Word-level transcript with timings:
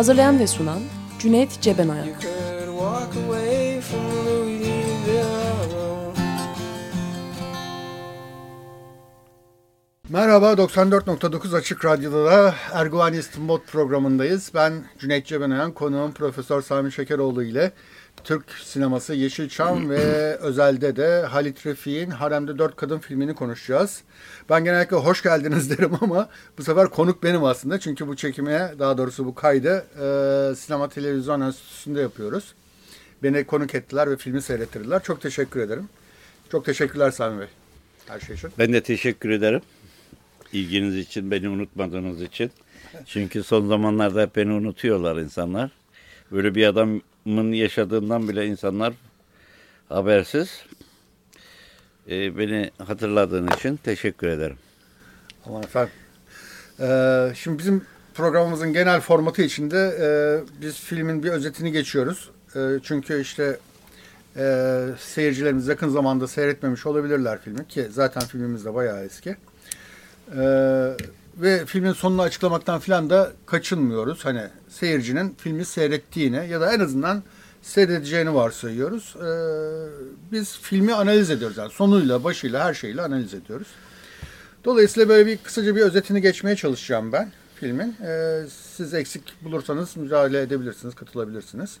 Hazırlayan 0.00 0.38
ve 0.38 0.46
sunan 0.46 0.80
Cüneyt 1.18 1.60
Cebenayak 1.60 2.26
Merhaba, 10.08 10.52
94.9 10.52 11.56
Açık 11.56 11.84
Radyo'da 11.84 12.24
da 12.24 12.54
Erguvani 12.72 13.16
İstinbot 13.16 13.66
programındayız. 13.66 14.50
Ben 14.54 14.84
Cüneyt 14.98 15.26
Cebenayan, 15.26 15.72
konuğum 15.72 16.12
Profesör 16.12 16.62
Sami 16.62 16.92
Şekeroğlu 16.92 17.42
ile 17.42 17.72
Türk 18.24 18.50
sineması 18.64 19.14
Yeşilçam 19.14 19.90
ve 19.90 20.36
özelde 20.40 20.96
de 20.96 21.22
Halit 21.22 21.66
Refik'in 21.66 22.10
Harem'de 22.10 22.58
Dört 22.58 22.76
Kadın 22.76 22.98
filmini 22.98 23.34
konuşacağız. 23.34 24.02
Ben 24.50 24.64
genellikle 24.64 24.96
hoş 24.96 25.22
geldiniz 25.22 25.70
derim 25.78 25.92
ama 26.00 26.28
bu 26.58 26.62
sefer 26.62 26.88
konuk 26.88 27.22
benim 27.22 27.44
aslında. 27.44 27.80
Çünkü 27.80 28.06
bu 28.06 28.16
çekime, 28.16 28.74
daha 28.78 28.98
doğrusu 28.98 29.26
bu 29.26 29.34
kaydı 29.34 29.86
e, 29.94 30.54
Sinema 30.54 30.88
Televizyon 30.88 31.40
Enstitüsü'nde 31.40 32.00
yapıyoruz. 32.00 32.54
Beni 33.22 33.44
konuk 33.44 33.74
ettiler 33.74 34.10
ve 34.10 34.16
filmi 34.16 34.42
seyrettirdiler. 34.42 35.02
Çok 35.02 35.20
teşekkür 35.20 35.60
ederim. 35.60 35.88
Çok 36.52 36.64
teşekkürler 36.64 37.10
Sami 37.10 37.40
Bey. 37.40 37.48
Her 38.06 38.20
şey 38.20 38.36
için. 38.36 38.50
Ben 38.58 38.72
de 38.72 38.82
teşekkür 38.82 39.30
ederim. 39.30 39.60
İlginiz 40.52 40.96
için, 40.96 41.30
beni 41.30 41.48
unutmadığınız 41.48 42.22
için. 42.22 42.50
Çünkü 43.06 43.42
son 43.42 43.68
zamanlarda 43.68 44.22
hep 44.22 44.36
beni 44.36 44.52
unutuyorlar 44.52 45.16
insanlar. 45.16 45.70
Böyle 46.32 46.54
bir 46.54 46.66
adamın 47.26 47.52
yaşadığından 47.52 48.28
bile 48.28 48.46
insanlar 48.46 48.92
habersiz. 49.88 50.64
Ee, 52.08 52.38
beni 52.38 52.70
hatırladığın 52.78 53.48
için 53.48 53.76
teşekkür 53.76 54.26
ederim. 54.26 54.56
Aman 55.46 55.62
efendim. 55.62 55.92
Ee, 56.80 57.32
şimdi 57.34 57.58
bizim 57.58 57.84
programımızın 58.14 58.72
genel 58.72 59.00
formatı 59.00 59.42
içinde 59.42 59.96
e, 60.00 60.08
biz 60.62 60.74
filmin 60.80 61.22
bir 61.22 61.30
özetini 61.30 61.72
geçiyoruz. 61.72 62.30
E, 62.56 62.60
çünkü 62.82 63.20
işte 63.20 63.58
e, 64.36 64.86
seyircilerimiz 64.98 65.68
yakın 65.68 65.88
zamanda 65.88 66.28
seyretmemiş 66.28 66.86
olabilirler 66.86 67.38
filmi 67.40 67.68
ki 67.68 67.86
zaten 67.90 68.22
filmimiz 68.22 68.64
de 68.64 68.74
bayağı 68.74 69.04
eski. 69.04 69.36
E, 70.36 70.42
ve 71.36 71.66
filmin 71.66 71.92
sonunu 71.92 72.22
açıklamaktan 72.22 72.80
filan 72.80 73.10
da 73.10 73.32
kaçınmıyoruz. 73.46 74.24
Hani 74.24 74.42
seyircinin 74.68 75.34
filmi 75.38 75.64
seyrettiğini 75.64 76.48
ya 76.48 76.60
da 76.60 76.74
en 76.74 76.80
azından 76.80 77.22
seyredeceğini 77.62 78.34
varsayıyoruz. 78.34 79.16
E, 79.16 79.30
biz 80.32 80.58
filmi 80.58 80.94
analiz 80.94 81.30
ediyoruz. 81.30 81.56
Yani 81.56 81.70
sonuyla, 81.70 82.24
başıyla, 82.24 82.64
her 82.64 82.74
şeyle 82.74 83.02
analiz 83.02 83.34
ediyoruz. 83.34 83.68
Dolayısıyla 84.64 85.08
böyle 85.08 85.26
bir 85.26 85.38
kısaca 85.38 85.76
bir 85.76 85.80
özetini 85.80 86.20
geçmeye 86.20 86.56
çalışacağım 86.56 87.12
ben 87.12 87.32
filmin. 87.60 87.96
Ee, 88.06 88.42
siz 88.76 88.94
eksik 88.94 89.22
bulursanız 89.44 89.96
müdahale 89.96 90.40
edebilirsiniz, 90.40 90.94
katılabilirsiniz. 90.94 91.78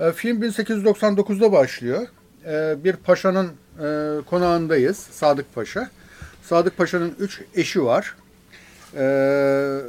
Ee, 0.00 0.12
film 0.12 0.42
1899'da 0.42 1.52
başlıyor. 1.52 2.06
Ee, 2.46 2.76
bir 2.84 2.96
paşanın 2.96 3.46
e, 3.82 4.16
konağındayız, 4.26 4.96
Sadık 4.96 5.54
Paşa. 5.54 5.90
Sadık 6.42 6.76
Paşa'nın 6.76 7.14
üç 7.18 7.40
eşi 7.54 7.84
var. 7.84 8.14
Ee, 8.94 9.80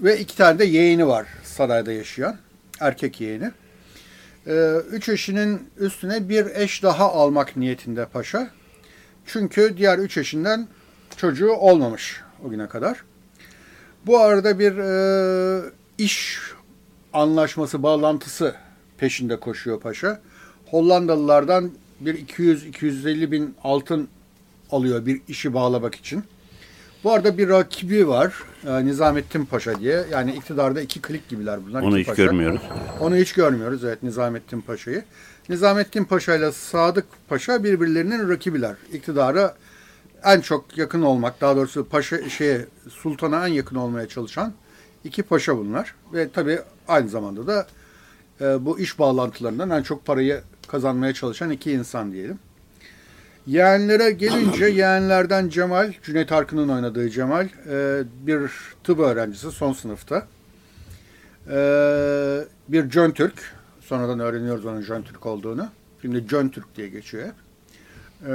ve 0.00 0.18
iki 0.18 0.36
tane 0.36 0.58
de 0.58 0.64
yeğeni 0.64 1.06
var 1.06 1.26
sarayda 1.44 1.92
yaşayan, 1.92 2.36
erkek 2.80 3.20
yeğeni. 3.20 3.50
Ee, 4.46 4.74
üç 4.90 5.08
eşinin 5.08 5.70
üstüne 5.78 6.28
bir 6.28 6.46
eş 6.46 6.82
daha 6.82 7.12
almak 7.12 7.56
niyetinde 7.56 8.06
paşa. 8.06 8.50
Çünkü 9.26 9.74
diğer 9.76 9.98
üç 9.98 10.16
eşinden 10.16 10.68
çocuğu 11.16 11.52
olmamış 11.52 12.20
o 12.44 12.50
güne 12.50 12.68
kadar. 12.68 13.04
Bu 14.06 14.18
arada 14.18 14.58
bir 14.58 14.78
e, 14.78 15.62
iş 15.98 16.38
anlaşması, 17.12 17.82
bağlantısı 17.82 18.54
peşinde 18.98 19.40
koşuyor 19.40 19.80
paşa. 19.80 20.20
Hollandalılardan 20.66 21.72
bir 22.00 22.26
200-250 22.26 23.30
bin 23.30 23.54
altın 23.64 24.08
alıyor 24.70 25.06
bir 25.06 25.20
işi 25.28 25.54
bağlamak 25.54 25.94
için. 25.94 26.24
Bu 27.04 27.12
arada 27.12 27.38
bir 27.38 27.48
rakibi 27.48 28.08
var 28.08 28.34
e, 28.66 28.84
Nizamettin 28.86 29.44
Paşa 29.44 29.80
diye. 29.80 30.04
Yani 30.10 30.32
iktidarda 30.32 30.80
iki 30.80 31.02
klik 31.02 31.28
gibiler 31.28 31.60
bunlar. 31.66 31.82
Onu 31.82 31.90
iki 31.90 32.00
hiç 32.00 32.06
paşa. 32.06 32.22
görmüyoruz. 32.22 32.60
Onu 33.00 33.16
hiç 33.16 33.32
görmüyoruz 33.32 33.84
evet 33.84 34.02
Nizamettin 34.02 34.60
Paşa'yı. 34.60 35.04
Nizamettin 35.48 36.04
Paşa 36.04 36.36
ile 36.36 36.52
Sadık 36.52 37.06
Paşa 37.28 37.64
birbirlerinin 37.64 38.28
rakibiler. 38.28 38.76
İktidara 38.92 39.54
en 40.24 40.40
çok 40.40 40.78
yakın 40.78 41.02
olmak, 41.02 41.40
daha 41.40 41.56
doğrusu 41.56 41.88
paşa 41.88 42.28
şeye 42.28 42.66
sultana 42.90 43.48
en 43.48 43.52
yakın 43.52 43.76
olmaya 43.76 44.08
çalışan 44.08 44.52
iki 45.04 45.22
paşa 45.22 45.58
bunlar 45.58 45.94
ve 46.12 46.28
tabii 46.30 46.58
aynı 46.88 47.08
zamanda 47.08 47.46
da 47.46 47.66
e, 48.40 48.64
bu 48.64 48.78
iş 48.78 48.98
bağlantılarından 48.98 49.70
en 49.70 49.82
çok 49.82 50.06
parayı 50.06 50.40
kazanmaya 50.68 51.14
çalışan 51.14 51.50
iki 51.50 51.72
insan 51.72 52.12
diyelim. 52.12 52.38
Yeğenlere 53.48 54.10
gelince 54.10 54.66
yeğenlerden 54.70 55.48
Cemal, 55.48 55.92
Cüneyt 56.02 56.32
Arkın'ın 56.32 56.68
oynadığı 56.68 57.10
Cemal 57.10 57.48
e, 57.70 58.02
bir 58.26 58.50
tıp 58.84 58.98
öğrencisi 58.98 59.50
son 59.50 59.72
sınıfta. 59.72 60.26
E, 61.50 61.58
bir 62.68 62.90
Jön 62.90 63.10
Türk, 63.10 63.54
sonradan 63.80 64.20
öğreniyoruz 64.20 64.66
onun 64.66 64.80
Jön 64.80 65.02
Türk 65.02 65.26
olduğunu. 65.26 65.68
Şimdi 66.02 66.28
Jön 66.28 66.48
Türk 66.48 66.76
diye 66.76 66.88
geçiyor 66.88 67.26
hep. 67.26 67.34
E, 68.28 68.34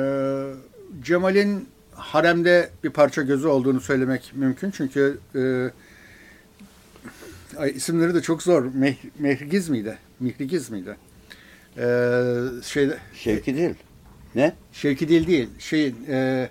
Cemal'in 1.03 1.69
haremde 1.91 2.69
bir 2.83 2.89
parça 2.89 3.21
gözü 3.21 3.47
olduğunu 3.47 3.81
söylemek 3.81 4.31
mümkün. 4.35 4.71
Çünkü 4.71 5.17
ay, 7.57 7.71
isimleri 7.75 8.13
de 8.13 8.21
çok 8.21 8.43
zor. 8.43 8.65
Meh, 8.73 8.95
Mehrigiz 9.19 9.69
miydi? 9.69 9.97
Mihrigiz 10.19 10.69
miydi? 10.69 10.97
E, 11.77 11.85
şeyde, 12.63 12.97
Şevki 13.15 13.57
değil. 13.57 13.75
Ne? 14.35 14.53
Şevki 14.71 15.09
değil 15.09 15.27
değil. 15.27 15.49
Şey, 15.59 15.93
e, 16.09 16.49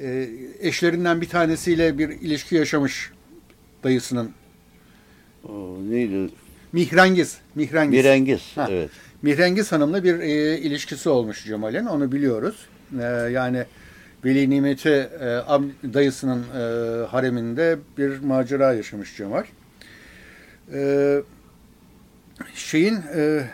e, 0.00 0.28
eşlerinden 0.60 1.20
bir 1.20 1.28
tanesiyle 1.28 1.98
bir 1.98 2.08
ilişki 2.08 2.54
yaşamış 2.54 3.10
dayısının. 3.84 4.30
O, 5.48 5.76
neydi? 5.90 6.32
Mihrengiz. 6.72 7.38
Mihrengiz. 7.54 8.04
Mirengiz. 8.04 8.40
Ha. 8.54 8.66
Evet. 8.70 8.90
Mihrengiz 9.22 9.72
Hanım'la 9.72 10.04
bir 10.04 10.18
e, 10.18 10.58
ilişkisi 10.58 11.08
olmuş 11.08 11.44
Cemal'in. 11.44 11.86
Onu 11.86 12.12
biliyoruz. 12.12 12.66
E, 13.00 13.02
yani 13.32 13.64
Veli 14.24 14.50
Nimet'i 14.50 14.88
e, 14.88 15.42
dayısının 15.94 16.42
e, 16.42 17.06
hareminde 17.06 17.78
bir 17.98 18.18
macera 18.18 18.72
yaşamış 18.72 19.16
Cemal. 19.16 19.44
E, 20.74 21.22
şeyin 22.54 23.00
e, 23.16 23.44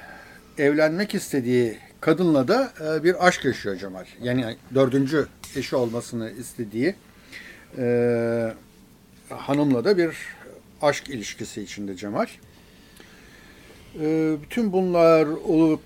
evlenmek 0.59 1.15
istediği 1.15 1.79
kadınla 2.01 2.49
da 2.49 2.73
e, 2.85 3.05
bir 3.05 3.27
aşk 3.27 3.45
yaşıyor 3.45 3.77
Cemal. 3.77 4.05
Yani 4.23 4.57
dördüncü 4.75 5.27
eşi 5.57 5.77
olmasını 5.77 6.31
istediği 6.31 6.95
e, 7.79 8.55
hanımla 9.31 9.85
da 9.85 9.99
bir 9.99 10.17
aşk 10.83 11.09
ilişkisi 11.09 11.63
içinde 11.63 11.97
Cemal. 11.97 12.27
E, 14.01 14.37
bütün 14.43 14.73
bunlar 14.73 15.27
olup 15.27 15.81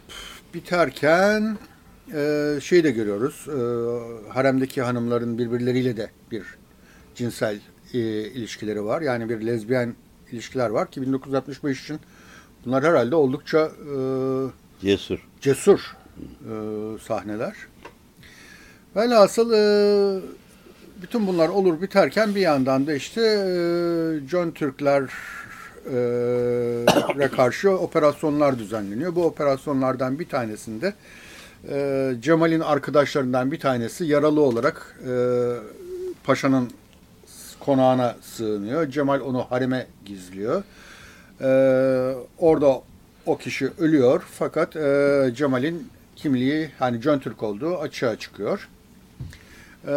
biterken 0.55 1.59
e, 2.15 2.59
şey 2.63 2.85
de 2.85 2.91
görüyoruz. 2.91 3.49
E, 3.49 3.59
haremdeki 4.33 4.83
hanımların 4.83 5.39
birbirleriyle 5.39 5.97
de 5.97 6.11
bir 6.31 6.45
cinsel 7.15 7.61
e, 7.95 7.99
ilişkileri 8.29 8.85
var. 8.85 9.03
Yani 9.03 9.29
bir 9.29 9.47
lezbiyen 9.47 9.95
ilişkiler 10.33 10.71
var 10.71 10.91
ki 10.91 11.03
1965 11.03 11.83
için 11.83 12.01
bunlar 12.67 12.85
herhalde 12.85 13.15
oldukça 13.17 13.59
e, 13.59 13.97
Cesur. 14.81 15.29
cesur 15.41 15.97
e, 16.19 16.55
sahneler. 17.07 17.55
Velhasıl 18.97 19.53
e, 19.53 19.63
bütün 21.03 21.27
bunlar 21.27 21.49
olur 21.49 21.83
biterken 21.83 22.35
bir 22.35 22.41
yandan 22.41 22.87
da 22.87 22.95
işte 22.95 23.21
e, 23.21 24.29
John 24.29 24.51
Türkler 24.51 25.03
e, 27.21 27.29
karşı 27.37 27.71
operasyonlar 27.71 28.59
düzenleniyor. 28.59 29.15
Bu 29.15 29.25
operasyonlardan 29.25 30.19
bir 30.19 30.29
tanesinde 30.29 30.95
e, 31.69 32.13
Cemal'in 32.21 32.61
arkadaşlarından 32.61 33.53
bir 33.53 33.61
tanesi 33.61 34.05
yaralı 34.05 34.41
olarak 34.41 34.97
e, 35.09 35.15
paşanın 36.25 36.71
konağına 37.61 38.17
sığınıyor. 38.23 38.91
Cemal 38.91 39.21
onu 39.21 39.47
hareme 39.51 39.87
gizliyor. 40.05 40.63
E, 41.41 41.49
orada 42.39 42.83
o 43.27 43.39
kişi 43.39 43.71
ölüyor 43.79 44.23
fakat 44.39 44.77
e, 44.77 45.31
Cemal'in 45.35 45.89
kimliği 46.23 46.71
hani 46.79 47.03
John 47.03 47.19
Türk 47.19 47.43
olduğu 47.43 47.79
açığa 47.79 48.19
çıkıyor. 48.19 48.69
E, 49.87 49.95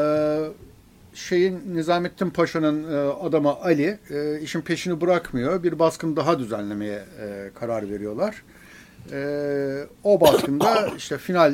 şeyin 1.13 1.75
Nizamettin 1.75 2.29
Paşa'nın 2.29 2.93
e, 2.93 2.97
adamı 2.97 3.49
Ali 3.49 3.99
e, 4.09 4.39
işin 4.39 4.61
peşini 4.61 5.01
bırakmıyor. 5.01 5.63
Bir 5.63 5.79
baskın 5.79 6.15
daha 6.15 6.39
düzenlemeye 6.39 7.03
e, 7.21 7.49
karar 7.59 7.89
veriyorlar. 7.89 8.43
E, 9.11 9.87
o 10.03 10.21
baskında 10.21 10.87
işte 10.97 11.17
final 11.17 11.53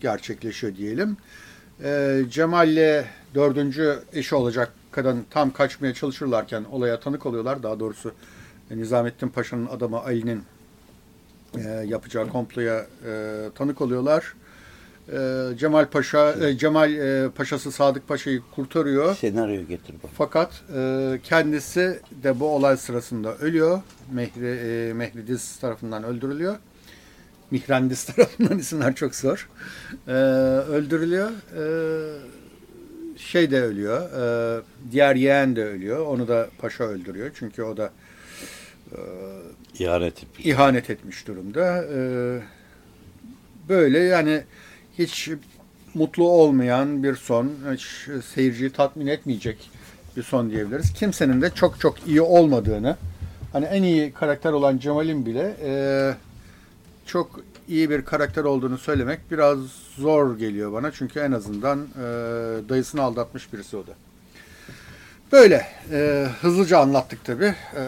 gerçekleşiyor 0.00 0.76
diyelim. 0.76 1.16
E, 1.84 2.22
Cemal'le 2.30 3.04
dördüncü 3.34 3.98
eşi 4.12 4.34
olacak 4.34 4.72
kadın 4.90 5.26
tam 5.30 5.52
kaçmaya 5.52 5.94
çalışırlarken 5.94 6.64
olaya 6.64 7.00
tanık 7.00 7.26
oluyorlar. 7.26 7.62
Daha 7.62 7.80
doğrusu 7.80 8.12
e, 8.70 8.76
Nizamettin 8.76 9.28
Paşa'nın 9.28 9.66
adamı 9.66 9.98
Ali'nin 9.98 10.42
e, 11.58 11.84
yapacağı 11.86 12.28
komploya 12.28 12.86
e, 13.06 13.42
tanık 13.54 13.80
oluyorlar. 13.80 14.34
E, 15.08 15.48
Cemal 15.58 15.86
Paşa, 15.86 16.32
e, 16.32 16.56
Cemal 16.58 16.94
e, 16.94 17.30
Paşası 17.30 17.72
Sadık 17.72 18.08
Paşa'yı 18.08 18.42
kurtarıyor. 18.54 19.14
Senaryo 19.14 19.66
getir 19.66 19.94
bak. 20.02 20.10
Fakat 20.14 20.62
e, 20.76 21.20
kendisi 21.22 22.00
de 22.22 22.40
bu 22.40 22.46
olay 22.46 22.76
sırasında 22.76 23.36
ölüyor. 23.36 23.80
Mehri, 24.12 24.46
e, 24.46 24.92
Mehridiz 24.92 25.56
tarafından 25.56 26.04
öldürülüyor. 26.04 26.56
Mihrendiz 27.50 28.04
tarafından 28.16 28.58
isimler 28.58 28.94
çok 28.94 29.14
zor. 29.14 29.48
E, 30.08 30.12
öldürülüyor. 30.12 31.30
E, 31.30 31.64
şey 33.16 33.50
de 33.50 33.62
ölüyor. 33.62 34.00
E, 34.00 34.62
diğer 34.90 35.16
yeğen 35.16 35.56
de 35.56 35.64
ölüyor. 35.64 36.06
Onu 36.06 36.28
da 36.28 36.48
paşa 36.58 36.84
öldürüyor. 36.84 37.30
Çünkü 37.34 37.62
o 37.62 37.76
da 37.76 37.90
İhanet 39.78 40.22
etmiş. 40.22 40.46
ihanet 40.46 40.90
etmiş 40.90 41.26
durumda. 41.26 41.84
E, 41.84 42.00
böyle 43.68 43.98
yani 43.98 44.42
hiç 44.98 45.30
mutlu 45.94 46.28
olmayan 46.28 47.02
bir 47.02 47.16
son, 47.16 47.52
hiç 47.72 48.08
seyirciyi 48.34 48.70
tatmin 48.70 49.06
etmeyecek 49.06 49.70
bir 50.16 50.22
son 50.22 50.50
diyebiliriz. 50.50 50.92
Kimsenin 50.92 51.42
de 51.42 51.50
çok 51.50 51.80
çok 51.80 52.06
iyi 52.06 52.20
olmadığını, 52.22 52.96
hani 53.52 53.64
en 53.64 53.82
iyi 53.82 54.12
karakter 54.12 54.52
olan 54.52 54.78
Cemal'in 54.78 55.26
bile 55.26 55.56
e, 55.64 55.72
çok 57.06 57.40
iyi 57.68 57.90
bir 57.90 58.04
karakter 58.04 58.44
olduğunu 58.44 58.78
söylemek 58.78 59.20
biraz 59.30 59.58
zor 59.96 60.38
geliyor 60.38 60.72
bana. 60.72 60.92
Çünkü 60.92 61.20
en 61.20 61.32
azından 61.32 61.78
e, 61.78 62.02
dayısını 62.68 63.02
aldatmış 63.02 63.52
birisi 63.52 63.76
o 63.76 63.86
da. 63.86 63.92
Böyle 65.32 65.66
e, 65.92 66.28
hızlıca 66.40 66.78
anlattık 66.78 67.24
tabi. 67.24 67.44
E, 67.44 67.82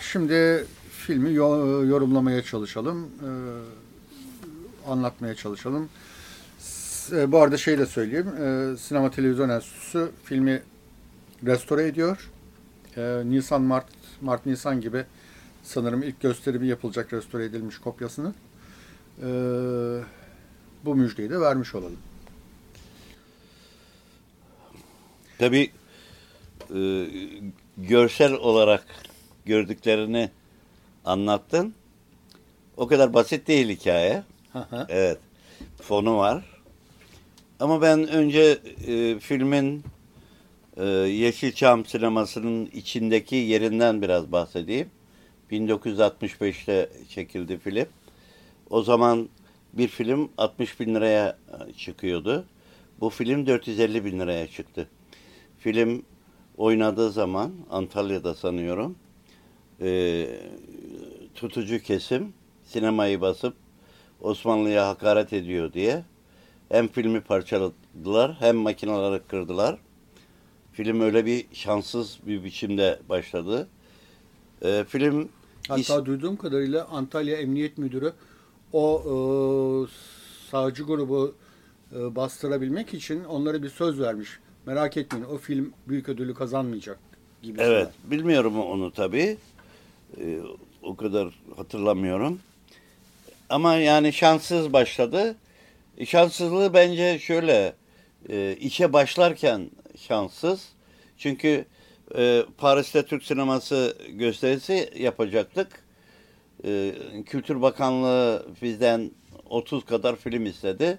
şimdi 0.00 0.64
filmi 1.00 1.32
yo- 1.34 1.84
yorumlamaya 1.84 2.42
çalışalım, 2.42 3.04
e, 3.04 3.30
anlatmaya 4.90 5.34
çalışalım. 5.34 5.88
E, 7.12 7.32
bu 7.32 7.38
arada 7.38 7.56
şey 7.56 7.78
de 7.78 7.86
söyleyeyim, 7.86 8.28
e, 8.28 8.76
Sinema 8.76 9.10
Televizyon 9.10 9.48
Enstitüsü 9.48 10.10
filmi 10.24 10.62
restore 11.46 11.86
ediyor. 11.86 12.30
E, 12.96 13.22
Nisan, 13.24 13.62
Mart, 13.62 13.86
Mart, 14.20 14.46
Nisan 14.46 14.80
gibi 14.80 15.04
sanırım 15.62 16.02
ilk 16.02 16.20
gösterimi 16.20 16.66
yapılacak 16.66 17.12
restore 17.12 17.44
edilmiş 17.44 17.78
kopyasını. 17.78 18.34
E, 19.22 19.28
bu 20.84 20.94
müjdeyi 20.94 21.30
de 21.30 21.40
vermiş 21.40 21.74
olalım. 21.74 21.98
Tabii 25.38 25.70
e, 26.74 27.06
görsel 27.78 28.32
olarak 28.32 28.84
gördüklerini 29.46 30.30
anlattın. 31.10 31.74
O 32.76 32.86
kadar 32.86 33.14
basit 33.14 33.48
değil 33.48 33.68
hikaye. 33.68 34.22
Evet. 34.88 35.18
Fonu 35.82 36.16
var. 36.16 36.44
Ama 37.60 37.82
ben 37.82 38.08
önce 38.08 38.58
e, 38.86 39.18
filmin 39.18 39.84
e, 40.76 40.84
Yeşilçam 40.86 41.84
sinemasının 41.86 42.66
içindeki 42.66 43.36
yerinden 43.36 44.02
biraz 44.02 44.32
bahsedeyim. 44.32 44.88
1965'te 45.50 46.90
çekildi 47.08 47.58
film. 47.58 47.86
O 48.70 48.82
zaman 48.82 49.28
bir 49.72 49.88
film 49.88 50.30
60 50.38 50.80
bin 50.80 50.94
liraya 50.94 51.38
e, 51.68 51.72
çıkıyordu. 51.72 52.44
Bu 53.00 53.10
film 53.10 53.46
450 53.46 54.04
bin 54.04 54.20
liraya 54.20 54.46
çıktı. 54.46 54.88
Film 55.58 56.02
oynadığı 56.56 57.10
zaman 57.10 57.52
Antalya'da 57.70 58.34
sanıyorum 58.34 58.96
e, 59.80 60.26
tutucu 61.34 61.82
kesim 61.82 62.32
sinemayı 62.64 63.20
basıp 63.20 63.54
Osmanlı'ya 64.20 64.88
hakaret 64.88 65.32
ediyor 65.32 65.72
diye 65.72 66.04
hem 66.68 66.88
filmi 66.88 67.20
parçaladılar 67.20 68.36
hem 68.38 68.56
makineleri 68.56 69.22
kırdılar. 69.28 69.78
Film 70.72 71.00
öyle 71.00 71.26
bir 71.26 71.46
şanssız 71.52 72.18
bir 72.26 72.44
biçimde 72.44 72.98
başladı. 73.08 73.68
E, 74.62 74.84
film 74.88 75.28
Hatta 75.68 75.80
is- 75.80 76.04
duyduğum 76.06 76.36
kadarıyla 76.36 76.84
Antalya 76.88 77.36
Emniyet 77.36 77.78
Müdürü 77.78 78.12
o 78.72 79.02
e, 79.04 79.12
sağcı 80.50 80.82
grubu 80.82 81.34
e, 81.96 82.16
bastırabilmek 82.16 82.94
için 82.94 83.24
onlara 83.24 83.62
bir 83.62 83.68
söz 83.68 84.00
vermiş. 84.00 84.38
Merak 84.66 84.96
etmeyin 84.96 85.24
o 85.26 85.36
film 85.38 85.72
büyük 85.88 86.08
ödülü 86.08 86.34
kazanmayacak 86.34 86.98
gibi. 87.42 87.60
Evet, 87.62 87.88
bilmiyorum 88.04 88.60
onu 88.60 88.92
tabii. 88.92 89.36
Ee, 90.20 90.40
o 90.82 90.96
kadar 90.96 91.28
hatırlamıyorum. 91.56 92.40
Ama 93.48 93.74
yani 93.74 94.12
şanssız 94.12 94.72
başladı. 94.72 95.36
E, 95.98 96.06
Şanssızlığı 96.06 96.74
bence 96.74 97.18
şöyle, 97.18 97.72
e, 98.28 98.56
işe 98.60 98.92
başlarken 98.92 99.70
şanssız. 99.96 100.68
Çünkü 101.18 101.64
e, 102.16 102.42
Paris'te 102.58 103.06
Türk 103.06 103.24
sineması 103.24 103.96
gösterisi 104.08 104.90
yapacaktık. 104.98 105.84
E, 106.64 106.94
Kültür 107.26 107.62
Bakanlığı 107.62 108.46
bizden 108.62 109.10
30 109.48 109.84
kadar 109.84 110.16
film 110.16 110.46
istedi. 110.46 110.98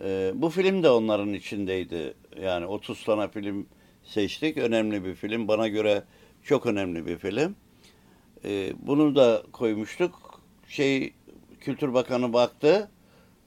E, 0.00 0.32
bu 0.34 0.50
film 0.50 0.82
de 0.82 0.90
onların 0.90 1.34
içindeydi. 1.34 2.14
Yani 2.42 2.66
30 2.66 3.04
tane 3.04 3.28
film 3.28 3.66
seçtik. 4.04 4.56
Önemli 4.58 5.04
bir 5.04 5.14
film. 5.14 5.48
Bana 5.48 5.68
göre 5.68 6.02
çok 6.42 6.66
önemli 6.66 7.06
bir 7.06 7.18
film. 7.18 7.56
E, 8.44 8.72
bunu 8.86 9.16
da 9.16 9.42
koymuştuk. 9.52 10.40
Şey 10.68 11.12
Kültür 11.60 11.94
Bakanı 11.94 12.32
baktı. 12.32 12.90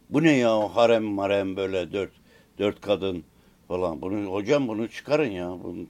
Bu 0.09 0.23
ne 0.23 0.31
ya 0.31 0.75
harem 0.75 1.03
marem 1.03 1.55
böyle 1.55 1.93
dört 1.93 2.11
dört 2.59 2.81
kadın 2.81 3.23
falan. 3.67 4.01
Bunu 4.01 4.33
hocam 4.33 4.67
bunu 4.67 4.87
çıkarın 4.87 5.31
ya. 5.31 5.49
Bunu, 5.63 5.85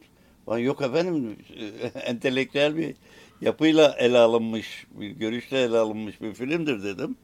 Lan 0.50 0.58
yok 0.58 0.82
efendim 0.82 1.38
entelektüel 2.06 2.78
bir 2.78 2.96
yapıyla 3.42 3.96
ele 4.00 4.18
alınmış, 4.18 4.88
bir 4.92 5.10
görüşle 5.10 5.62
ele 5.62 5.78
alınmış 5.78 6.22
bir 6.22 6.34
filmdir 6.34 6.84
dedim. 6.84 7.18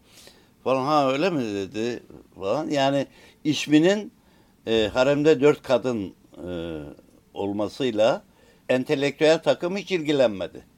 Falan 0.64 0.86
ha 0.86 1.12
öyle 1.12 1.30
mi 1.30 1.42
dedi 1.42 2.04
falan. 2.36 2.70
Yani 2.70 3.08
isminin 3.44 4.12
e, 4.68 4.90
haremde 4.94 5.42
dört 5.42 5.64
kadın 5.64 6.14
e, 6.48 6.80
olmasıyla 7.34 8.24
entelektüel 8.70 9.44
takım 9.44 9.78
hiç 9.78 9.92
ilgilenmedi. 9.92 10.73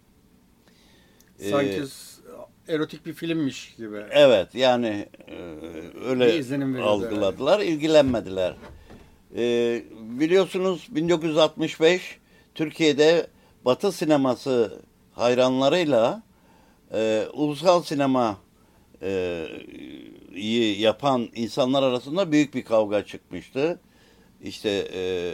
Sanki 1.39 1.88
s- 1.88 2.22
erotik 2.68 3.06
bir 3.06 3.13
filmmiş 3.13 3.75
gibi. 3.77 4.04
Evet 4.12 4.56
yani 4.56 5.06
e, 5.27 5.32
Bir 5.32 6.06
öyle 6.06 6.25
veriyordu 6.25 6.84
algıladılar, 6.84 7.60
ilgilenmediler. 7.60 8.56
E, 9.38 9.84
biliyorsunuz 10.20 10.88
1965 10.92 12.18
Türkiye'de 12.56 13.27
Batı 13.65 13.92
sineması 13.92 14.80
hayranlarıyla 15.13 16.24
e, 16.94 17.25
ulusal 17.34 17.84
sinema 17.84 18.38
e, 19.01 19.48
yapan 20.77 21.30
insanlar 21.36 21.84
arasında 21.84 22.32
büyük 22.32 22.54
bir 22.54 22.63
kavga 22.65 23.06
çıkmıştı. 23.06 23.80
İşte 24.44 24.88
e, 24.94 25.34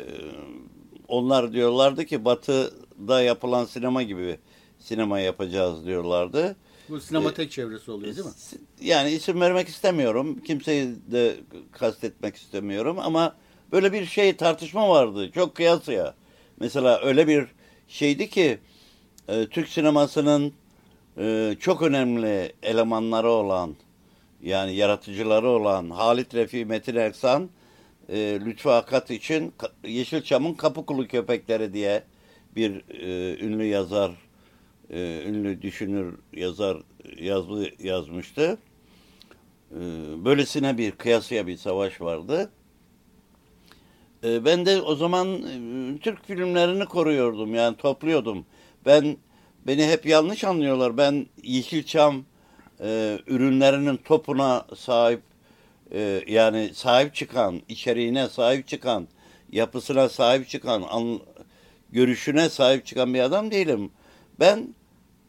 onlar 1.07 1.53
diyorlardı 1.53 2.05
ki 2.05 2.25
Batı'da 2.25 3.21
yapılan 3.21 3.65
sinema 3.65 4.03
gibi 4.03 4.37
sinema 4.81 5.19
yapacağız 5.19 5.85
diyorlardı. 5.85 6.55
Bu 6.89 6.99
sinematek 6.99 7.51
çevresi 7.51 7.91
oluyor 7.91 8.15
değil 8.15 8.27
mi? 8.27 8.33
Yani 8.81 9.11
isim 9.11 9.41
vermek 9.41 9.67
istemiyorum. 9.67 10.39
Kimseyi 10.47 10.87
de 11.11 11.35
kastetmek 11.71 12.35
istemiyorum 12.35 12.99
ama 12.99 13.35
böyle 13.71 13.93
bir 13.93 14.05
şey 14.05 14.35
tartışma 14.35 14.89
vardı. 14.89 15.31
Çok 15.31 15.55
kıyasıya. 15.55 16.13
Mesela 16.59 17.01
öyle 17.01 17.27
bir 17.27 17.47
şeydi 17.87 18.29
ki 18.29 18.59
e, 19.27 19.47
Türk 19.47 19.69
sinemasının 19.69 20.53
e, 21.17 21.55
çok 21.59 21.81
önemli 21.81 22.53
elemanları 22.63 23.29
olan 23.29 23.75
yani 24.43 24.75
yaratıcıları 24.75 25.49
olan 25.49 25.89
Halit 25.89 26.35
Refi 26.35 26.65
Metin 26.65 26.95
Erksan 26.95 27.49
e, 28.09 28.39
Lütfü 28.45 28.69
Akat 28.69 29.11
için 29.11 29.53
Yeşilçam'ın 29.83 30.53
Kapıkulu 30.53 31.07
Köpekleri 31.07 31.73
diye 31.73 32.03
bir 32.55 32.89
e, 32.89 33.37
ünlü 33.45 33.63
yazar, 33.63 34.11
e, 34.91 35.23
ünlü 35.25 35.61
düşünür 35.61 36.15
yazar 36.33 36.77
yazı 37.19 37.71
yazmıştı. 37.79 38.57
E, 39.71 39.79
böylesine 40.25 40.77
bir 40.77 40.91
kıyasıya 40.91 41.47
bir 41.47 41.57
savaş 41.57 42.01
vardı. 42.01 42.51
E, 44.23 44.45
ben 44.45 44.65
de 44.65 44.81
o 44.81 44.95
zaman 44.95 45.27
e, 45.27 45.97
Türk 45.99 46.25
filmlerini 46.25 46.85
koruyordum 46.85 47.55
yani 47.55 47.77
topluyordum. 47.77 48.45
Ben 48.85 49.17
beni 49.67 49.87
hep 49.87 50.05
yanlış 50.05 50.43
anlıyorlar. 50.43 50.97
Ben 50.97 51.25
Yeşilçam 51.43 52.23
e, 52.81 53.19
ürünlerinin 53.27 53.97
topuna 53.97 54.65
sahip 54.75 55.21
e, 55.91 56.23
yani 56.27 56.71
sahip 56.73 57.15
çıkan, 57.15 57.61
içeriğine 57.69 58.29
sahip 58.29 58.67
çıkan, 58.67 59.07
yapısına 59.51 60.09
sahip 60.09 60.49
çıkan, 60.49 60.83
an, 60.89 61.19
görüşüne 61.91 62.49
sahip 62.49 62.85
çıkan 62.85 63.13
bir 63.13 63.19
adam 63.19 63.51
değilim. 63.51 63.91
Ben 64.39 64.75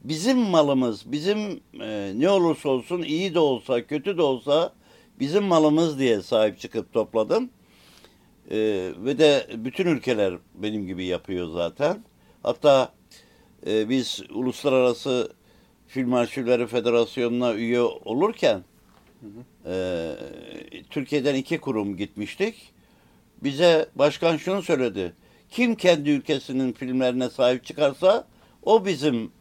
bizim 0.04 0.38
malımız, 0.38 1.12
bizim 1.12 1.60
e, 1.80 2.12
ne 2.16 2.30
olursa 2.30 2.68
olsun 2.68 3.02
iyi 3.02 3.34
de 3.34 3.38
olsa, 3.38 3.86
kötü 3.86 4.18
de 4.18 4.22
olsa 4.22 4.72
bizim 5.20 5.44
malımız 5.44 5.98
diye 5.98 6.22
sahip 6.22 6.58
çıkıp 6.58 6.92
topladım. 6.92 7.50
E, 8.50 8.56
ve 8.96 9.18
de 9.18 9.46
bütün 9.56 9.86
ülkeler 9.86 10.34
benim 10.54 10.86
gibi 10.86 11.04
yapıyor 11.04 11.48
zaten. 11.52 12.04
Hatta 12.42 12.92
e, 13.66 13.88
biz 13.88 14.22
Uluslararası 14.30 15.32
Film 15.86 16.14
Arşivleri 16.14 16.66
Federasyonu'na 16.66 17.54
üye 17.54 17.80
olurken 17.80 18.62
e, 19.66 20.10
Türkiye'den 20.90 21.34
iki 21.34 21.58
kurum 21.58 21.96
gitmiştik. 21.96 22.72
Bize 23.42 23.86
başkan 23.94 24.36
şunu 24.36 24.62
söyledi. 24.62 25.12
Kim 25.50 25.74
kendi 25.74 26.10
ülkesinin 26.10 26.72
filmlerine 26.72 27.30
sahip 27.30 27.64
çıkarsa 27.64 28.26
o 28.62 28.84
bizim 28.86 29.32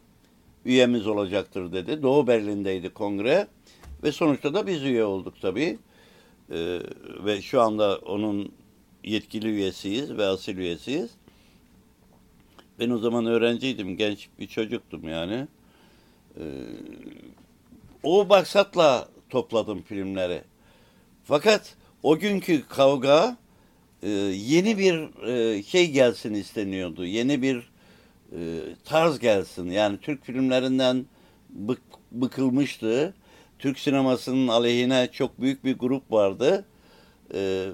üyemiz 0.64 1.06
olacaktır 1.06 1.72
dedi. 1.72 2.02
Doğu 2.02 2.26
Berlin'deydi 2.26 2.88
kongre 2.90 3.46
ve 4.02 4.12
sonuçta 4.12 4.54
da 4.54 4.66
biz 4.66 4.82
üye 4.82 5.04
olduk 5.04 5.34
tabii. 5.42 5.78
E, 6.50 6.80
ve 7.24 7.42
şu 7.42 7.60
anda 7.60 7.96
onun 7.96 8.52
yetkili 9.04 9.48
üyesiyiz 9.48 10.16
ve 10.16 10.24
asil 10.24 10.56
üyesiyiz. 10.56 11.10
Ben 12.78 12.90
o 12.90 12.98
zaman 12.98 13.26
öğrenciydim, 13.26 13.96
genç 13.96 14.28
bir 14.38 14.46
çocuktum 14.46 15.08
yani. 15.08 15.46
Ee, 16.38 16.42
o 18.02 18.26
maksatla 18.26 19.08
topladım 19.30 19.82
filmleri. 19.82 20.42
Fakat 21.24 21.76
o 22.02 22.18
günkü 22.18 22.68
kavga 22.68 23.36
e, 24.02 24.08
yeni 24.10 24.78
bir 24.78 25.24
e, 25.28 25.62
şey 25.62 25.90
gelsin 25.90 26.34
isteniyordu. 26.34 27.06
Yeni 27.06 27.42
bir 27.42 27.71
e, 28.32 28.60
tarz 28.84 29.18
gelsin. 29.18 29.70
Yani 29.70 29.98
Türk 30.00 30.24
filmlerinden 30.24 31.06
bık, 31.50 31.82
bıkılmıştı. 32.12 33.14
Türk 33.58 33.78
sinemasının 33.78 34.48
aleyhine 34.48 35.08
çok 35.12 35.40
büyük 35.40 35.64
bir 35.64 35.78
grup 35.78 36.12
vardı. 36.12 36.64
E, 37.34 37.68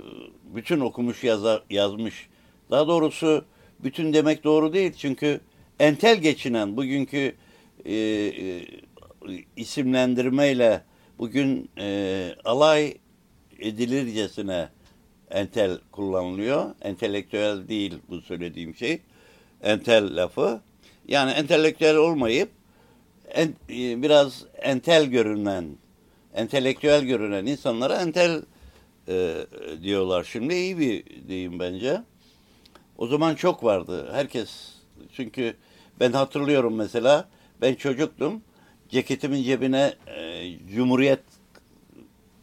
bütün 0.54 0.80
okumuş 0.80 1.24
yazar, 1.24 1.62
yazmış. 1.70 2.28
Daha 2.70 2.88
doğrusu 2.88 3.44
bütün 3.80 4.12
demek 4.12 4.44
doğru 4.44 4.72
değil. 4.72 4.92
Çünkü 4.92 5.40
entel 5.80 6.16
geçinen 6.16 6.76
bugünkü 6.76 7.34
e, 7.84 7.94
e, 7.94 8.62
isimlendirmeyle 9.56 10.82
bugün 11.18 11.70
e, 11.78 12.28
alay 12.44 12.94
edilircesine 13.58 14.68
entel 15.30 15.78
kullanılıyor. 15.92 16.74
Entelektüel 16.82 17.68
değil 17.68 17.94
bu 18.08 18.20
söylediğim 18.20 18.74
şey. 18.74 19.00
Entel 19.62 20.16
lafı. 20.16 20.60
Yani 21.08 21.30
entelektüel 21.30 21.96
olmayıp 21.96 22.48
en, 23.30 23.48
e, 23.70 24.02
biraz 24.02 24.44
entel 24.58 25.04
görünen, 25.04 25.64
entelektüel 26.34 27.04
görünen 27.04 27.46
insanlara 27.46 28.02
entel 28.02 28.42
e, 29.08 29.34
diyorlar. 29.82 30.24
Şimdi 30.24 30.54
iyi 30.54 30.78
bir 30.78 31.04
deyim 31.28 31.58
bence. 31.58 32.02
O 32.98 33.06
zaman 33.06 33.34
çok 33.34 33.64
vardı. 33.64 34.08
Herkes 34.12 34.50
çünkü 35.12 35.56
ben 36.00 36.12
hatırlıyorum 36.12 36.74
mesela 36.74 37.28
ben 37.60 37.74
çocuktum. 37.74 38.42
Ceketimin 38.88 39.42
cebine 39.42 39.94
e, 40.06 40.52
Cumhuriyet 40.74 41.20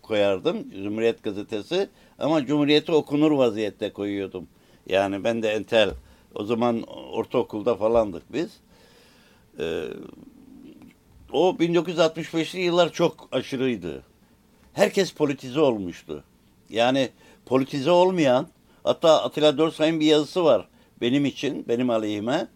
koyardım. 0.01 0.71
Cumhuriyet 0.83 1.23
gazetesi. 1.23 1.89
Ama 2.19 2.45
Cumhuriyet'i 2.45 2.91
okunur 2.91 3.31
vaziyette 3.31 3.93
koyuyordum. 3.93 4.47
Yani 4.87 5.23
ben 5.23 5.43
de 5.43 5.49
entel. 5.49 5.89
O 6.35 6.43
zaman 6.43 6.81
ortaokulda 7.13 7.75
falandık 7.75 8.33
biz. 8.33 8.49
E, 9.59 9.83
o 11.31 11.55
1965'li 11.59 12.59
yıllar 12.59 12.91
çok 12.91 13.27
aşırıydı. 13.31 14.03
Herkes 14.73 15.13
politize 15.13 15.59
olmuştu. 15.59 16.23
Yani 16.69 17.09
politize 17.45 17.91
olmayan 17.91 18.47
Hatta 18.85 19.23
Atilla 19.23 19.57
Dorsay'ın 19.57 19.99
bir 19.99 20.05
yazısı 20.05 20.43
var 20.43 20.67
benim 21.01 21.25
için, 21.25 21.65
benim 21.67 21.89
aleyhime. 21.89 22.47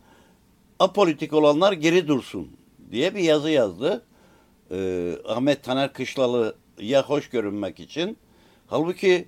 Apolitik 0.79 1.33
olanlar 1.33 1.73
geri 1.73 2.07
dursun 2.07 2.47
diye 2.91 3.15
bir 3.15 3.19
yazı 3.19 3.49
yazdı. 3.49 4.05
Ee, 4.71 5.13
Ahmet 5.27 5.63
Taner 5.63 5.93
Kışlalı'ya 5.93 7.03
hoş 7.03 7.29
görünmek 7.29 7.79
için. 7.79 8.17
Halbuki 8.67 9.27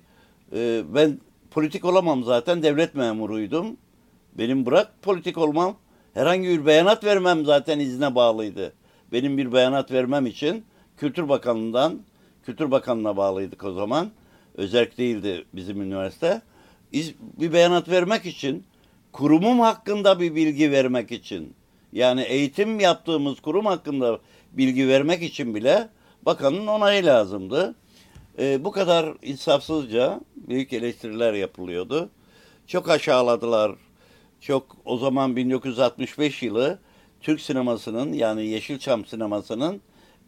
e, 0.52 0.82
ben 0.94 1.20
politik 1.50 1.84
olamam 1.84 2.24
zaten 2.24 2.62
devlet 2.62 2.94
memuruydum. 2.94 3.76
Benim 4.38 4.66
bırak 4.66 5.02
politik 5.02 5.38
olmam 5.38 5.76
herhangi 6.14 6.48
bir 6.48 6.66
beyanat 6.66 7.04
vermem 7.04 7.44
zaten 7.44 7.78
izne 7.78 8.14
bağlıydı. 8.14 8.72
Benim 9.12 9.38
bir 9.38 9.52
beyanat 9.52 9.92
vermem 9.92 10.26
için 10.26 10.64
Kültür 10.96 11.28
Bakanlığı'ndan, 11.28 12.00
Kültür 12.46 12.70
Bakanlığı'na 12.70 13.16
bağlıydık 13.16 13.64
o 13.64 13.72
zaman. 13.72 14.10
Özerk 14.54 14.98
değildi 14.98 15.44
bizim 15.54 15.82
üniversite 15.82 16.42
bir 17.12 17.52
beyanat 17.52 17.88
vermek 17.88 18.26
için, 18.26 18.64
kurumum 19.12 19.60
hakkında 19.60 20.20
bir 20.20 20.34
bilgi 20.34 20.70
vermek 20.70 21.12
için, 21.12 21.54
yani 21.92 22.22
eğitim 22.22 22.80
yaptığımız 22.80 23.40
kurum 23.40 23.66
hakkında 23.66 24.18
bilgi 24.52 24.88
vermek 24.88 25.22
için 25.22 25.54
bile 25.54 25.88
bakanın 26.22 26.66
onayı 26.66 27.06
lazımdı. 27.06 27.74
E, 28.38 28.64
bu 28.64 28.72
kadar 28.72 29.14
insafsızca 29.22 30.20
büyük 30.36 30.72
eleştiriler 30.72 31.32
yapılıyordu. 31.32 32.10
Çok 32.66 32.90
aşağıladılar. 32.90 33.72
Çok 34.42 34.76
o 34.84 34.96
zaman 34.96 35.36
1965 35.36 36.42
yılı 36.42 36.78
Türk 37.20 37.40
sinemasının 37.40 38.12
yani 38.12 38.46
Yeşilçam 38.46 39.06
sinemasının 39.06 39.80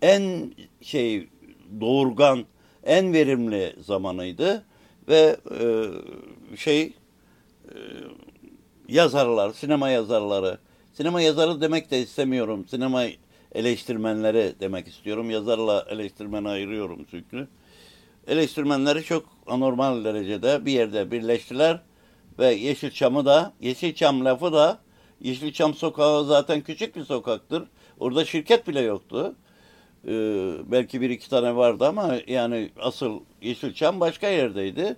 en 0.03 0.55
şey 0.81 1.29
doğurgan, 1.81 2.45
en 2.85 3.13
verimli 3.13 3.77
zamanıydı 3.81 4.65
ve 5.09 5.37
e, 5.61 5.67
şey 6.57 6.83
e, 6.83 6.93
yazarlar, 8.89 9.53
sinema 9.53 9.89
yazarları, 9.89 10.59
sinema 10.93 11.21
yazarı 11.21 11.61
demek 11.61 11.91
de 11.91 12.03
istemiyorum, 12.03 12.67
sinema 12.69 13.05
eleştirmenleri 13.53 14.55
demek 14.61 14.89
istiyorum. 14.89 15.31
Yazarla 15.31 15.87
eleştirmeni 15.91 16.49
ayırıyorum 16.49 17.07
çünkü. 17.11 17.49
Eleştirmenleri 18.27 19.03
çok 19.05 19.25
anormal 19.47 20.05
derecede 20.05 20.67
bir 20.67 20.73
yerde 20.73 21.11
birleştiler 21.11 21.81
ve 22.39 22.55
Yeşilçam'ı 22.55 23.25
da, 23.25 23.53
Yeşilçam 23.61 24.25
lafı 24.25 24.53
da, 24.53 24.79
Yeşilçam 25.21 25.75
sokağı 25.75 26.25
zaten 26.25 26.61
küçük 26.61 26.97
bir 26.97 27.05
sokaktır. 27.05 27.63
Orada 28.01 28.25
şirket 28.25 28.69
bile 28.69 28.81
yoktu. 28.81 29.35
Ee, 30.09 30.53
belki 30.67 31.01
bir 31.01 31.11
iki 31.11 31.31
tane 31.31 31.57
vardı 31.57 31.87
ama 31.87 32.15
yani 32.27 32.71
asıl 32.81 33.21
Yeşilçam 33.43 34.01
başka 34.01 34.29
yerdeydi. 34.29 34.97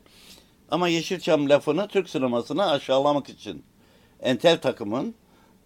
Ama 0.71 0.89
Yeşilçam 0.89 1.49
lafını 1.49 1.89
Türk 1.89 2.09
sinemasını 2.09 2.71
aşağılamak 2.71 3.29
için 3.29 3.65
entel 4.21 4.61
takımın 4.61 5.15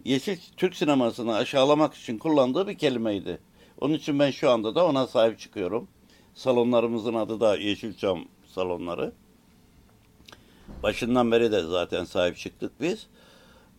Yeşil 0.05 0.37
Türk 0.57 0.75
sinemasını 0.75 1.35
aşağılamak 1.35 1.93
için 1.93 2.17
kullandığı 2.17 2.67
bir 2.67 2.77
kelimeydi. 2.77 3.39
Onun 3.81 3.93
için 3.93 4.19
ben 4.19 4.31
şu 4.31 4.49
anda 4.49 4.75
da 4.75 4.85
ona 4.85 5.07
sahip 5.07 5.39
çıkıyorum. 5.39 5.87
Salonlarımızın 6.35 7.13
adı 7.13 7.39
da 7.39 7.57
Yeşilçam 7.57 8.25
salonları. 8.45 9.13
Başından 10.83 11.31
beri 11.31 11.51
de 11.51 11.61
zaten 11.61 12.03
sahip 12.03 12.37
çıktık 12.37 12.71
biz. 12.81 13.07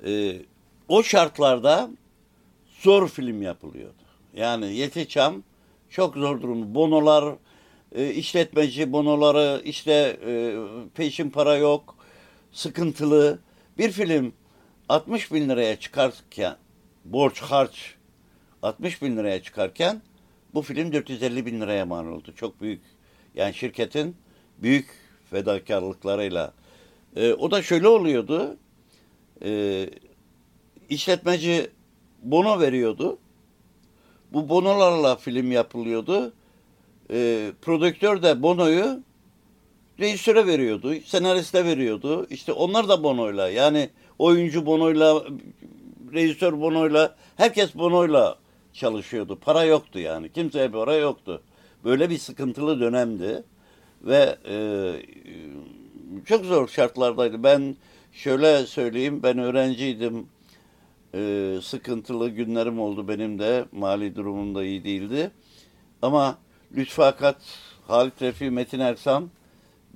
Ee, 0.07 0.37
o 0.89 1.03
şartlarda 1.03 1.91
zor 2.81 3.09
film 3.09 3.43
yapılıyordu. 3.43 4.03
Yani 4.35 4.75
Yeşilçam 4.75 5.43
çok 5.91 6.15
zor 6.15 6.43
durumda. 6.43 6.75
Bonolar, 6.75 7.35
e, 7.95 8.11
işletmeci 8.11 8.93
bonoları, 8.93 9.63
işte 9.65 10.19
e, 10.27 10.57
peşin 10.95 11.31
para 11.31 11.57
yok, 11.57 11.97
sıkıntılı. 12.53 13.39
Bir 13.79 13.91
film 13.91 14.33
60 14.89 15.33
bin 15.33 15.49
liraya 15.49 15.81
çıkarken, 15.81 16.57
borç 17.05 17.41
harç 17.41 17.95
60 18.63 19.03
bin 19.03 19.17
liraya 19.17 19.43
çıkarken 19.43 20.03
bu 20.55 20.63
film 20.63 20.93
450 20.93 21.47
bin 21.47 21.61
liraya 21.61 21.87
mal 21.87 22.07
oldu. 22.07 22.33
Çok 22.37 22.61
büyük. 22.61 22.83
Yani 23.35 23.55
şirketin 23.55 24.17
büyük 24.59 24.89
fedakarlıklarıyla 25.31 26.53
E, 27.17 27.33
o 27.33 27.51
da 27.51 27.63
şöyle 27.63 27.89
oluyordu. 27.89 28.57
E, 29.45 29.91
işletmeci 30.89 31.71
bono 32.23 32.61
veriyordu. 32.61 33.19
Bu 34.33 34.49
bonolarla 34.49 35.17
film 35.17 35.53
yapılıyordu. 35.53 36.33
E, 37.11 37.53
prodüktör 37.63 38.23
de 38.23 38.43
bonoyu 38.43 39.03
rejisöre 40.01 40.47
veriyordu, 40.47 40.95
senariste 41.05 41.65
veriyordu. 41.65 42.27
İşte 42.31 42.53
onlar 42.53 42.89
da 42.89 43.03
bonoyla 43.03 43.49
yani 43.49 43.91
oyuncu 44.19 44.67
bonoyla, 44.67 45.25
rejisör 46.13 46.61
bonoyla, 46.61 47.17
herkes 47.37 47.75
bonoyla 47.75 48.39
çalışıyordu. 48.73 49.39
Para 49.41 49.65
yoktu 49.65 49.99
yani. 49.99 50.33
Kimseye 50.33 50.69
para 50.69 50.95
yoktu. 50.95 51.43
Böyle 51.85 52.11
bir 52.11 52.19
sıkıntılı 52.19 52.81
dönemdi. 52.81 53.43
Ve 54.03 54.37
e, 54.49 54.57
çok 56.27 56.45
zor 56.45 56.69
şartlardaydı. 56.69 57.43
Ben 57.43 57.77
şöyle 58.13 58.67
söyleyeyim, 58.67 59.21
ben 59.23 59.39
öğrenciydim. 59.39 60.27
E, 61.15 61.55
sıkıntılı 61.63 62.29
günlerim 62.29 62.81
oldu 62.81 63.09
benim 63.09 63.39
de. 63.39 63.65
Mali 63.73 64.17
durumum 64.17 64.55
da 64.55 64.65
iyi 64.65 64.85
değildi. 64.85 65.31
Ama 66.03 66.39
Lütfü 66.77 67.03
Akat, 67.03 67.37
Halit 67.87 68.23
Refi, 68.23 68.51
Metin 68.51 68.81
Ersan 68.81 69.31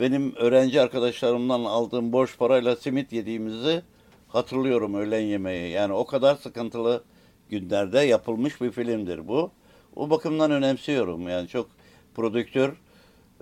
benim 0.00 0.34
öğrenci 0.36 0.80
arkadaşlarımdan 0.80 1.64
aldığım 1.64 2.12
borç 2.12 2.38
parayla 2.38 2.76
simit 2.76 3.12
yediğimizi 3.12 3.82
hatırlıyorum 4.28 4.94
öğlen 4.94 5.20
yemeği. 5.20 5.70
Yani 5.72 5.92
o 5.92 6.06
kadar 6.06 6.34
sıkıntılı 6.34 7.04
günlerde 7.50 8.00
yapılmış 8.00 8.60
bir 8.60 8.70
filmdir 8.70 9.28
bu. 9.28 9.50
O 9.96 10.10
bakımdan 10.10 10.50
önemsiyorum. 10.50 11.28
Yani 11.28 11.48
çok 11.48 11.68
prodüktör 12.14 12.72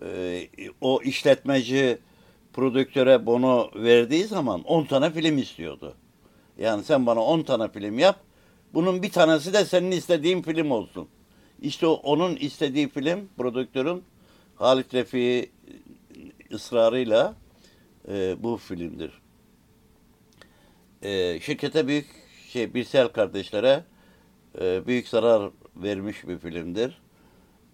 e, 0.02 0.48
o 0.80 1.02
işletmeci 1.02 1.98
prodüktöre 2.54 3.26
bono 3.26 3.70
verdiği 3.74 4.24
zaman 4.24 4.62
10 4.62 4.84
tane 4.84 5.10
film 5.10 5.38
istiyordu. 5.38 5.94
Yani 6.58 6.84
sen 6.84 7.06
bana 7.06 7.20
10 7.20 7.42
tane 7.42 7.68
film 7.68 7.98
yap. 7.98 8.20
Bunun 8.74 9.02
bir 9.02 9.10
tanesi 9.10 9.52
de 9.52 9.64
senin 9.64 9.90
istediğin 9.90 10.42
film 10.42 10.70
olsun. 10.70 11.08
İşte 11.62 11.86
onun 11.86 12.36
istediği 12.36 12.88
film 12.88 13.28
prodüktörün 13.36 14.02
Halit 14.56 14.94
Refi 14.94 15.50
ısrarıyla 16.52 17.34
e, 18.08 18.36
bu 18.42 18.56
filmdir. 18.56 19.12
E, 21.02 21.40
şirkete 21.40 21.86
büyük 21.86 22.06
şey 22.48 22.74
Birsel 22.74 23.08
kardeşlere 23.08 23.84
e, 24.60 24.86
büyük 24.86 25.08
zarar 25.08 25.50
vermiş 25.76 26.28
bir 26.28 26.38
filmdir. 26.38 26.98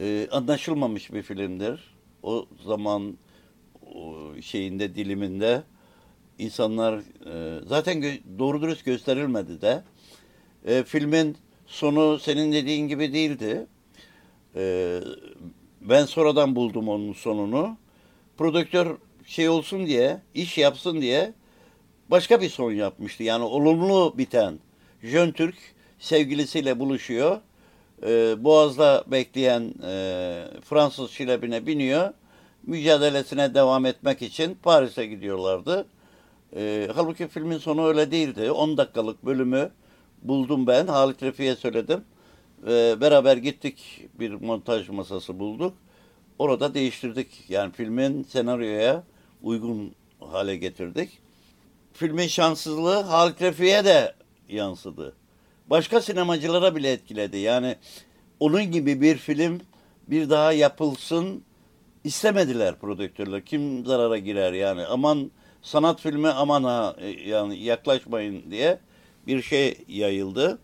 E, 0.00 0.28
anlaşılmamış 0.30 1.12
bir 1.12 1.22
filmdir. 1.22 1.94
O 2.22 2.46
zaman 2.64 3.16
şeyinde 4.42 4.94
diliminde 4.94 5.62
insanlar 6.38 6.98
e, 6.98 7.60
zaten 7.66 8.04
doğru 8.38 8.62
dürüst 8.62 8.84
gösterilmedi 8.84 9.60
de 9.60 9.82
e, 10.66 10.82
filmin 10.82 11.36
sonu 11.66 12.18
senin 12.18 12.52
dediğin 12.52 12.88
gibi 12.88 13.12
değildi. 13.12 13.66
E, 14.56 15.00
ben 15.80 16.04
sonradan 16.04 16.56
buldum 16.56 16.88
onun 16.88 17.12
sonunu. 17.12 17.76
Prodüktör 18.38 18.96
şey 19.26 19.48
olsun 19.48 19.86
diye, 19.86 20.20
iş 20.34 20.58
yapsın 20.58 21.00
diye 21.00 21.32
başka 22.10 22.40
bir 22.40 22.48
son 22.48 22.72
yapmıştı. 22.72 23.22
Yani 23.22 23.44
olumlu 23.44 24.14
biten. 24.18 24.58
Jön 25.02 25.32
Türk 25.32 25.56
sevgilisiyle 25.98 26.78
buluşuyor. 26.78 27.40
E, 28.06 28.44
Boğaz'da 28.44 29.04
bekleyen 29.06 29.74
Fransız 30.64 31.10
şilebine 31.10 31.66
biniyor. 31.66 32.12
Mücadelesine 32.62 33.54
devam 33.54 33.86
etmek 33.86 34.22
için 34.22 34.58
Paris'e 34.62 35.06
gidiyorlardı. 35.06 35.86
E, 36.56 36.88
halbuki 36.94 37.28
filmin 37.28 37.58
sonu 37.58 37.86
öyle 37.86 38.10
değildi. 38.10 38.50
10 38.50 38.76
dakikalık 38.76 39.24
bölümü 39.26 39.70
buldum 40.22 40.66
ben. 40.66 40.86
Halit 40.86 41.22
Refik'e 41.22 41.56
söyledim. 41.56 42.04
E, 42.66 43.00
beraber 43.00 43.36
gittik 43.36 44.08
bir 44.14 44.30
montaj 44.30 44.88
masası 44.88 45.38
bulduk. 45.38 45.74
Orada 46.38 46.74
değiştirdik. 46.74 47.44
Yani 47.48 47.72
filmin 47.72 48.22
senaryoya 48.22 49.02
uygun 49.42 49.94
hale 50.20 50.56
getirdik. 50.56 51.18
Filmin 51.92 52.26
şanssızlığı 52.26 53.00
Halit 53.00 53.42
Refik'e 53.42 53.84
de 53.84 54.14
yansıdı. 54.48 55.16
Başka 55.70 56.00
sinemacılara 56.00 56.76
bile 56.76 56.92
etkiledi. 56.92 57.38
Yani 57.38 57.76
onun 58.40 58.64
gibi 58.64 59.00
bir 59.00 59.16
film 59.16 59.60
bir 60.08 60.30
daha 60.30 60.52
yapılsın 60.52 61.42
istemediler 62.04 62.78
prodüktörler. 62.78 63.44
Kim 63.44 63.86
zarara 63.86 64.18
girer 64.18 64.52
yani 64.52 64.86
aman 64.86 65.30
sanat 65.62 66.00
filmi 66.00 66.28
aman 66.28 66.64
ha 66.64 66.96
yani 67.26 67.58
yaklaşmayın 67.58 68.50
diye 68.50 68.78
bir 69.26 69.42
şey 69.42 69.78
yayıldı. 69.88 70.58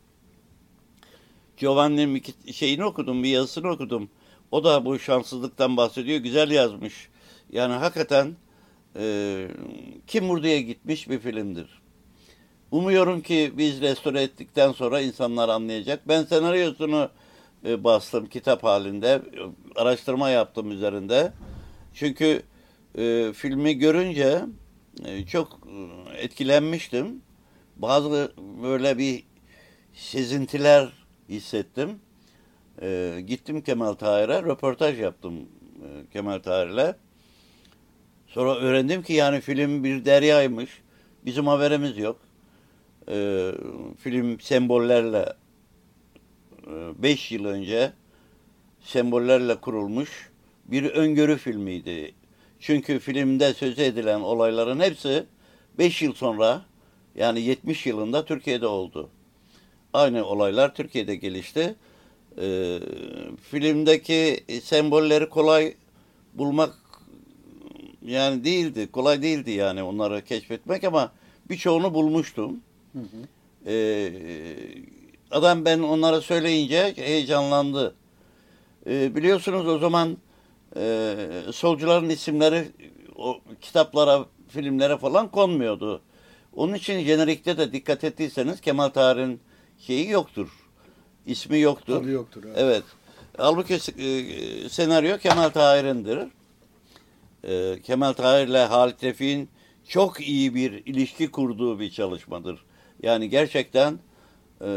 Giovanni'nin 1.56 2.22
şeyini 2.52 2.84
okudum, 2.84 3.22
bir 3.22 3.28
yazısını 3.28 3.70
okudum. 3.70 4.08
O 4.50 4.64
da 4.64 4.84
bu 4.84 4.98
şanssızlıktan 4.98 5.76
bahsediyor. 5.76 6.18
Güzel 6.18 6.50
yazmış. 6.50 7.08
Yani 7.52 7.72
hakikaten 7.72 8.36
e, 8.96 9.48
Kim 10.06 10.28
Vurdu'ya 10.28 10.60
gitmiş 10.60 11.08
bir 11.08 11.18
filmdir. 11.18 11.82
Umuyorum 12.70 13.20
ki 13.20 13.52
biz 13.56 13.80
restore 13.80 14.22
ettikten 14.22 14.72
sonra 14.72 15.00
insanlar 15.00 15.48
anlayacak. 15.48 16.08
Ben 16.08 16.24
senaryosunu 16.24 17.08
e, 17.64 17.84
bastım 17.84 18.26
kitap 18.26 18.64
halinde. 18.64 19.22
Araştırma 19.76 20.30
yaptım 20.30 20.70
üzerinde. 20.70 21.32
Çünkü 21.94 22.42
e, 22.98 23.32
filmi 23.32 23.78
görünce 23.78 24.40
e, 25.04 25.26
çok 25.26 25.58
e, 26.12 26.18
etkilenmiştim. 26.18 27.22
Bazı 27.76 28.32
böyle 28.62 28.98
bir 28.98 29.24
sezintiler 29.94 30.92
hissettim. 31.28 32.00
E, 32.82 33.20
gittim 33.26 33.62
Kemal 33.62 33.92
Tahir'e, 33.92 34.42
röportaj 34.42 35.00
yaptım 35.00 35.34
e, 35.34 36.12
Kemal 36.12 36.38
Tahir'le. 36.38 36.94
Sonra 38.26 38.56
öğrendim 38.56 39.02
ki 39.02 39.12
yani 39.12 39.40
film 39.40 39.84
bir 39.84 40.04
deryaymış. 40.04 40.70
Bizim 41.24 41.46
haberimiz 41.46 41.98
yok. 41.98 42.20
E, 43.08 43.50
film 43.98 44.40
sembollerle 44.40 45.26
5 46.66 47.32
yıl 47.32 47.44
önce 47.44 47.92
sembollerle 48.80 49.54
kurulmuş 49.54 50.30
bir 50.64 50.84
öngörü 50.84 51.36
filmiydi. 51.36 52.14
Çünkü 52.60 52.98
filmde 52.98 53.54
söz 53.54 53.78
edilen 53.78 54.20
olayların 54.20 54.80
hepsi 54.80 55.24
5 55.78 56.02
yıl 56.02 56.14
sonra 56.14 56.62
yani 57.14 57.40
70 57.40 57.86
yılında 57.86 58.24
Türkiye'de 58.24 58.66
oldu. 58.66 59.10
Aynı 59.92 60.24
olaylar 60.24 60.74
Türkiye'de 60.74 61.16
gelişti. 61.16 61.74
Ee, 62.40 62.78
filmdeki 63.50 64.44
sembolleri 64.62 65.28
kolay 65.28 65.74
bulmak 66.34 66.74
yani 68.02 68.44
değildi. 68.44 68.88
Kolay 68.92 69.22
değildi 69.22 69.50
yani 69.50 69.82
onları 69.82 70.24
keşfetmek 70.24 70.84
ama 70.84 71.12
birçoğunu 71.50 71.94
bulmuştum. 71.94 72.60
Hı 72.92 72.98
hı. 72.98 73.26
Ee, 73.66 74.12
adam 75.30 75.64
ben 75.64 75.78
onlara 75.78 76.20
söyleyince 76.20 76.94
heyecanlandı. 76.96 77.94
Ee, 78.86 79.14
biliyorsunuz 79.16 79.66
o 79.66 79.78
zaman 79.78 80.16
e, 80.76 81.16
solcuların 81.52 82.08
isimleri 82.08 82.68
o 83.16 83.40
kitaplara, 83.60 84.26
filmlere 84.48 84.96
falan 84.96 85.30
konmuyordu. 85.30 86.00
Onun 86.56 86.74
için 86.74 87.00
jenerikte 87.00 87.58
de 87.58 87.72
dikkat 87.72 88.04
ettiyseniz 88.04 88.60
Kemal 88.60 88.88
Tahir'in 88.88 89.40
şeyi 89.78 90.10
yoktur. 90.10 90.48
İsmi 91.26 91.58
yoktur. 91.58 92.00
Tabii 92.00 92.10
yoktur. 92.10 92.42
Evet. 92.44 92.56
evet. 92.58 92.82
Halbuki 93.36 93.74
e, 93.74 94.68
senaryo 94.68 95.18
Kemal 95.18 95.48
Tahir'indir. 95.48 96.18
E, 97.44 97.80
Kemal 97.82 98.12
Tahir'le 98.12 98.68
Halit 98.68 99.04
Refik'in 99.04 99.48
çok 99.88 100.20
iyi 100.20 100.54
bir 100.54 100.72
ilişki 100.86 101.30
kurduğu 101.30 101.80
bir 101.80 101.90
çalışmadır. 101.90 102.64
Yani 103.02 103.30
gerçekten 103.30 103.98
e, 104.60 104.68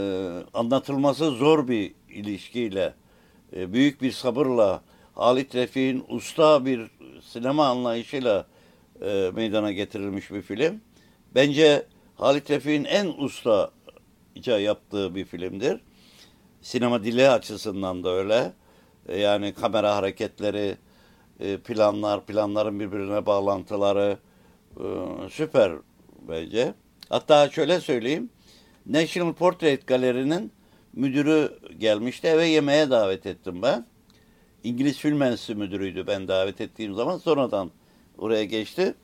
anlatılması 0.53 1.31
zor 1.31 1.67
bir 1.67 1.93
ilişkiyle, 2.09 2.93
e, 3.55 3.73
büyük 3.73 4.01
bir 4.01 4.11
sabırla, 4.11 4.81
Halit 5.15 5.55
Refik'in 5.55 6.05
usta 6.09 6.65
bir 6.65 6.91
sinema 7.21 7.67
anlayışıyla 7.67 8.45
e, 9.01 9.31
meydana 9.35 9.71
getirilmiş 9.71 10.31
bir 10.31 10.41
film. 10.41 10.81
Bence 11.35 11.85
Halit 12.15 12.51
Refik'in 12.51 12.83
en 12.83 13.07
ustaca 13.17 14.59
yaptığı 14.59 15.15
bir 15.15 15.25
filmdir. 15.25 15.81
Sinema 16.61 17.03
dili 17.03 17.29
açısından 17.29 18.03
da 18.03 18.09
öyle. 18.09 18.53
E, 19.07 19.17
yani 19.17 19.53
kamera 19.53 19.95
hareketleri, 19.95 20.77
e, 21.39 21.57
planlar, 21.57 22.25
planların 22.25 22.79
birbirine 22.79 23.25
bağlantıları 23.25 24.17
e, 24.77 24.85
süper 25.29 25.71
bence. 26.27 26.73
Hatta 27.09 27.49
şöyle 27.49 27.79
söyleyeyim. 27.79 28.29
National 28.85 29.33
Portrait 29.33 29.87
Galeri'nin 29.87 30.51
müdürü 30.93 31.59
gelmişti. 31.77 32.27
Eve 32.27 32.47
yemeğe 32.47 32.89
davet 32.89 33.25
ettim 33.25 33.61
ben. 33.61 33.85
İngiliz 34.63 34.97
Film 34.97 35.21
Enstitüsü 35.21 35.55
müdürüydü 35.55 36.07
ben 36.07 36.27
davet 36.27 36.61
ettiğim 36.61 36.95
zaman. 36.95 37.17
Sonradan 37.17 37.71
oraya 38.17 38.43
geçti. 38.43 38.95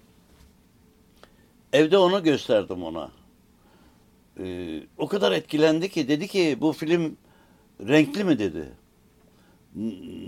evde 1.74 1.98
onu 1.98 2.24
gösterdim 2.24 2.84
ona. 2.84 3.12
Ee, 4.40 4.84
o 4.98 5.08
kadar 5.08 5.32
etkilendi 5.32 5.90
ki 5.90 6.08
dedi 6.08 6.28
ki 6.28 6.58
bu 6.62 6.74
film 6.74 7.18
renkli 7.88 8.24
mi 8.24 8.40
dedi. 8.40 8.70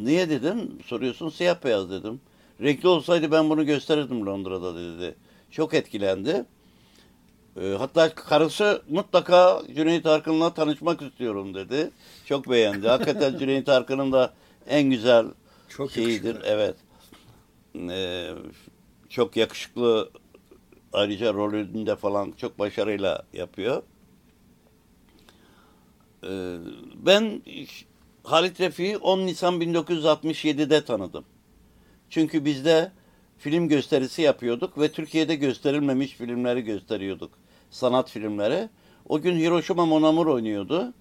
Niye 0.03 0.29
dedim? 0.29 0.79
Soruyorsun 0.85 1.29
siyah 1.29 1.63
beyaz 1.63 1.91
dedim. 1.91 2.21
Renkli 2.61 2.87
olsaydı 2.87 3.31
ben 3.31 3.49
bunu 3.49 3.65
gösterirdim 3.65 4.25
Londra'da 4.25 4.75
dedi. 4.75 5.15
Çok 5.51 5.73
etkilendi. 5.73 6.45
Ee, 7.61 7.75
hatta 7.77 8.15
karısı 8.15 8.81
mutlaka 8.89 9.61
Cüneyt 9.75 10.05
Arkın'la 10.05 10.53
tanışmak 10.53 11.01
istiyorum 11.01 11.53
dedi. 11.53 11.91
Çok 12.25 12.49
beğendi. 12.49 12.87
Hakikaten 12.87 13.37
Cüneyt 13.39 13.69
Arkın'ın 13.69 14.11
da 14.11 14.33
en 14.67 14.89
güzel 14.89 15.25
Çok 15.69 15.91
şeyidir. 15.91 16.35
yakışıklı. 16.35 16.49
Evet. 16.49 16.75
Ee, 17.89 18.29
çok 19.09 19.37
yakışıklı 19.37 20.09
ayrıca 20.93 21.33
rolünde 21.33 21.95
falan 21.95 22.33
çok 22.37 22.59
başarıyla 22.59 23.23
yapıyor. 23.33 23.83
Ee, 26.23 26.57
ben 26.95 27.41
Halit 28.23 28.61
Refik'i 28.61 28.97
10 28.97 29.19
Nisan 29.19 29.61
1967'de 29.61 30.85
tanıdım. 30.85 31.25
Çünkü 32.09 32.45
bizde 32.45 32.91
film 33.37 33.67
gösterisi 33.67 34.21
yapıyorduk 34.21 34.77
ve 34.79 34.91
Türkiye'de 34.91 35.35
gösterilmemiş 35.35 36.11
filmleri 36.11 36.61
gösteriyorduk. 36.61 37.31
Sanat 37.71 38.09
filmleri. 38.09 38.69
O 39.09 39.21
gün 39.21 39.37
Hiroshima 39.39 39.85
Mon 39.85 40.03
Amour 40.03 40.27
oynuyordu. 40.27 40.93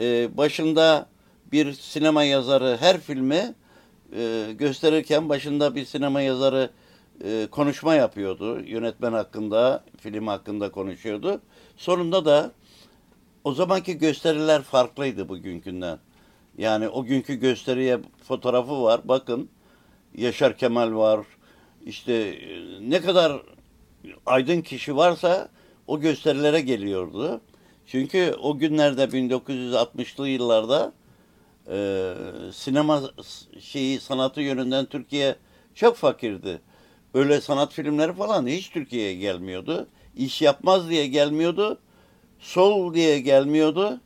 Ee, 0.00 0.36
başında 0.36 1.06
bir 1.52 1.72
sinema 1.72 2.24
yazarı 2.24 2.76
her 2.80 3.00
filmi 3.00 3.54
e, 4.16 4.46
gösterirken 4.58 5.28
başında 5.28 5.74
bir 5.74 5.84
sinema 5.84 6.20
yazarı 6.20 6.70
e, 7.24 7.46
konuşma 7.50 7.94
yapıyordu. 7.94 8.60
Yönetmen 8.60 9.12
hakkında, 9.12 9.84
film 9.98 10.26
hakkında 10.26 10.70
konuşuyordu. 10.70 11.40
Sonunda 11.76 12.24
da 12.24 12.52
o 13.44 13.52
zamanki 13.52 13.98
gösteriler 13.98 14.62
farklıydı 14.62 15.28
bugünkünden. 15.28 15.98
Yani 16.58 16.88
o 16.88 17.04
günkü 17.04 17.34
gösteriye 17.34 18.00
fotoğrafı 18.28 18.82
var. 18.82 19.00
Bakın 19.04 19.48
Yaşar 20.14 20.56
Kemal 20.56 20.94
var. 20.94 21.20
İşte 21.86 22.12
e, 22.12 22.60
ne 22.90 23.00
kadar 23.00 23.42
aydın 24.26 24.60
kişi 24.60 24.96
varsa 24.96 25.48
o 25.86 26.00
gösterilere 26.00 26.60
geliyordu. 26.60 27.40
Çünkü 27.86 28.36
o 28.42 28.58
günlerde 28.58 29.04
1960'lı 29.04 30.28
yıllarda 30.28 30.92
e, 31.68 32.14
sinema 32.52 33.02
şeyi 33.60 34.00
sanatı 34.00 34.40
yönünden 34.40 34.84
Türkiye 34.84 35.36
çok 35.74 35.96
fakirdi. 35.96 36.60
Öyle 37.14 37.40
sanat 37.40 37.72
filmleri 37.72 38.12
falan 38.12 38.46
hiç 38.46 38.70
Türkiye'ye 38.70 39.14
gelmiyordu. 39.14 39.88
İş 40.16 40.42
yapmaz 40.42 40.88
diye 40.90 41.06
gelmiyordu. 41.06 41.78
Sol 42.38 42.94
diye 42.94 43.20
gelmiyordu. 43.20 44.00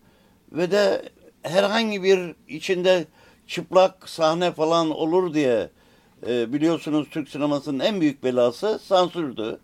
Ve 0.53 0.71
de 0.71 1.09
herhangi 1.43 2.03
bir 2.03 2.35
içinde 2.49 3.05
çıplak 3.47 4.09
sahne 4.09 4.53
falan 4.53 4.91
olur 4.91 5.35
diye 5.35 5.71
e, 6.27 6.53
biliyorsunuz 6.53 7.09
Türk 7.11 7.29
sinemasının 7.29 7.81
en 7.81 8.01
büyük 8.01 8.25
belası 8.25 8.79
sansürdü. 8.79 9.59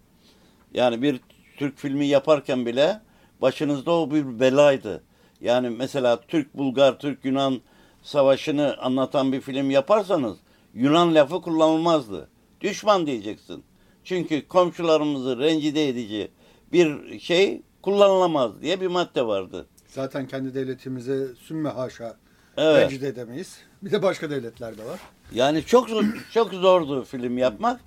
Yani 0.74 1.02
bir 1.02 1.20
Türk 1.62 1.78
filmi 1.78 2.06
yaparken 2.06 2.66
bile 2.66 3.00
başınızda 3.42 3.92
o 3.92 4.10
bir 4.10 4.40
belaydı. 4.40 5.02
Yani 5.40 5.70
mesela 5.70 6.20
Türk-Bulgar, 6.20 6.98
Türk-Yunan 6.98 7.60
savaşını 8.02 8.76
anlatan 8.78 9.32
bir 9.32 9.40
film 9.40 9.70
yaparsanız 9.70 10.36
Yunan 10.74 11.14
lafı 11.14 11.42
kullanılmazdı. 11.42 12.28
Düşman 12.60 13.06
diyeceksin. 13.06 13.64
Çünkü 14.04 14.48
komşularımızı 14.48 15.38
rencide 15.38 15.88
edici 15.88 16.30
bir 16.72 17.20
şey 17.20 17.62
kullanılamaz 17.82 18.62
diye 18.62 18.80
bir 18.80 18.86
madde 18.86 19.26
vardı. 19.26 19.66
Zaten 19.88 20.26
kendi 20.26 20.54
devletimize 20.54 21.26
sümme 21.34 21.68
haşa 21.68 22.16
Evet. 22.56 22.82
rencide 22.82 23.08
edemeyiz. 23.08 23.58
Bir 23.82 23.90
de 23.90 24.02
başka 24.02 24.30
devletler 24.30 24.78
de 24.78 24.84
var. 24.84 25.00
Yani 25.34 25.64
çok 25.64 25.88
çok 26.32 26.52
zordu 26.54 27.04
film 27.04 27.38
yapmak. 27.38 27.80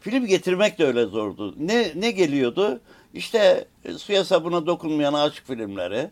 Film 0.00 0.26
getirmek 0.26 0.78
de 0.78 0.84
öyle 0.84 1.04
zordu. 1.06 1.54
Ne 1.58 1.92
ne 1.94 2.10
geliyordu? 2.10 2.80
İşte 3.14 3.68
e, 3.84 3.92
suya 3.92 4.24
sabuna 4.24 4.66
dokunmayan 4.66 5.14
aşk 5.14 5.46
filmleri. 5.46 6.10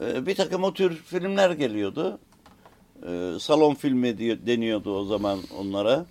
E, 0.00 0.26
Bir 0.26 0.34
takım 0.34 0.64
o 0.64 0.74
tür 0.74 0.96
filmler 0.96 1.50
geliyordu. 1.50 2.18
E, 3.08 3.32
Salon 3.40 3.74
filmi 3.74 4.18
deniyordu 4.46 4.98
o 4.98 5.04
zaman 5.04 5.38
onlara. 5.58 6.06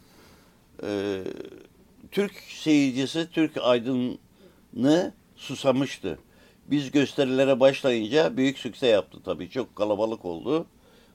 Türk 2.12 2.34
seyircisi, 2.34 3.28
Türk 3.32 3.58
aydını 3.62 5.14
susamıştı. 5.36 6.20
Biz 6.68 6.92
gösterilere 6.92 7.60
başlayınca 7.60 8.38
büyük 8.38 8.60
sükse 8.60 8.88
yaptı 8.88 9.18
tabii. 9.26 9.50
Çok 9.50 9.76
kalabalık 9.76 10.26
oldu. 10.26 10.66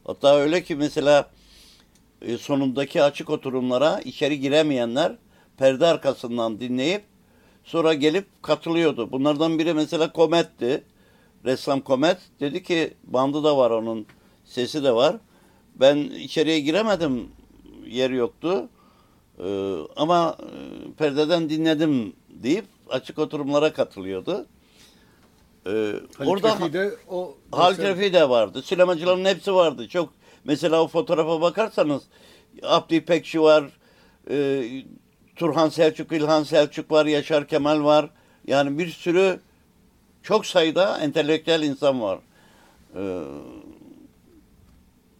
Hatta 0.05 0.37
öyle 0.37 0.63
ki 0.65 0.77
mesela 0.77 1.31
sonundaki 2.39 3.03
açık 3.03 3.31
oturumlara 3.31 4.01
içeri 4.01 4.41
giremeyenler 4.41 5.13
perde 5.59 5.87
arkasından 5.87 6.61
dinleyip 6.61 7.05
sonra 7.65 7.95
gelip 7.95 8.43
katılıyordu. 8.43 9.13
Bunlardan 9.13 9.59
biri 9.59 9.75
mesela 9.75 10.13
Komet'ti. 10.13 10.85
Ressam 11.45 11.81
Komet 11.81 12.19
dedi 12.41 12.63
ki 12.63 12.95
bandı 13.05 13.45
da 13.45 13.57
var 13.57 13.71
onun, 13.71 14.07
sesi 14.45 14.85
de 14.85 14.95
var. 14.95 15.17
Ben 15.75 15.97
içeriye 15.97 16.61
giremedim, 16.61 17.29
yer 17.87 18.11
yoktu. 18.11 18.69
Ee, 19.45 19.77
ama 19.97 20.37
e, 20.41 20.93
perdeden 20.99 21.51
dinledim 21.51 22.13
deyip 22.29 22.65
açık 22.89 23.19
oturumlara 23.19 23.73
katılıyordu. 23.73 24.47
Ee, 25.67 25.95
orada 26.27 26.49
Refik'i 26.49 26.73
de 26.73 26.95
o 27.11 27.35
Hal 27.53 27.71
gösteri- 27.75 27.89
Refi 27.89 28.13
de 28.13 28.29
vardı. 28.29 28.63
Sinemacıların 28.63 29.25
hepsi 29.25 29.55
vardı. 29.55 29.89
Çok 29.89 30.13
mesela 30.45 30.83
o 30.83 30.89
fotoğrafa 30.89 31.41
bakarsanız 31.41 32.03
Abdi 32.63 32.95
İpekçi 32.95 33.41
var, 33.43 33.65
e, 34.31 34.65
Turhan 35.43 35.69
Selçuk, 35.69 36.13
İlhan 36.13 36.43
Selçuk 36.43 36.91
var, 36.91 37.07
Yaşar 37.07 37.47
Kemal 37.47 37.85
var. 37.85 38.11
Yani 38.47 38.79
bir 38.79 38.89
sürü 38.89 39.41
çok 40.23 40.47
sayıda 40.47 40.99
entelektüel 40.99 41.63
insan 41.63 42.01
var. 42.01 42.19
Ee, 42.97 43.23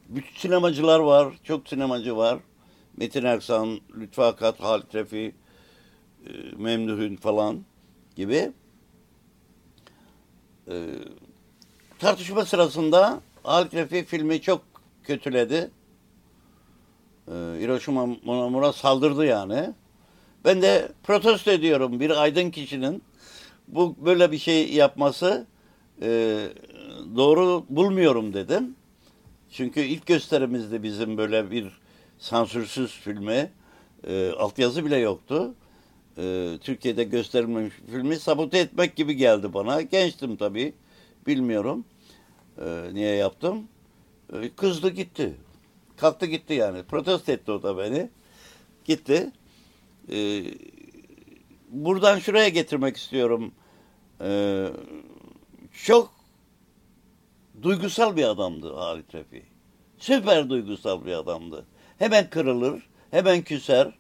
bütün 0.09 0.35
sinemacılar 0.37 1.01
var. 1.01 1.35
Çok 1.45 1.69
sinemacı 1.69 2.17
var. 2.17 2.39
Metin 2.97 3.25
Erksan, 3.25 3.81
Lütfü 3.97 4.23
Akat, 4.23 4.61
Halit 4.61 4.95
Refi, 4.95 5.35
e, 6.27 6.31
Memduhün 6.57 7.17
falan 7.17 7.65
gibi. 8.17 8.53
Ee, 10.69 10.87
tartışma 11.99 12.45
sırasında 12.45 13.21
Halit 13.43 13.75
Refi 13.75 14.05
filmi 14.05 14.41
çok 14.41 14.63
kötüledi. 15.05 15.71
Ee, 17.29 17.33
Hiroşima 17.33 18.07
Mon 18.07 18.47
Amour'a 18.47 18.73
saldırdı 18.73 19.27
yani. 19.27 19.75
Ben 20.45 20.63
de 20.63 20.89
protesto 21.03 21.51
ediyorum 21.51 22.01
bir 22.01 22.23
aydın 22.23 22.51
kişinin 22.51 23.03
bu 23.69 23.97
böyle 24.05 24.33
bir 24.33 24.39
şey 24.39 24.73
yapması 24.73 25.47
e, 26.03 26.39
doğru 27.17 27.65
bulmuyorum 27.69 28.35
dedim. 28.35 28.77
Çünkü 29.51 29.81
ilk 29.81 30.07
gösterimizde 30.07 30.83
bizim 30.83 31.17
böyle 31.17 31.51
bir 31.51 31.81
sansürsüz 32.19 32.91
filmi 32.91 33.51
e, 34.07 34.31
altyazı 34.31 34.85
bile 34.85 34.97
yoktu. 34.97 35.55
E, 36.19 36.49
Türkiye'de 36.61 37.05
gösterilmemiş 37.05 37.75
filmi 37.91 38.17
sabote 38.17 38.59
etmek 38.59 38.97
gibi 38.97 39.17
geldi 39.17 39.55
bana. 39.55 39.83
Gençtim 39.83 40.37
tabii. 40.37 40.75
Bilmiyorum 41.27 41.85
e, 42.65 42.91
niye 42.93 43.15
yaptım. 43.15 43.69
E, 44.33 44.51
kızdı 44.57 44.91
gitti. 44.91 45.35
Kalktı 45.97 46.27
gitti 46.27 46.55
yani. 46.55 46.83
Protesto 46.83 47.33
etti 47.33 47.53
o 47.53 47.63
da 47.63 47.79
beni. 47.79 48.11
Gitti. 48.85 49.33
E, 50.11 50.45
buradan 51.69 52.19
şuraya 52.19 52.49
getirmek 52.49 52.97
istiyorum. 52.97 53.53
E, 54.21 54.67
çok 55.85 56.13
duygusal 57.63 58.17
bir 58.17 58.25
adamdı 58.25 58.75
Halit 58.75 59.15
Refi. 59.15 59.43
Süper 59.99 60.51
duygusal 60.51 61.05
bir 61.05 61.13
adamdı. 61.13 61.67
Hemen 61.99 62.31
kırılır, 62.31 62.83
hemen 63.11 63.43
küser. 63.43 63.93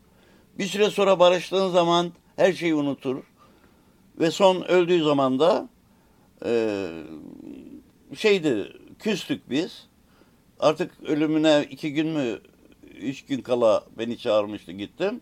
Bir 0.58 0.66
süre 0.66 0.90
sonra 0.90 1.18
barıştığın 1.18 1.68
zaman 1.68 2.12
her 2.36 2.52
şeyi 2.52 2.74
unutur. 2.74 3.22
Ve 4.20 4.30
son 4.30 4.62
öldüğü 4.62 5.04
zaman 5.04 5.38
da 5.38 5.68
e, 6.44 6.88
şeydi, 8.16 8.72
küstük 8.98 9.50
biz. 9.50 9.88
Artık 10.60 10.90
ölümüne 11.06 11.66
iki 11.70 11.92
gün 11.92 12.06
mü, 12.08 12.38
üç 13.00 13.24
gün 13.24 13.40
kala 13.40 13.84
beni 13.98 14.18
çağırmıştı 14.18 14.72
gittim. 14.72 15.20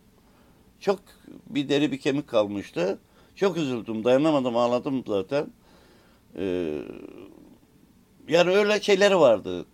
Çok 0.81 1.01
bir 1.47 1.69
deri 1.69 1.93
bir 1.93 1.99
kemik 2.01 2.29
kalmıştı. 2.29 2.99
Çok 3.37 3.57
üzüldüm, 3.57 4.05
dayanamadım, 4.05 4.57
ağladım 4.57 5.05
zaten. 5.07 5.47
Ee, 6.37 6.79
yani 8.29 8.51
öyle 8.51 8.81
şeyleri 8.81 9.19
vardı. 9.21 9.67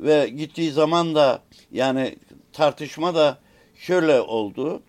Ve 0.00 0.28
gittiği 0.28 0.70
zaman 0.70 1.14
da 1.14 1.42
yani 1.72 2.16
tartışma 2.52 3.14
da 3.14 3.38
şöyle 3.76 4.20
oldu. 4.20 4.82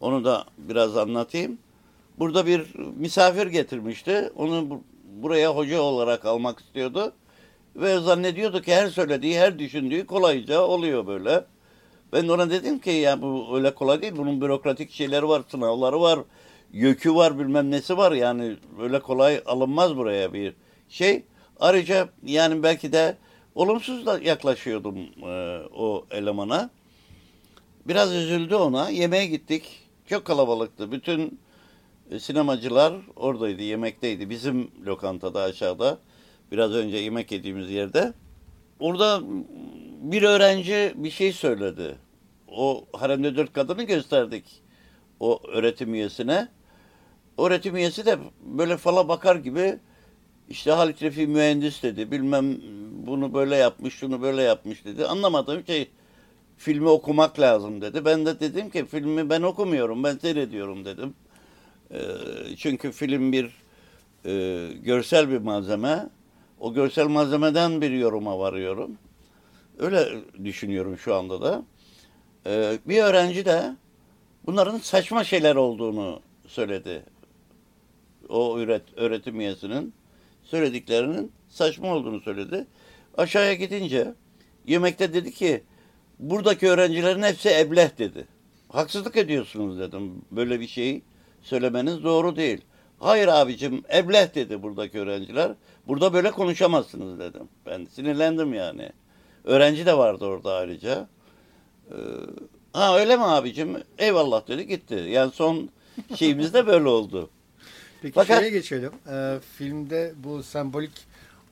Onu 0.00 0.24
da 0.24 0.44
biraz 0.58 0.96
anlatayım. 0.96 1.58
burada 2.18 2.46
bir 2.46 2.74
misafir 2.96 3.46
getirmişti. 3.46 4.30
Onu 4.36 4.70
bu- 4.70 4.82
buraya 5.22 5.56
hoca 5.56 5.80
olarak 5.80 6.24
almak 6.24 6.60
istiyordu. 6.60 7.12
Ve 7.76 7.98
zannediyordu 7.98 8.62
ki 8.62 8.74
her 8.74 8.88
söylediği, 8.88 9.38
her 9.38 9.58
düşündüğü 9.58 10.06
kolayca 10.06 10.60
oluyor 10.62 11.06
böyle. 11.06 11.44
Ben 12.12 12.28
ona 12.28 12.50
dedim 12.50 12.78
ki 12.78 12.90
ya 12.90 13.22
bu 13.22 13.56
öyle 13.56 13.74
kolay 13.74 14.02
değil. 14.02 14.12
Bunun 14.16 14.40
bürokratik 14.40 14.90
şeyleri 14.90 15.28
var, 15.28 15.42
sınavları 15.48 16.00
var, 16.00 16.18
yökü 16.72 17.14
var, 17.14 17.38
bilmem 17.38 17.70
nesi 17.70 17.96
var. 17.96 18.12
Yani 18.12 18.56
öyle 18.80 19.00
kolay 19.00 19.42
alınmaz 19.46 19.96
buraya 19.96 20.32
bir 20.32 20.54
şey. 20.88 21.22
Ayrıca 21.60 22.08
yani 22.24 22.62
belki 22.62 22.92
de 22.92 23.16
olumsuz 23.54 24.06
da 24.06 24.18
yaklaşıyordum 24.18 24.98
e, 25.22 25.58
o 25.74 26.06
elemana. 26.10 26.70
Biraz 27.88 28.14
üzüldü 28.14 28.54
ona. 28.54 28.90
Yemeğe 28.90 29.26
gittik. 29.26 29.78
Çok 30.06 30.24
kalabalıktı. 30.24 30.92
Bütün 30.92 31.40
e, 32.10 32.18
sinemacılar 32.18 32.94
oradaydı, 33.16 33.62
yemekteydi. 33.62 34.30
Bizim 34.30 34.70
lokantada 34.86 35.42
aşağıda. 35.42 35.98
Biraz 36.52 36.72
önce 36.72 36.96
yemek 36.96 37.32
yediğimiz 37.32 37.70
yerde. 37.70 38.12
Orada 38.80 39.20
bir 40.02 40.22
öğrenci 40.22 40.92
bir 40.96 41.10
şey 41.10 41.32
söyledi. 41.32 41.96
O 42.56 42.84
haremde 42.92 43.36
dört 43.36 43.52
kadını 43.52 43.82
gösterdik. 43.82 44.44
O 45.20 45.40
öğretim 45.48 45.94
üyesine. 45.94 46.48
Öğretim 47.38 47.76
üyesi 47.76 48.06
de 48.06 48.18
böyle 48.44 48.76
fala 48.76 49.08
bakar 49.08 49.36
gibi 49.36 49.78
işte 50.48 50.70
Halit 50.70 51.02
Refi 51.02 51.26
mühendis 51.26 51.82
dedi. 51.82 52.10
Bilmem 52.10 52.56
bunu 53.06 53.34
böyle 53.34 53.56
yapmış, 53.56 53.94
şunu 53.94 54.22
böyle 54.22 54.42
yapmış 54.42 54.84
dedi. 54.84 55.06
Anlamadığım 55.06 55.66
şey 55.66 55.90
filmi 56.56 56.88
okumak 56.88 57.40
lazım 57.40 57.80
dedi. 57.80 58.04
Ben 58.04 58.26
de 58.26 58.40
dedim 58.40 58.70
ki 58.70 58.86
filmi 58.86 59.30
ben 59.30 59.42
okumuyorum, 59.42 60.04
ben 60.04 60.18
seyrediyorum 60.18 60.84
dedim. 60.84 61.14
Ee, 61.90 61.98
çünkü 62.56 62.92
film 62.92 63.32
bir 63.32 63.50
e, 64.26 64.68
görsel 64.82 65.30
bir 65.30 65.38
malzeme. 65.38 66.08
O 66.60 66.74
görsel 66.74 67.06
malzemeden 67.06 67.80
bir 67.80 67.90
yoruma 67.90 68.38
varıyorum. 68.38 68.98
Öyle 69.78 70.08
düşünüyorum 70.44 70.98
şu 70.98 71.14
anda 71.14 71.40
da. 71.42 71.62
Ee, 72.46 72.78
bir 72.86 73.02
öğrenci 73.02 73.44
de 73.44 73.76
bunların 74.46 74.78
saçma 74.78 75.24
şeyler 75.24 75.56
olduğunu 75.56 76.20
söyledi. 76.46 77.02
O 78.28 78.58
öğret, 78.58 78.82
öğretim 78.96 79.40
üyesinin 79.40 79.94
söylediklerinin 80.42 81.32
saçma 81.48 81.94
olduğunu 81.94 82.20
söyledi. 82.20 82.66
Aşağıya 83.18 83.54
gidince 83.54 84.14
yemekte 84.66 85.14
dedi 85.14 85.32
ki 85.32 85.62
buradaki 86.18 86.68
öğrencilerin 86.68 87.22
hepsi 87.22 87.50
ebleh 87.50 87.98
dedi. 87.98 88.26
Haksızlık 88.68 89.16
ediyorsunuz 89.16 89.78
dedim. 89.78 90.24
Böyle 90.30 90.60
bir 90.60 90.66
şey 90.66 91.02
söylemeniz 91.42 92.04
doğru 92.04 92.36
değil. 92.36 92.60
Hayır 92.98 93.28
abicim 93.28 93.82
ebleh 93.94 94.34
dedi 94.34 94.62
buradaki 94.62 95.00
öğrenciler. 95.00 95.52
Burada 95.88 96.12
böyle 96.12 96.30
konuşamazsınız 96.30 97.18
dedim. 97.18 97.48
Ben 97.66 97.84
sinirlendim 97.84 98.54
yani. 98.54 98.90
Öğrenci 99.44 99.86
de 99.86 99.98
vardı 99.98 100.24
orada 100.24 100.54
ayrıca. 100.54 101.08
Ee, 101.92 101.96
ha 102.72 102.98
öyle 102.98 103.16
mi 103.16 103.24
abicim? 103.24 103.76
Eyvallah 103.98 104.48
dedi 104.48 104.66
gitti. 104.66 104.94
Yani 104.94 105.32
son 105.32 105.68
şeyimiz 106.16 106.54
de 106.54 106.66
böyle 106.66 106.88
oldu. 106.88 107.30
Peki 108.02 108.14
Fakat- 108.14 108.38
şeye 108.38 108.50
geçelim. 108.50 108.92
Ee, 109.10 109.38
filmde 109.58 110.12
bu 110.16 110.42
sembolik 110.42 110.92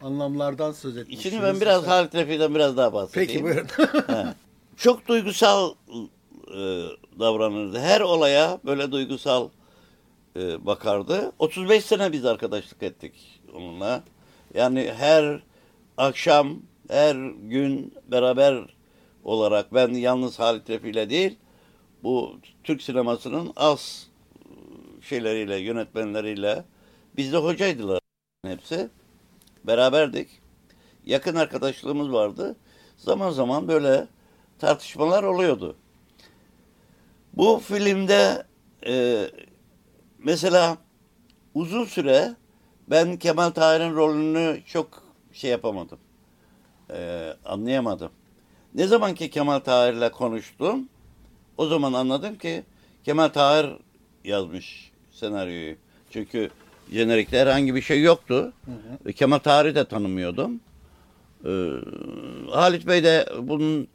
anlamlardan 0.03 0.73
söz 0.73 0.97
etmişsiniz. 0.97 1.33
Şimdi 1.33 1.43
ben 1.47 1.61
biraz 1.61 1.87
Halit 1.87 2.15
Refi'den 2.15 2.55
biraz 2.55 2.77
daha 2.77 2.93
bahsedeyim. 2.93 3.31
Peki 3.31 3.45
buyurun. 3.45 3.67
çok 4.77 5.09
duygusal 5.09 5.75
e, 6.49 6.83
davranırdı. 7.19 7.79
Her 7.79 8.01
olaya 8.01 8.59
böyle 8.65 8.93
duygusal 8.93 9.49
e, 10.37 10.67
bakardı. 10.67 11.33
35 11.39 11.85
sene 11.85 12.13
biz 12.13 12.25
arkadaşlık 12.25 12.83
ettik 12.83 13.41
onunla. 13.55 14.03
Yani 14.55 14.93
her 14.99 15.43
akşam, 15.97 16.59
her 16.89 17.15
gün 17.49 17.95
beraber 18.11 18.75
olarak 19.25 19.75
ben 19.75 19.89
yalnız 19.89 20.39
Halit 20.39 20.71
Refi 20.71 20.89
ile 20.89 21.11
değil, 21.11 21.39
bu 22.03 22.37
Türk 22.65 22.83
sinemasının 22.83 23.53
az 23.57 24.11
şeyleriyle, 25.03 25.57
yönetmenleriyle 25.57 26.65
biz 27.17 27.33
de 27.33 27.37
hocaydılar 27.37 28.01
hepsi. 28.47 28.89
Beraberdik. 29.65 30.29
Yakın 31.07 31.35
arkadaşlığımız 31.35 32.13
vardı. 32.13 32.57
Zaman 32.97 33.31
zaman 33.31 33.69
böyle 33.69 34.07
tartışmalar 34.59 35.23
oluyordu. 35.23 35.77
Bu 37.35 37.59
filmde 37.59 38.47
e, 38.87 39.27
mesela 40.19 40.79
uzun 41.55 41.85
süre 41.85 42.35
ben 42.91 43.17
Kemal 43.17 43.51
Tahir'in 43.51 43.95
rolünü 43.95 44.61
çok 44.67 45.03
şey 45.33 45.51
yapamadım. 45.51 45.99
E, 46.91 47.31
anlayamadım. 47.45 48.11
Ne 48.75 48.87
zaman 48.87 49.15
ki 49.15 49.31
Kemal 49.31 49.59
Tahir'le 49.59 50.11
konuştum, 50.13 50.89
o 51.57 51.67
zaman 51.67 51.93
anladım 51.93 52.39
ki 52.39 52.63
Kemal 53.05 53.29
Tahir 53.29 53.71
yazmış 54.25 54.91
senaryoyu. 55.13 55.77
Çünkü 56.11 56.51
jenerikte 56.93 57.39
herhangi 57.39 57.75
bir 57.75 57.83
şey 57.83 58.03
yoktu. 58.03 58.53
Ve 59.07 59.13
Kemal 59.13 59.39
Tahir'i 59.39 59.75
de 59.75 59.85
tanımıyordum. 59.85 60.61
Ee, 61.45 61.71
Halit 62.51 62.87
Bey 62.87 63.05
de 63.05 63.27
bunun 63.43 63.89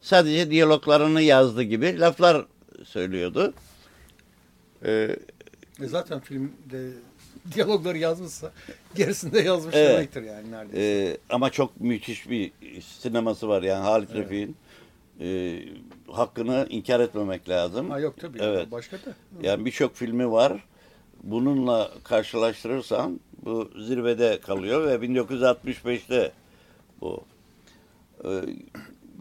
sadece 0.00 0.50
diyaloglarını 0.50 1.22
yazdı 1.22 1.62
gibi 1.62 2.00
laflar 2.00 2.46
söylüyordu. 2.84 3.54
Ee, 4.84 5.16
E 5.82 5.86
zaten 5.86 6.20
filmde 6.20 6.90
diyalogları 7.54 7.98
yazmışsa 7.98 8.52
gerisini 8.94 9.32
de 9.32 9.40
yazmış 9.40 9.74
Evet. 9.74 9.90
demektir 9.96 10.22
yani 10.22 10.50
neredeyse. 10.50 11.10
e, 11.12 11.16
ama 11.34 11.50
çok 11.50 11.80
müthiş 11.80 12.30
bir 12.30 12.52
sineması 12.82 13.48
var 13.48 13.62
yani 13.62 13.82
Halit 13.84 14.14
Refik'in. 14.14 14.56
E, 15.20 15.58
hakkını 16.12 16.66
inkar 16.70 17.00
etmemek 17.00 17.48
lazım. 17.48 17.90
ha 17.90 18.00
yok 18.00 18.14
tabii. 18.20 18.38
Evet. 18.42 18.70
Başka 18.72 18.96
da. 18.96 19.14
Yani 19.42 19.64
birçok 19.64 19.94
filmi 19.96 20.30
var. 20.30 20.64
Bununla 21.22 21.90
karşılaştırırsan 22.04 23.20
bu 23.44 23.70
zirvede 23.78 24.40
kalıyor 24.40 24.88
ve 24.88 25.06
1965'te 25.06 26.32
bu. 27.00 27.24
Ee, 28.24 28.28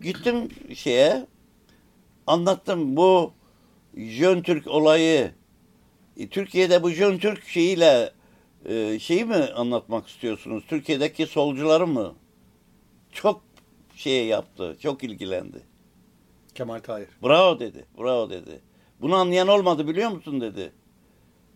gittim 0.02 0.50
şeye 0.76 1.28
anlattım 2.28 2.96
bu 2.96 3.34
Jön 3.98 4.42
Türk 4.42 4.68
olayı 4.68 5.32
e, 6.20 6.28
Türkiye'de 6.28 6.84
bu 6.84 6.90
Jön 6.90 7.18
Türk 7.18 7.48
şeyiyle 7.48 8.14
e, 8.66 9.00
şeyi 9.00 9.26
mi 9.26 9.36
anlatmak 9.36 10.08
istiyorsunuz? 10.08 10.64
Türkiye'deki 10.68 11.26
solcuları 11.26 11.88
mı? 11.88 12.16
Çok 13.12 13.42
şey 13.96 14.26
yaptı, 14.28 14.78
çok 14.82 15.04
ilgilendi. 15.04 15.62
Kemal 16.56 16.80
Tahir. 16.80 17.08
Bravo 17.24 17.60
dedi. 17.60 17.86
Bravo 18.00 18.30
dedi. 18.30 18.60
Bunu 19.02 19.16
anlayan 19.16 19.48
olmadı 19.48 19.88
biliyor 19.88 20.10
musun 20.10 20.42
dedi. 20.42 20.72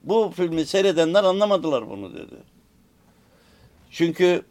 Bu 0.04 0.34
filmi 0.36 0.66
seyredenler 0.66 1.24
anlamadılar 1.24 1.90
bunu 1.90 2.14
dedi. 2.14 2.36
Çünkü 3.92 4.42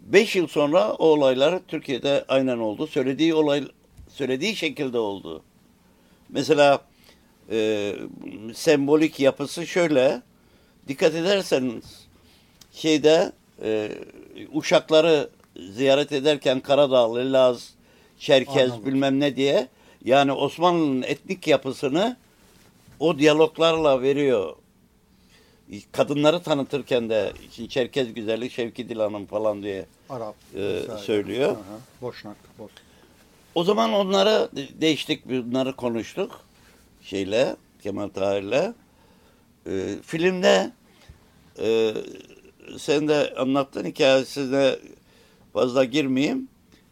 5 0.00 0.36
yıl 0.36 0.46
sonra 0.46 0.92
o 0.92 1.06
olaylar 1.06 1.60
Türkiye'de 1.68 2.24
aynen 2.28 2.58
oldu. 2.58 2.86
Söylediği 2.86 3.34
olay 3.34 3.64
söylediği 4.08 4.56
şekilde 4.56 4.98
oldu. 4.98 5.42
Mesela 6.28 6.80
e, 7.50 7.92
sembolik 8.54 9.20
yapısı 9.20 9.66
şöyle. 9.66 10.22
Dikkat 10.88 11.14
ederseniz 11.14 11.84
şeyde 12.72 13.32
e, 13.62 13.90
uşakları 14.52 15.30
ziyaret 15.72 16.12
ederken 16.12 16.60
Karadağlı, 16.60 17.32
Laz, 17.32 17.70
Çerkez 18.18 18.70
Anladım. 18.70 18.86
bilmem 18.86 19.20
ne 19.20 19.36
diye 19.36 19.68
yani 20.04 20.32
Osmanlı'nın 20.32 21.02
etnik 21.02 21.46
yapısını 21.46 22.16
o 23.00 23.18
diyaloglarla 23.18 24.02
veriyor. 24.02 24.56
Kadınları 25.92 26.42
tanıtırken 26.42 27.10
de 27.10 27.32
şimdi 27.52 27.68
Çerkez 27.68 28.14
güzeli 28.14 28.50
Şevki 28.50 28.88
Dilan'ın 28.88 29.26
falan 29.26 29.62
diye 29.62 29.86
Arap. 30.10 30.34
Vesaire. 30.54 30.98
söylüyor. 31.02 31.50
Aha, 31.50 31.78
Boşnak. 32.02 32.36
Boş. 32.58 32.70
O 33.54 33.64
zaman 33.64 33.92
onları 33.92 34.48
de- 34.56 34.80
değiştik, 34.80 35.28
bunları 35.28 35.76
konuştuk 35.76 36.40
şeyle, 37.04 37.56
Kemal 37.82 38.08
Tahir'le. 38.08 38.72
Ee, 39.66 39.96
filmde 40.02 40.72
e, 41.58 41.94
sen 42.78 43.08
de 43.08 43.34
anlattın 43.38 43.84
hikayesine 43.84 44.76
fazla 45.52 45.84
girmeyeyim. 45.84 46.48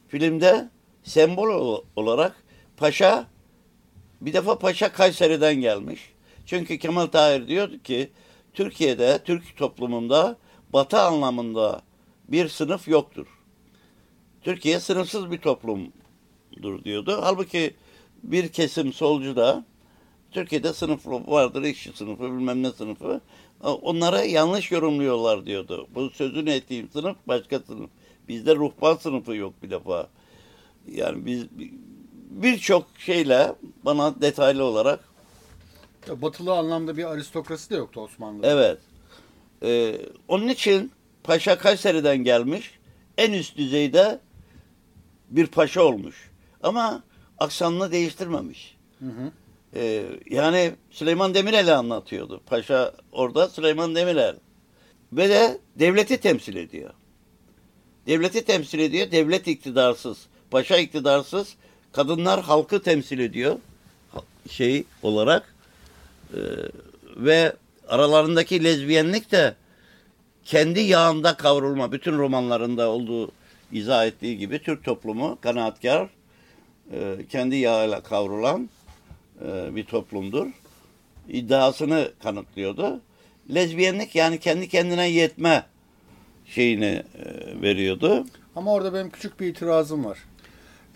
Filmde 0.09 0.69
sembol 1.03 1.49
ol- 1.49 1.85
olarak 1.97 2.37
Paşa, 2.77 3.27
bir 4.21 4.33
defa 4.33 4.59
Paşa 4.59 4.93
Kayseri'den 4.93 5.55
gelmiş. 5.55 6.13
Çünkü 6.47 6.79
Kemal 6.79 7.07
Tahir 7.07 7.49
diyordu 7.49 7.83
ki 7.83 8.11
Türkiye'de, 8.55 9.21
Türk 9.25 9.57
toplumunda 9.57 10.37
batı 10.73 11.01
anlamında 11.01 11.83
bir 12.29 12.49
sınıf 12.49 12.89
yoktur. 12.89 13.27
Türkiye 14.43 14.81
sınıfsız 14.81 15.31
bir 15.31 15.39
toplumdur 15.39 16.85
diyordu. 16.85 17.19
Halbuki 17.23 17.75
bir 18.23 18.49
kesim 18.49 18.93
solcu 18.93 19.37
da 19.37 19.65
Türkiye'de 20.33 20.73
sınıf 20.73 21.07
vardır, 21.07 21.63
işçi 21.63 21.93
sınıfı, 21.93 22.23
bilmem 22.23 22.63
ne 22.63 22.71
sınıfı. 22.71 23.21
Onlara 23.63 24.23
yanlış 24.23 24.73
yorumluyorlar 24.73 25.47
diyordu. 25.47 25.87
Bu 25.95 26.11
sözünü 26.11 26.51
ettiğim 26.51 26.89
sınıf 26.91 27.17
başka 27.29 27.59
sınıf. 27.59 27.91
Bizde 28.29 28.57
ruhban 28.57 28.97
sınıfı 28.97 29.37
yok 29.37 29.55
bir 29.63 29.71
defa. 29.71 30.09
Yani 30.89 31.27
biz 31.27 31.47
birçok 32.31 32.87
şeyle 32.99 33.55
bana 33.85 34.21
detaylı 34.21 34.65
olarak 34.65 35.13
Batılı 36.09 36.53
anlamda 36.53 36.97
bir 36.97 37.05
aristokrasi 37.05 37.71
de 37.71 37.77
yoktu 37.77 38.01
Osmanlı'da. 38.01 38.47
Evet. 38.47 38.79
Ee, 39.63 40.01
onun 40.29 40.49
için 40.49 40.93
Paşa 41.25 41.59
Kayseri'den 41.59 42.17
gelmiş. 42.17 42.79
En 43.19 43.33
üst 43.33 43.57
düzeyde 43.57 44.21
bir 45.31 45.47
paşa 45.47 45.83
olmuş. 45.83 46.31
Ama 46.63 47.03
aksanını 47.39 47.93
değiştirmemiş. 47.93 48.77
Hı 48.99 49.07
hı. 49.07 49.33
Ee, 49.77 50.05
yani 50.31 50.73
Süleyman 50.91 51.35
Demirel'i 51.35 51.73
anlatıyordu. 51.73 52.41
Paşa 52.47 52.93
orada 53.13 53.49
Süleyman 53.49 53.95
Demirel. 53.95 54.37
Ve 55.13 55.29
de 55.29 55.59
devleti 55.77 56.17
temsil 56.17 56.57
ediyor. 56.57 56.91
Devleti 58.07 58.45
temsil 58.45 58.79
ediyor. 58.79 59.11
Devlet 59.11 59.49
iktidarsız. 59.49 60.19
Paşa 60.51 60.77
iktidarsız. 60.77 61.55
Kadınlar 61.93 62.43
halkı 62.43 62.83
temsil 62.83 63.19
ediyor. 63.19 63.59
Şey 64.51 64.85
olarak. 65.03 65.55
Ee, 66.35 66.39
ve 67.17 67.53
aralarındaki 67.89 68.65
lezbiyenlik 68.65 69.33
de 69.33 69.55
kendi 70.45 70.81
yağında 70.81 71.37
kavrulma. 71.37 71.93
Bütün 71.93 72.19
romanlarında 72.19 72.89
olduğu 72.91 73.33
izah 73.73 74.07
ettiği 74.07 74.39
gibi 74.39 74.63
Türk 74.63 74.85
toplumu 74.85 75.39
kanaatkar, 75.41 76.09
e, 76.93 77.17
kendi 77.31 77.57
yağıyla 77.57 78.03
kavrulan 78.03 78.69
e, 79.45 79.77
bir 79.77 79.85
toplumdur. 79.85 80.47
İddiasını 81.29 82.13
kanıtlıyordu. 82.23 83.01
Lezbiyenlik 83.55 84.15
yani 84.15 84.39
kendi 84.41 84.69
kendine 84.69 85.09
yetme 85.09 85.67
şeyini 86.47 87.03
e, 87.15 87.63
veriyordu. 87.63 88.27
Ama 88.57 88.73
orada 88.73 88.95
benim 88.95 89.11
küçük 89.11 89.41
bir 89.41 89.47
itirazım 89.47 90.05
var. 90.05 90.19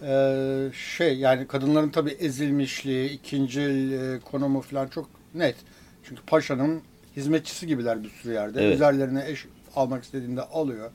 Ee, 0.02 0.70
şey 0.74 1.18
yani 1.18 1.46
kadınların 1.46 1.88
tabii 1.88 2.10
ezilmişliği, 2.10 3.10
ikincil 3.10 3.92
e, 3.92 4.20
konumu 4.20 4.60
falan 4.60 4.88
çok 4.88 5.08
net. 5.34 5.56
Çünkü 6.04 6.22
paşanın 6.22 6.82
hizmetçisi 7.16 7.66
gibiler 7.66 8.04
bir 8.04 8.08
sürü 8.08 8.32
yerde. 8.32 8.64
Evet. 8.64 8.74
Üzerlerine 8.74 9.24
eş 9.28 9.46
almak 9.76 10.04
istediğinde 10.04 10.42
alıyor. 10.42 10.90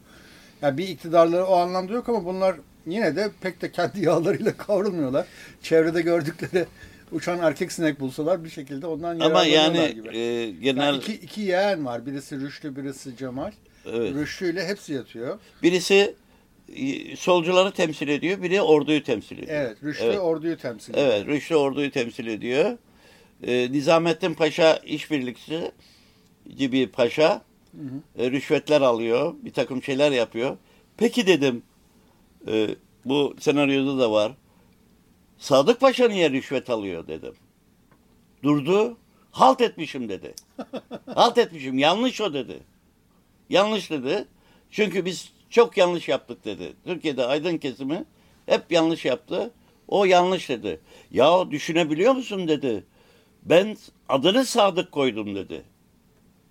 Yani 0.62 0.78
bir 0.78 0.88
iktidarları 0.88 1.46
o 1.46 1.56
anlamda 1.56 1.94
yok 1.94 2.10
ama 2.10 2.26
bunlar 2.26 2.56
yine 2.86 3.16
de 3.16 3.32
pek 3.42 3.62
de 3.62 3.72
kendi 3.72 4.06
yağlarıyla 4.06 4.58
kavrulmuyorlar. 4.58 5.26
Çevrede 5.62 6.02
gördükleri 6.02 6.66
uçan 7.12 7.40
erkek 7.40 7.72
sinek 7.72 8.00
bulsalar 8.00 8.44
bir 8.44 8.50
şekilde 8.50 8.88
ondan 8.88 9.20
Ama 9.20 9.46
yararlanıyorlar 9.46 9.84
yani 9.84 9.96
gibi. 9.96 10.18
e, 10.18 10.52
genel 10.52 10.82
Yani 10.86 10.98
iki, 10.98 11.14
iki 11.14 11.42
yeğen 11.42 11.86
var. 11.86 12.06
Birisi 12.06 12.40
Rüştü, 12.40 12.76
birisi 12.76 13.18
Cemal. 13.18 13.52
evet. 13.86 14.14
Rüştü 14.16 14.54
ile 14.54 14.68
hepsi 14.68 14.94
yatıyor. 14.94 15.40
birisi 15.64 16.16
e, 16.76 17.16
solcuları 17.16 17.72
temsil 17.72 18.08
ediyor, 18.08 18.42
biri 18.44 18.62
orduyu 18.62 19.04
temsil 19.04 19.38
ediyor. 19.38 19.58
Evet, 19.62 19.78
Rüştü 19.84 20.04
Evet. 20.06 20.20
orduyu 20.20 20.58
temsil 20.58 20.94
ediyor. 20.94 21.08
Evet, 21.08 21.28
Rüştü 21.28 21.56
orduyu 21.56 21.92
temsil 21.92 22.28
ediyor. 22.28 22.78
Ee, 23.44 23.72
Nizamettin 23.72 24.34
Paşa 24.34 24.74
işbirlikçi 24.78 25.72
gibi 26.58 26.88
paşa 26.92 27.42
e, 28.18 28.32
rüşvetler 28.32 28.82
alıyor, 28.82 29.34
bir 29.42 29.54
takım 29.54 29.84
şeyler 29.84 30.12
yapıyor. 30.12 30.58
Peki 30.98 31.28
dedim, 31.28 31.64
e, 32.48 32.68
bu 33.06 33.36
senaryoda 33.40 34.00
da 34.00 34.12
var. 34.12 34.32
Sadık 35.42 35.80
Paşa 35.80 36.08
niye 36.08 36.30
rüşvet 36.30 36.70
alıyor 36.70 37.08
dedim. 37.08 37.34
Durdu, 38.44 38.98
halt 39.32 39.62
etmişim 39.62 40.10
dedi. 40.10 40.34
halt 41.16 41.38
etmişim, 41.38 41.78
yanlış 41.78 42.22
o 42.22 42.34
dedi. 42.34 42.60
Yanlış 43.50 43.90
dedi. 43.90 44.26
Çünkü 44.72 45.06
biz 45.06 45.34
çok 45.50 45.78
yanlış 45.78 46.08
yaptık 46.08 46.46
dedi. 46.46 46.74
Türkiye'de 46.86 47.26
aydın 47.26 47.58
kesimi 47.58 48.06
hep 48.46 48.72
yanlış 48.72 49.06
yaptı. 49.06 49.52
O 49.88 50.06
yanlış 50.06 50.50
dedi. 50.50 50.80
Ya 51.12 51.52
düşünebiliyor 51.52 52.14
musun 52.14 52.48
dedi. 52.48 52.84
Ben 53.44 53.78
adını 54.10 54.46
Sadık 54.46 54.92
koydum 54.92 55.36
dedi. 55.36 55.64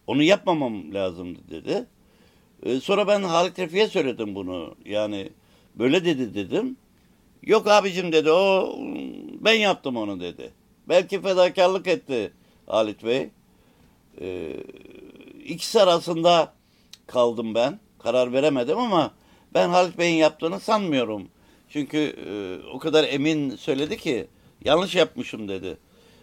Onu 0.07 0.23
yapmamam 0.23 0.95
lazımdı 0.95 1.41
dedi. 1.51 1.87
Ee, 2.63 2.81
sonra 2.81 3.09
ben 3.09 3.23
Halit 3.23 3.59
Refik'e 3.59 3.89
söyledim 3.89 4.35
bunu. 4.35 4.75
Yani 4.85 5.31
böyle 5.75 6.05
dedi 6.05 6.35
dedim. 6.35 6.77
Yok 7.43 7.67
abicim 7.67 8.13
dedi 8.13 8.31
o 8.31 8.75
ben 9.41 9.55
yaptım 9.55 9.97
onu 9.97 10.21
dedi. 10.21 10.51
Belki 10.89 11.23
fedakarlık 11.23 11.87
etti 11.87 12.33
Halit 12.67 13.05
Bey. 13.05 13.29
Ee, 14.21 14.57
ikisi 15.45 15.81
arasında 15.81 16.53
kaldım 17.07 17.55
ben. 17.55 17.81
Karar 17.99 18.33
veremedim 18.33 18.79
ama 18.79 19.15
ben 19.55 19.69
Halit 19.69 19.99
Bey'in 19.99 20.17
yaptığını 20.17 20.61
sanmıyorum. 20.61 21.29
Çünkü 21.69 21.99
e, 21.99 22.31
o 22.73 22.79
kadar 22.79 23.05
emin 23.05 23.57
söyledi 23.57 23.97
ki 23.97 24.27
yanlış 24.65 24.95
yapmışım 24.95 25.49
dedi. 25.49 25.77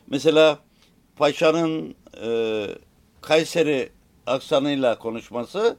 Mesela 0.08 0.60
Paşa'nın 1.16 1.96
e, 2.24 2.66
Kayseri 3.22 3.90
aksanıyla 4.28 5.00
konuşması 5.00 5.78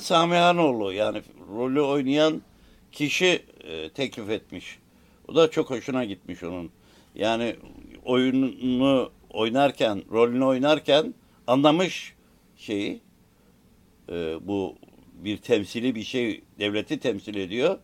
Sami 0.00 0.34
Hanoğlu 0.34 0.92
yani 0.92 1.22
rolü 1.56 1.80
oynayan 1.80 2.42
kişi 2.92 3.44
e, 3.66 3.88
teklif 3.88 4.30
etmiş. 4.30 4.78
O 5.28 5.34
da 5.34 5.50
çok 5.50 5.70
hoşuna 5.70 6.04
gitmiş 6.04 6.42
onun. 6.42 6.70
Yani 7.14 7.56
oyununu 8.04 9.10
oynarken, 9.30 10.02
rolünü 10.12 10.44
oynarken 10.44 11.14
anlamış 11.46 12.14
şeyi. 12.56 13.00
E, 14.08 14.36
bu 14.40 14.76
bir 15.14 15.36
temsili 15.36 15.94
bir 15.94 16.02
şey 16.02 16.42
devleti 16.58 17.00
temsil 17.00 17.34
ediyor. 17.34 17.78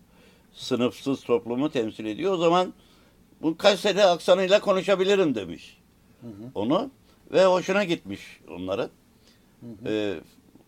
Sınıfsız 0.53 1.25
toplumu 1.25 1.71
temsil 1.71 2.05
ediyor. 2.05 2.33
O 2.33 2.37
zaman 2.37 2.73
bu 3.43 3.57
Kayseri 3.57 4.05
aksanıyla 4.05 4.61
konuşabilirim 4.61 5.35
demiş. 5.35 5.79
Onu 6.55 6.91
ve 7.33 7.45
hoşuna 7.45 7.85
gitmiş 7.85 8.41
onların. 8.51 8.91
Ee, 9.87 10.15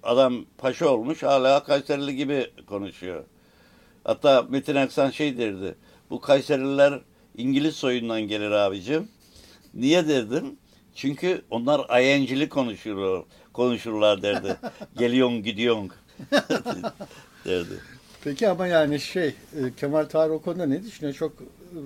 adam 0.03 0.45
paşa 0.59 0.89
olmuş 0.89 1.23
hala 1.23 1.65
Kayserili 1.65 2.17
gibi 2.17 2.51
konuşuyor. 2.67 3.25
Hatta 4.05 4.43
Metin 4.43 4.75
Aksan 4.75 5.11
şey 5.11 5.39
derdi. 5.39 5.75
Bu 6.11 6.21
Kayserililer 6.21 7.01
İngiliz 7.37 7.77
soyundan 7.77 8.21
gelir 8.21 8.51
abicim. 8.51 9.09
Niye 9.75 10.09
derdim? 10.09 10.57
Çünkü 10.95 11.43
onlar 11.51 11.87
ayencili 11.89 12.49
konuşurlar, 12.49 13.25
konuşurlar 13.53 14.23
derdi. 14.23 14.57
Geliyon 14.99 15.43
gidiyon 15.43 15.91
derdi. 17.45 17.81
Peki 18.25 18.49
ama 18.49 18.67
yani 18.67 19.01
şey 19.01 19.27
e, 19.29 19.35
Kemal 19.77 20.05
Tahir 20.05 20.31
o 20.31 20.43
konuda 20.43 20.67
ne 20.67 20.85
düşünüyor? 20.85 21.15
Çok 21.15 21.33
e, 21.33 21.81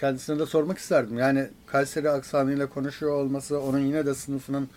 kendisine 0.00 0.38
de 0.38 0.46
sormak 0.46 0.78
isterdim. 0.78 1.18
Yani 1.18 1.48
Kayseri 1.66 2.10
aksanıyla 2.10 2.68
konuşuyor 2.68 3.12
olması 3.12 3.60
onun 3.60 3.78
yine 3.78 4.06
de 4.06 4.14
sınıfının 4.14 4.68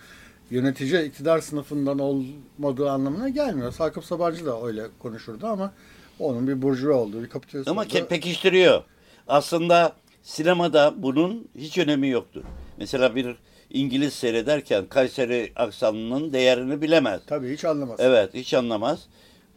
yönetici 0.50 1.06
iktidar 1.06 1.40
sınıfından 1.40 1.98
olmadığı 1.98 2.90
anlamına 2.90 3.28
gelmiyor. 3.28 3.72
Sakıp 3.72 4.04
Sabancı 4.04 4.46
da 4.46 4.66
öyle 4.66 4.82
konuşurdu 4.98 5.46
ama 5.46 5.72
onun 6.20 6.48
bir 6.48 6.62
burjuva 6.62 6.94
olduğu, 6.94 7.22
bir 7.22 7.28
kapitalist 7.28 7.68
Ama 7.68 7.80
olduğu- 7.82 8.06
pekiştiriyor. 8.08 8.82
Aslında 9.28 9.92
sinemada 10.22 10.94
bunun 10.96 11.48
hiç 11.58 11.78
önemi 11.78 12.08
yoktur. 12.08 12.42
Mesela 12.78 13.16
bir 13.16 13.36
İngiliz 13.70 14.12
seyrederken 14.14 14.86
Kayseri 14.86 15.52
aksanının 15.56 16.32
değerini 16.32 16.82
bilemez. 16.82 17.20
Tabii 17.26 17.52
hiç 17.52 17.64
anlamaz. 17.64 17.96
Evet, 18.00 18.34
hiç 18.34 18.54
anlamaz. 18.54 19.06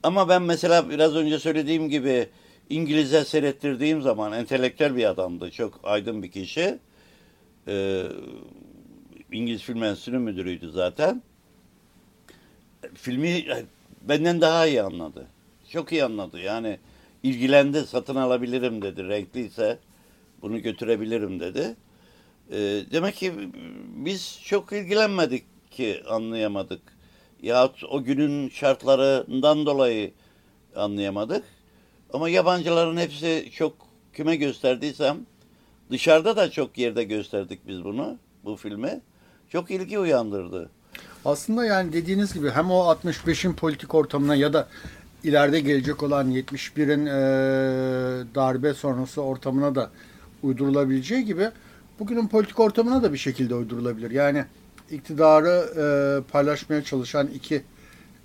Ama 0.04 0.30
ben 0.30 0.42
mesela 0.42 0.90
biraz 0.90 1.16
önce 1.16 1.40
söylediğim 1.40 1.90
gibi 1.90 2.30
İngilizce 2.70 3.26
seyrettirdiğim 3.26 4.02
zaman 4.02 4.34
entelektüel 4.34 4.96
bir 4.96 5.06
adamdı. 5.06 5.52
Çok 5.52 5.80
aydın 5.84 6.24
bir 6.24 6.32
kişi. 6.32 6.80
Ee, 7.68 8.04
İngiliz 9.32 9.62
Film 9.62 9.84
Enstitüsü 9.84 10.18
müdürüydü 10.18 10.72
zaten. 10.72 11.22
Filmi 12.94 13.46
benden 14.02 14.42
daha 14.42 14.68
iyi 14.68 14.82
anladı. 14.82 15.28
Çok 15.72 15.92
iyi 15.92 16.04
anladı. 16.04 16.40
Yani 16.40 16.80
ilgilendi, 17.24 17.88
satın 17.88 18.16
alabilirim 18.16 18.82
dedi. 18.82 19.08
Renkliyse 19.08 19.80
bunu 20.42 20.62
götürebilirim 20.62 21.40
dedi. 21.40 21.76
Ee, 22.52 22.56
demek 22.92 23.16
ki 23.16 23.34
biz 23.96 24.40
çok 24.44 24.74
ilgilenmedik 24.74 25.72
ki 25.72 26.04
anlayamadık. 26.10 26.82
Yahut 27.42 27.84
o 27.84 28.04
günün 28.04 28.50
şartlarından 28.50 29.66
dolayı 29.66 30.12
anlayamadık. 30.76 31.44
Ama 32.14 32.30
yabancıların 32.30 32.98
hepsi 32.98 33.50
çok 33.54 33.74
küme 34.14 34.36
gösterdiysem 34.36 35.18
dışarıda 35.92 36.36
da 36.36 36.52
çok 36.52 36.78
yerde 36.78 37.04
gösterdik 37.04 37.68
biz 37.68 37.84
bunu, 37.84 38.18
bu 38.46 38.56
filmi. 38.56 39.02
Çok 39.50 39.72
ilgi 39.72 40.00
uyandırdı. 40.00 40.70
Aslında 41.26 41.66
yani 41.66 41.94
dediğiniz 41.94 42.34
gibi 42.34 42.50
hem 42.50 42.72
o 42.72 42.94
65'in 42.94 43.54
politik 43.54 43.96
ortamına 43.96 44.36
ya 44.36 44.54
da 44.54 44.68
ileride 45.24 45.60
gelecek 45.60 46.04
olan 46.04 46.32
71'in 46.32 47.06
e, 47.06 47.12
darbe 48.36 48.74
sonrası 48.74 49.22
ortamına 49.22 49.76
da 49.76 49.90
uydurulabileceği 50.44 51.26
gibi 51.26 51.50
bugünün 52.00 52.28
politik 52.28 52.60
ortamına 52.60 53.04
da 53.04 53.14
bir 53.14 53.18
şekilde 53.18 53.56
uydurulabilir. 53.56 54.12
Yani 54.12 54.46
iktidarı 54.92 55.66
e, 55.78 56.32
paylaşmaya 56.32 56.84
çalışan 56.84 57.28
iki 57.28 57.64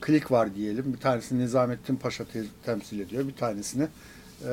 klik 0.00 0.30
var 0.30 0.54
diyelim. 0.54 0.92
Bir 0.92 0.98
tanesini 0.98 1.42
Nizamettin 1.42 1.96
Paşa 1.96 2.24
te- 2.24 2.44
temsil 2.64 3.00
ediyor. 3.00 3.28
Bir 3.28 3.34
tanesini 3.34 3.82
e, 3.82 4.48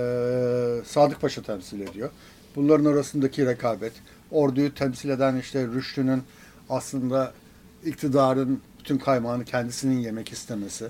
Sadık 0.85 1.21
Paşa 1.21 1.41
temsil 1.41 1.81
ediyor. 1.81 2.09
Bunların 2.55 2.85
arasındaki 2.85 3.45
rekabet. 3.45 3.93
Orduyu 4.31 4.73
temsil 4.73 5.09
eden 5.09 5.35
işte 5.35 5.67
Rüştü'nün 5.67 6.23
aslında 6.69 7.33
iktidarın 7.85 8.61
bütün 8.79 8.97
kaymağını 8.97 9.45
kendisinin 9.45 9.99
yemek 9.99 10.31
istemesi. 10.31 10.85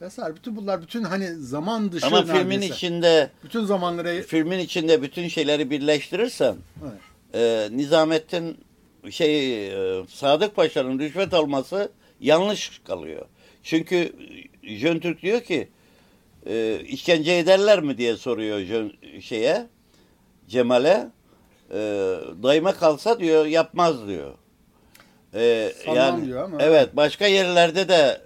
Vesaire. 0.00 0.36
Bütün 0.36 0.56
bunlar 0.56 0.82
bütün 0.82 1.02
hani 1.04 1.34
zaman 1.34 1.92
dışı 1.92 2.06
Ama 2.06 2.22
filmin 2.24 2.50
neredeyse. 2.50 2.74
içinde 2.74 3.30
bütün 3.44 3.64
zamanları 3.64 4.22
filmin 4.22 4.58
içinde 4.58 5.02
bütün 5.02 5.28
şeyleri 5.28 5.70
birleştirirsen 5.70 6.56
Evet. 6.82 7.00
e, 7.34 7.76
Nizamettin 7.76 8.58
şey 9.10 9.66
e, 9.68 10.02
Sadık 10.08 10.56
Paşa'nın 10.56 10.98
rüşvet 10.98 11.34
alması 11.34 11.92
yanlış 12.20 12.80
kalıyor. 12.86 13.26
Çünkü 13.62 14.12
Jön 14.62 14.98
Türk 14.98 15.22
diyor 15.22 15.40
ki 15.40 15.68
e, 16.46 16.80
işkence 16.86 17.32
ederler 17.32 17.80
mi 17.80 17.98
diye 17.98 18.16
soruyor 18.16 18.60
Jön, 18.60 18.92
şeye 19.20 19.66
Cemal'e. 20.48 21.08
E, 21.70 21.76
dayıma 22.42 22.72
kalsa 22.72 23.20
diyor 23.20 23.46
yapmaz 23.46 24.08
diyor. 24.08 24.34
E, 25.34 25.72
Sanmam 25.84 26.26
diyor 26.26 26.42
ama- 26.44 26.62
Evet 26.62 26.96
başka 26.96 27.26
yerlerde 27.26 27.88
de 27.88 28.20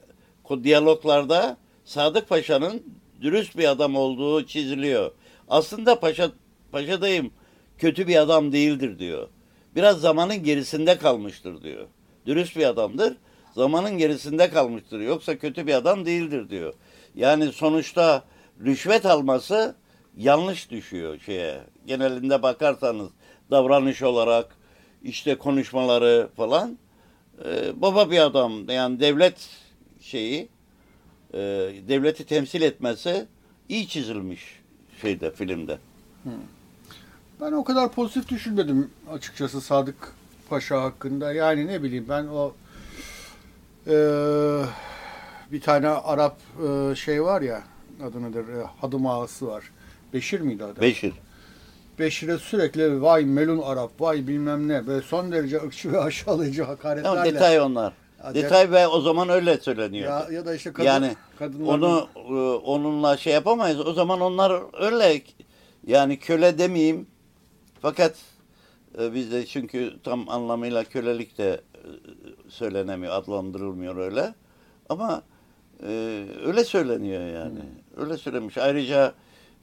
diyaloglarda 0.63 1.57
Sadık 1.85 2.29
Paşa'nın 2.29 2.83
dürüst 3.21 3.59
bir 3.59 3.69
adam 3.69 3.97
olduğu 3.97 4.47
çiziliyor. 4.47 5.13
Aslında 5.49 6.01
Paşa 6.01 6.31
Paşa 6.73 7.01
dayım 7.01 7.31
kötü 7.79 8.09
bir 8.09 8.17
adam 8.17 8.53
değildir 8.53 8.99
diyor. 8.99 9.29
Biraz 9.77 10.01
zamanın 10.01 10.37
gerisinde 10.37 10.99
kalmıştır 10.99 11.63
diyor. 11.63 11.87
Dürüst 12.27 12.57
bir 12.57 12.67
adamdır. 12.67 13.17
Zamanın 13.55 13.99
gerisinde 13.99 14.51
kalmıştır. 14.51 15.01
Yoksa 15.01 15.39
kötü 15.39 15.67
bir 15.67 15.75
adam 15.75 16.07
değildir 16.07 16.51
diyor. 16.51 16.75
Yani 17.15 17.53
sonuçta 17.53 18.25
rüşvet 18.65 19.07
alması 19.07 19.75
yanlış 20.17 20.71
düşüyor 20.71 21.19
şeye. 21.27 21.61
Genelinde 21.87 22.43
bakarsanız 22.43 23.09
davranış 23.51 24.03
olarak 24.03 24.57
işte 25.03 25.35
konuşmaları 25.35 26.29
falan 26.37 26.79
e, 27.45 27.83
baba 27.83 28.11
bir 28.11 28.19
adam 28.19 28.69
yani 28.69 29.01
devlet 29.01 29.49
şeyi 30.01 30.49
e, 31.35 31.39
devleti 31.89 32.25
temsil 32.27 32.63
etmesi 32.63 33.27
iyi 33.69 33.89
çizilmiş 33.89 34.61
şeyde 35.01 35.31
filmde. 35.31 35.79
Ben 37.41 37.53
o 37.53 37.65
kadar 37.65 37.93
pozitif 37.93 38.29
düşünmedim 38.29 38.91
açıkçası 39.11 39.61
Sadık 39.61 40.13
Paşa 40.49 40.83
hakkında. 40.83 41.33
Yani 41.33 41.67
ne 41.67 41.83
bileyim 41.83 42.07
ben 42.09 42.27
o 42.27 42.53
eee, 43.87 43.95
bir 45.53 45.61
tane 45.61 45.89
Arap 45.89 46.37
eee, 46.63 46.95
şey 46.95 47.23
var 47.23 47.43
ya 47.43 47.63
adı 48.03 48.23
nedir? 48.23 48.49
E, 48.49 48.65
Hadım 48.81 49.07
ağası 49.07 49.47
var. 49.47 49.65
Beşir 50.13 50.41
miydi 50.41 50.65
adı? 50.65 50.81
Beşir. 50.81 51.13
Beşir'e 51.99 52.39
sürekli 52.39 53.03
vay 53.03 53.25
melun 53.25 53.63
Arap, 53.63 53.91
vay 54.01 54.27
bilmem 54.27 54.69
ne. 54.69 54.87
Böyle 54.87 55.03
son 55.07 55.33
derece 55.33 55.57
ırkçı 55.63 55.93
ve 55.93 56.01
aşağılayıcı 56.01 56.65
Ama 56.65 56.73
hakaretlerle. 56.73 57.35
detay 57.35 57.61
onlar. 57.61 57.93
Detay 58.35 58.71
ve 58.71 58.87
o 58.89 59.01
zaman 59.01 59.29
öyle 59.29 59.57
söyleniyor. 59.59 60.09
Ya, 60.09 60.27
ya 60.37 60.47
da 60.47 60.55
işte 60.55 60.73
kadın, 60.73 60.87
yani 60.87 61.17
kadınların- 61.41 61.67
onu 61.69 62.09
e, 62.17 62.57
onunla 62.57 63.17
şey 63.17 63.33
yapamayız. 63.33 63.87
O 63.87 63.93
zaman 63.93 64.21
onlar 64.21 64.63
öyle 64.85 65.23
yani 65.87 66.19
köle 66.19 66.59
demeyeyim. 66.59 67.07
Fakat 67.83 68.15
e, 68.99 69.15
bizde 69.15 69.47
çünkü 69.47 69.93
tam 70.03 70.29
anlamıyla 70.29 70.85
kölelik 70.85 71.39
de 71.39 71.61
e, 71.75 71.81
söylenemiyor, 72.49 73.13
adlandırılmıyor 73.13 73.97
öyle. 73.97 74.35
Ama 74.89 75.23
e, 75.83 76.25
öyle 76.47 76.65
söyleniyor 76.65 77.27
yani. 77.27 77.59
Öyle 77.97 78.17
söylemiş. 78.17 78.59
Ayrıca 78.59 79.13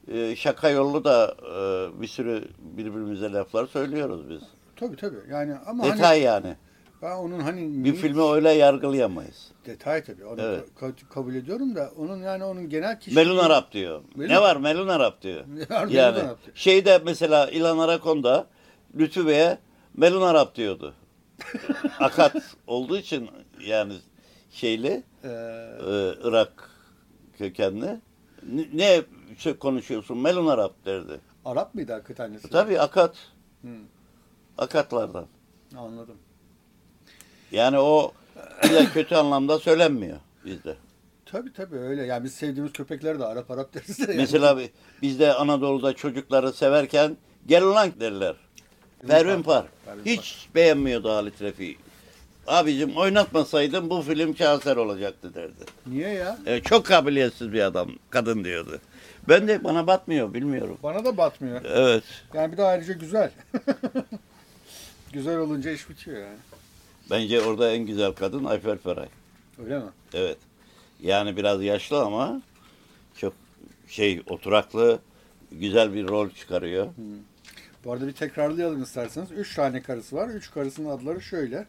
e, 0.08 0.36
şaka 0.36 0.70
yollu 0.70 1.04
da 1.04 1.36
e, 1.42 2.02
bir 2.02 2.08
sürü 2.08 2.48
birbirimize 2.60 3.32
laflar 3.32 3.66
söylüyoruz 3.66 4.30
biz. 4.30 4.42
Tabii 4.76 4.96
tabii. 4.96 5.18
Yani 5.32 5.56
ama 5.66 5.84
hani 5.84 5.94
Detay 5.94 6.22
yani. 6.22 6.56
Ben 7.02 7.16
onun 7.16 7.40
hani 7.40 7.84
Bir 7.84 7.94
filmi 7.96 8.22
öyle 8.24 8.50
yargılayamayız. 8.52 9.52
detay 9.66 10.04
tabii. 10.04 10.26
Onu 10.26 10.42
Evet. 10.42 10.66
ka- 10.82 11.08
kabul 11.10 11.36
ediyorum 11.36 11.76
da 11.76 11.92
onun 11.98 12.22
yani 12.24 12.44
onun 12.44 12.70
genel 12.70 13.00
kişiliği 13.00 13.26
Melun 13.26 13.38
Arap 13.38 13.72
diyor. 13.72 14.02
Melun- 14.16 14.30
Ne 14.30 14.42
var 14.42 14.56
Melun 14.56 14.88
Arap 14.88 15.22
diyor. 15.22 15.46
Melun 15.70 15.90
yani 15.90 16.18
Arap 16.18 16.46
diyor. 16.46 16.56
şeyde 16.56 17.02
mesela 17.06 17.50
İlhan 17.50 17.78
Arakon'da 17.78 18.48
Lütfü 18.98 19.28
Bey'e 19.28 19.58
Melun 19.98 20.22
Arap 20.22 20.56
diyordu. 20.56 20.94
Akat 22.00 22.36
olduğu 22.68 22.98
için 22.98 23.30
yani 23.66 23.94
şeyli 24.52 25.04
Ee, 25.24 25.28
e, 25.28 26.14
Irak 26.24 26.70
kökenli. 27.38 28.00
Ne, 28.52 28.66
ne 28.74 29.02
şey 29.38 29.54
konuşuyorsun 29.58 30.18
Melun 30.18 30.48
Arap 30.48 30.86
derdi. 30.86 31.20
Arap 31.46 31.76
mıydı 31.76 31.94
hakikaten? 31.94 32.40
Tabii 32.52 32.80
Akat. 32.80 33.16
Hı. 33.62 33.68
Akatlardan. 34.58 35.26
Anladım. 35.78 36.18
Yani 37.52 37.80
o 37.80 38.12
bile 38.64 38.86
kötü 38.86 39.16
anlamda 39.16 39.60
söylenmiyor 39.60 40.18
bizde. 40.46 40.76
Tabii 41.26 41.54
tabii 41.54 41.78
öyle. 41.78 42.04
Yani 42.06 42.24
biz 42.24 42.34
sevdiğimiz 42.34 42.74
köpekleri 42.74 43.20
de 43.20 43.26
Arap 43.26 43.52
Arap 43.52 43.74
deriz 43.74 44.00
de. 44.00 44.04
yani. 44.12 44.18
Mesela 44.18 44.58
bi- 44.58 44.70
bizde 45.02 45.34
Anadolu'da 45.34 45.94
çocukları 45.94 46.54
severken 46.54 47.18
gel 47.48 47.64
ulan 47.64 47.92
derler. 48.00 48.36
Pervin 49.08 49.44
Par. 49.44 49.66
Hiç 50.06 50.48
beğenmiyordu 50.56 51.10
Halit 51.10 51.42
Refik'i. 51.42 51.78
Abicim 52.48 52.98
oynatmasaydın 52.98 53.90
bu 53.90 54.02
film 54.02 54.38
şaheser 54.38 54.76
olacaktı 54.76 55.34
derdi. 55.34 55.64
Niye 55.88 56.10
ya? 56.10 56.38
E, 56.46 56.62
çok 56.62 56.86
kabiliyetsiz 56.86 57.54
bir 57.54 57.62
adam, 57.62 57.90
kadın 58.10 58.44
diyordu. 58.44 58.80
Ben 59.30 59.48
de 59.48 59.64
bana 59.64 59.88
batmıyor, 59.88 60.34
bilmiyorum. 60.34 60.78
Bana 60.84 61.06
da 61.06 61.18
batmıyor. 61.18 61.62
Evet. 61.66 62.04
Yani 62.34 62.52
bir 62.52 62.58
de 62.58 62.64
ayrıca 62.64 62.94
güzel. 62.94 63.32
güzel 65.14 65.38
olunca 65.38 65.72
iş 65.72 65.90
bitiyor 65.90 66.18
yani. 66.18 66.38
Bence 67.10 67.42
orada 67.42 67.72
en 67.72 67.86
güzel 67.86 68.12
kadın 68.12 68.46
Ayfer 68.46 68.78
Feray. 68.78 69.08
Öyle 69.64 69.80
mi? 69.80 69.90
Evet. 70.14 70.38
Yani 71.02 71.38
biraz 71.38 71.64
yaşlı 71.64 72.02
ama 72.02 72.42
çok 73.18 73.34
şey 73.88 74.22
oturaklı, 74.30 75.00
güzel 75.52 75.94
bir 75.94 76.08
rol 76.08 76.30
çıkarıyor. 76.30 76.88
Bu 77.86 77.92
arada 77.92 78.08
bir 78.08 78.12
tekrarlayalım 78.14 78.84
isterseniz. 78.84 79.32
Üç 79.32 79.56
tane 79.56 79.82
karısı 79.82 80.16
var. 80.16 80.30
Üç 80.30 80.52
karısının 80.52 80.90
adları 80.90 81.22
şöyle. 81.22 81.68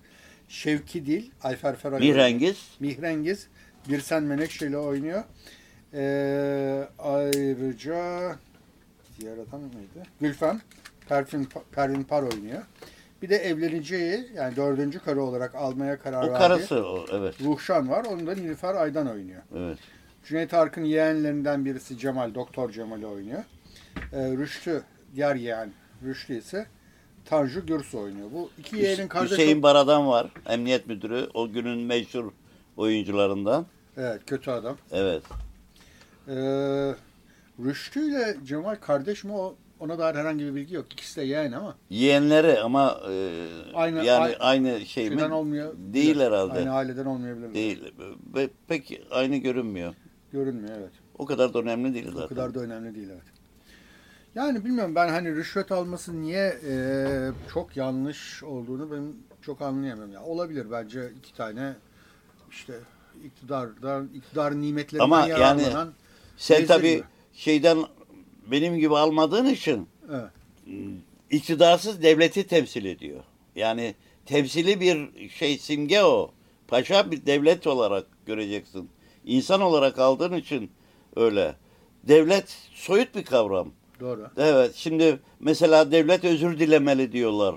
Şevki 0.49 1.07
Dil, 1.07 1.30
Ayfer 1.43 1.76
Feray. 1.76 2.01
Mihrengiz, 2.01 2.68
Mihrengiz. 2.80 3.47
Birsen 3.89 4.22
Menekşe 4.22 4.66
ile 4.66 4.78
oynuyor. 4.78 5.24
Ee, 5.95 6.89
ayrıca 6.99 8.37
diğer 9.20 9.33
adam 9.33 9.61
neydi? 9.61 10.09
Gülfem. 10.20 10.61
Pervin, 11.09 11.49
Pervin 11.72 12.03
Par 12.03 12.22
oynuyor. 12.22 12.62
Bir 13.23 13.29
de 13.29 13.37
evleneceği 13.37 14.29
yani 14.35 14.57
dördüncü 14.57 14.99
karı 14.99 15.23
olarak 15.23 15.55
almaya 15.55 15.99
karar 15.99 16.29
o 16.29 16.33
verdiği 16.33 16.39
karısı 16.39 16.87
o, 16.87 17.07
evet. 17.12 17.35
Ruhşan 17.45 17.91
var. 17.91 18.05
Onu 18.05 18.27
da 18.27 18.35
Nilüfer 18.35 18.75
Aydan 18.75 19.11
oynuyor. 19.11 19.43
Evet. 19.57 19.79
Cüneyt 20.25 20.55
Arkın 20.55 20.85
yeğenlerinden 20.85 21.64
birisi 21.64 21.99
Cemal, 21.99 22.35
Doktor 22.35 22.70
Cemal'i 22.70 23.07
oynuyor. 23.07 23.45
Ee, 24.12 24.37
Rüştü, 24.37 24.83
diğer 25.14 25.35
yeğen 25.35 25.73
Rüştü 26.05 26.39
ise 26.39 26.66
Tanju 27.25 27.66
Gürsu 27.66 28.01
oynuyor. 28.01 28.29
Bu 28.33 28.51
iki 28.59 28.77
yeğenin 28.77 29.09
kardeşi... 29.09 29.33
Hüseyin 29.33 29.62
Baradan 29.62 30.09
var, 30.09 30.31
emniyet 30.49 30.87
müdürü. 30.87 31.29
O 31.35 31.53
günün 31.53 31.79
meşhur 31.79 32.33
oyuncularından. 32.77 33.66
Evet, 33.97 34.20
kötü 34.27 34.51
adam. 34.51 34.77
Evet. 34.93 35.23
Ee, 36.29 36.33
Rüştü 37.64 38.09
ile 38.09 38.37
Cemal 38.45 38.75
kardeş 38.75 39.25
mi? 39.25 39.33
O, 39.33 39.55
ona 39.83 39.99
dair 39.99 40.14
herhangi 40.14 40.45
bir 40.45 40.55
bilgi 40.55 40.74
yok. 40.74 40.93
İkisi 40.93 41.20
de 41.20 41.24
yeğen 41.24 41.53
ama 41.53 41.76
Yeğenleri 41.91 42.61
ama 42.61 43.01
e, 43.11 43.47
Aynı- 43.74 44.05
yani 44.05 44.24
ay- 44.24 44.37
aynı 44.41 44.87
şey 44.87 45.11
mi? 45.11 45.24
olmuyor. 45.24 45.74
Değil 45.76 46.20
herhalde. 46.20 46.53
Aynı 46.53 46.72
aileden 46.72 47.05
olmayabilir. 47.05 47.55
Değil. 47.55 47.93
Ve 48.35 48.49
pek 48.68 49.01
aynı 49.11 49.37
görünmüyor. 49.37 49.95
Görünmüyor 50.33 50.76
evet. 50.78 50.91
O 51.18 51.26
kadar 51.26 51.55
da 51.55 51.59
önemli 51.59 51.95
değil 51.95 52.07
zaten. 52.07 52.24
O 52.24 52.28
kadar 52.28 52.55
da 52.55 52.61
önemli 52.61 52.95
değil 52.95 53.09
evet. 53.12 53.22
Yani 54.35 54.64
bilmiyorum 54.64 54.95
ben 54.95 55.09
hani 55.09 55.37
rüşvet 55.37 55.72
alması 55.72 56.22
niye 56.22 56.59
e, 56.68 56.74
çok 57.55 57.76
yanlış 57.76 58.43
olduğunu 58.43 58.91
ben 58.91 59.12
çok 59.43 59.62
anlayamıyorum. 59.62 60.12
Ya 60.12 60.22
olabilir 60.22 60.66
bence 60.70 61.11
iki 61.18 61.35
tane 61.35 61.72
işte 62.51 62.74
iktidardan 63.24 64.09
iktidar 64.14 64.61
nimetlerinden 64.61 65.05
Ama 65.05 65.26
yani 65.26 65.62
Sen 66.37 66.66
tabii 66.66 67.03
şeyden 67.33 67.78
benim 68.51 68.78
gibi 68.78 68.97
almadığın 68.97 69.47
için 69.47 69.88
evet, 70.11 70.30
iktidarsız 71.30 72.03
devleti 72.03 72.47
temsil 72.47 72.84
ediyor. 72.84 73.20
Yani 73.57 73.95
temsili 74.26 74.80
bir 74.80 75.28
şey 75.28 75.59
simge 75.59 76.03
o. 76.03 76.30
Paşa 76.68 77.11
bir 77.11 77.26
devlet 77.26 77.66
olarak 77.66 78.07
göreceksin. 78.26 78.90
İnsan 79.24 79.61
olarak 79.61 79.99
aldığın 79.99 80.36
için 80.36 80.70
öyle. 81.16 81.55
Devlet 82.05 82.57
soyut 82.74 83.14
bir 83.14 83.24
kavram. 83.24 83.68
doğru. 84.01 84.30
Evet 84.36 84.74
şimdi 84.74 85.18
mesela 85.40 85.90
devlet 85.93 86.24
özür 86.24 86.59
dilemeli 86.59 87.12
diyorlar. 87.12 87.55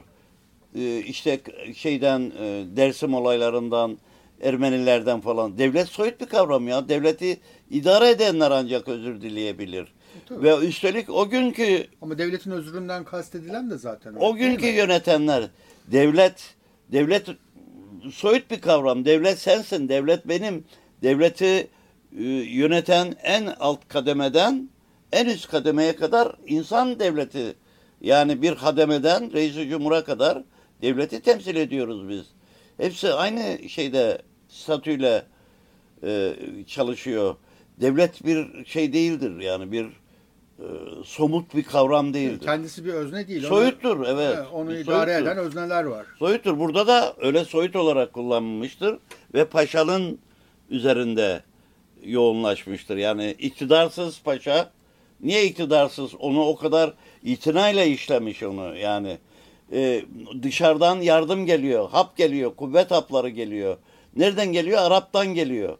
e, 0.75 0.99
işte 0.99 1.39
şeyden 1.75 2.31
e, 2.39 2.63
Dersim 2.77 3.13
olaylarından 3.13 3.97
Ermenilerden 4.41 5.21
falan. 5.21 5.57
Devlet 5.57 5.87
soyut 5.87 6.21
bir 6.21 6.25
kavram 6.25 6.67
ya. 6.67 6.89
Devleti 6.89 7.39
idare 7.69 8.09
edenler 8.09 8.51
ancak 8.51 8.87
özür 8.87 9.21
dileyebilir. 9.21 9.93
Tabii. 10.29 10.43
Ve 10.43 10.67
üstelik 10.67 11.09
o 11.09 11.29
günkü 11.29 11.87
Ama 12.01 12.17
devletin 12.17 12.51
özründen 12.51 13.03
kastedilen 13.03 13.69
de 13.69 13.77
zaten 13.77 14.13
o 14.13 14.35
değil 14.35 14.49
günkü 14.49 14.67
yönetenler 14.67 15.43
devlet 15.91 16.55
devlet 16.91 17.27
soyut 18.11 18.51
bir 18.51 18.61
kavram. 18.61 19.05
Devlet 19.05 19.39
sensin, 19.39 19.89
devlet 19.89 20.27
benim. 20.27 20.63
Devleti 21.03 21.67
e, 22.17 22.23
yöneten 22.23 23.15
en 23.23 23.45
alt 23.59 23.87
kademeden 23.87 24.69
en 25.11 25.25
üst 25.25 25.49
kademeye 25.49 25.95
kadar 25.95 26.35
insan 26.47 26.99
devleti. 26.99 27.55
Yani 28.01 28.41
bir 28.41 28.55
kademeden 28.55 29.33
reis-i 29.33 29.69
cumhura 29.69 30.03
kadar 30.03 30.43
devleti 30.81 31.21
temsil 31.21 31.55
ediyoruz 31.55 32.09
biz. 32.09 32.25
Hepsi 32.77 33.13
aynı 33.13 33.69
şeyde 33.69 34.21
statüyle 34.49 35.23
e, 36.03 36.33
çalışıyor. 36.67 37.35
Devlet 37.81 38.25
bir 38.25 38.65
şey 38.65 38.93
değildir 38.93 39.39
yani 39.39 39.71
bir 39.71 39.87
e, 40.59 40.65
somut 41.05 41.55
bir 41.55 41.63
kavram 41.63 42.13
değildir. 42.13 42.45
Kendisi 42.45 42.85
bir 42.85 42.93
özne 42.93 43.27
değil. 43.27 43.41
Onu- 43.41 43.47
Soyuttur 43.49 44.05
evet. 44.07 44.35
Evet, 44.37 44.47
onu 44.53 44.77
idare 44.77 44.83
soyuttur. 45.13 45.25
eden 45.31 45.37
özneler 45.37 45.83
var. 45.83 46.05
Soyuttur. 46.19 46.59
Burada 46.59 46.87
da 46.87 47.13
öyle 47.21 47.45
soyut 47.45 47.75
olarak 47.75 48.13
kullanılmıştır 48.13 48.97
ve 49.33 49.45
paşanın 49.45 50.19
üzerinde 50.69 51.43
yoğunlaşmıştır. 52.03 52.97
Yani 52.97 53.35
iktidarsız 53.39 54.21
paşa 54.21 54.71
niye 55.21 55.45
iktidarsız? 55.45 56.15
Onu 56.15 56.43
o 56.45 56.55
kadar 56.55 56.93
itinayla 57.23 57.83
işlemiş 57.83 58.43
onu 58.43 58.77
yani. 58.77 59.17
Ee, 59.71 60.05
dışarıdan 60.43 60.95
yardım 61.01 61.45
geliyor, 61.45 61.89
hap 61.89 62.17
geliyor, 62.17 62.55
kuvvet 62.55 62.91
hapları 62.91 63.29
geliyor. 63.29 63.77
Nereden 64.15 64.53
geliyor? 64.53 64.77
Arap'tan 64.81 65.27
geliyor. 65.27 65.77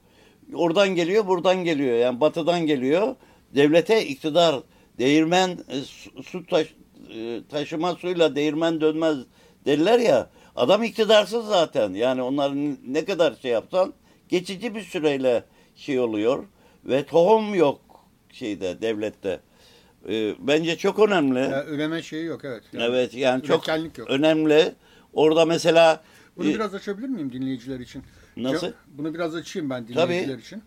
Oradan 0.54 0.90
geliyor, 0.96 1.28
buradan 1.28 1.64
geliyor. 1.64 1.98
Yani 1.98 2.22
batıdan 2.22 2.66
geliyor. 2.66 3.16
Devlete 3.56 4.06
iktidar, 4.06 4.64
değirmen, 4.98 5.50
e, 5.50 5.82
su- 6.24 6.46
taş, 6.46 6.76
e, 7.16 7.42
taşıma 7.50 7.96
suyla 7.96 8.36
değirmen 8.36 8.82
dönmez 8.82 9.18
derler 9.66 10.00
ya. 10.00 10.30
Adam 10.56 10.84
iktidarsız 10.84 11.46
zaten. 11.48 11.94
Yani 11.94 12.22
onların 12.22 12.78
ne 12.88 13.06
kadar 13.06 13.36
şey 13.42 13.52
yapsan 13.52 13.94
geçici 14.30 14.76
bir 14.76 14.82
süreyle 14.82 15.44
şey 15.76 16.00
oluyor 16.00 16.44
ve 16.86 17.06
tohum 17.06 17.56
yok 17.56 17.82
şeyde 18.32 18.82
devlette. 18.82 19.40
Ee, 20.10 20.36
bence 20.40 20.78
çok 20.78 21.00
önemli. 21.00 21.40
Yani 21.40 21.70
üreme 21.70 22.02
şeyi 22.02 22.26
yok 22.26 22.46
evet. 22.46 22.64
Yani 22.74 22.84
evet 22.84 23.14
yani 23.14 23.44
çok 23.44 23.68
yok. 23.68 24.10
önemli. 24.10 24.76
Orada 25.14 25.46
mesela 25.46 26.04
Bunu 26.38 26.50
e, 26.50 26.54
biraz 26.54 26.76
açabilir 26.76 27.08
miyim 27.08 27.32
dinleyiciler 27.32 27.80
için? 27.80 28.04
Nasıl? 28.38 28.72
Bunu 28.88 29.14
biraz 29.14 29.36
açayım 29.36 29.70
ben 29.70 29.86
Tabii. 29.86 30.08
dinleyiciler 30.14 30.38
için. 30.38 30.64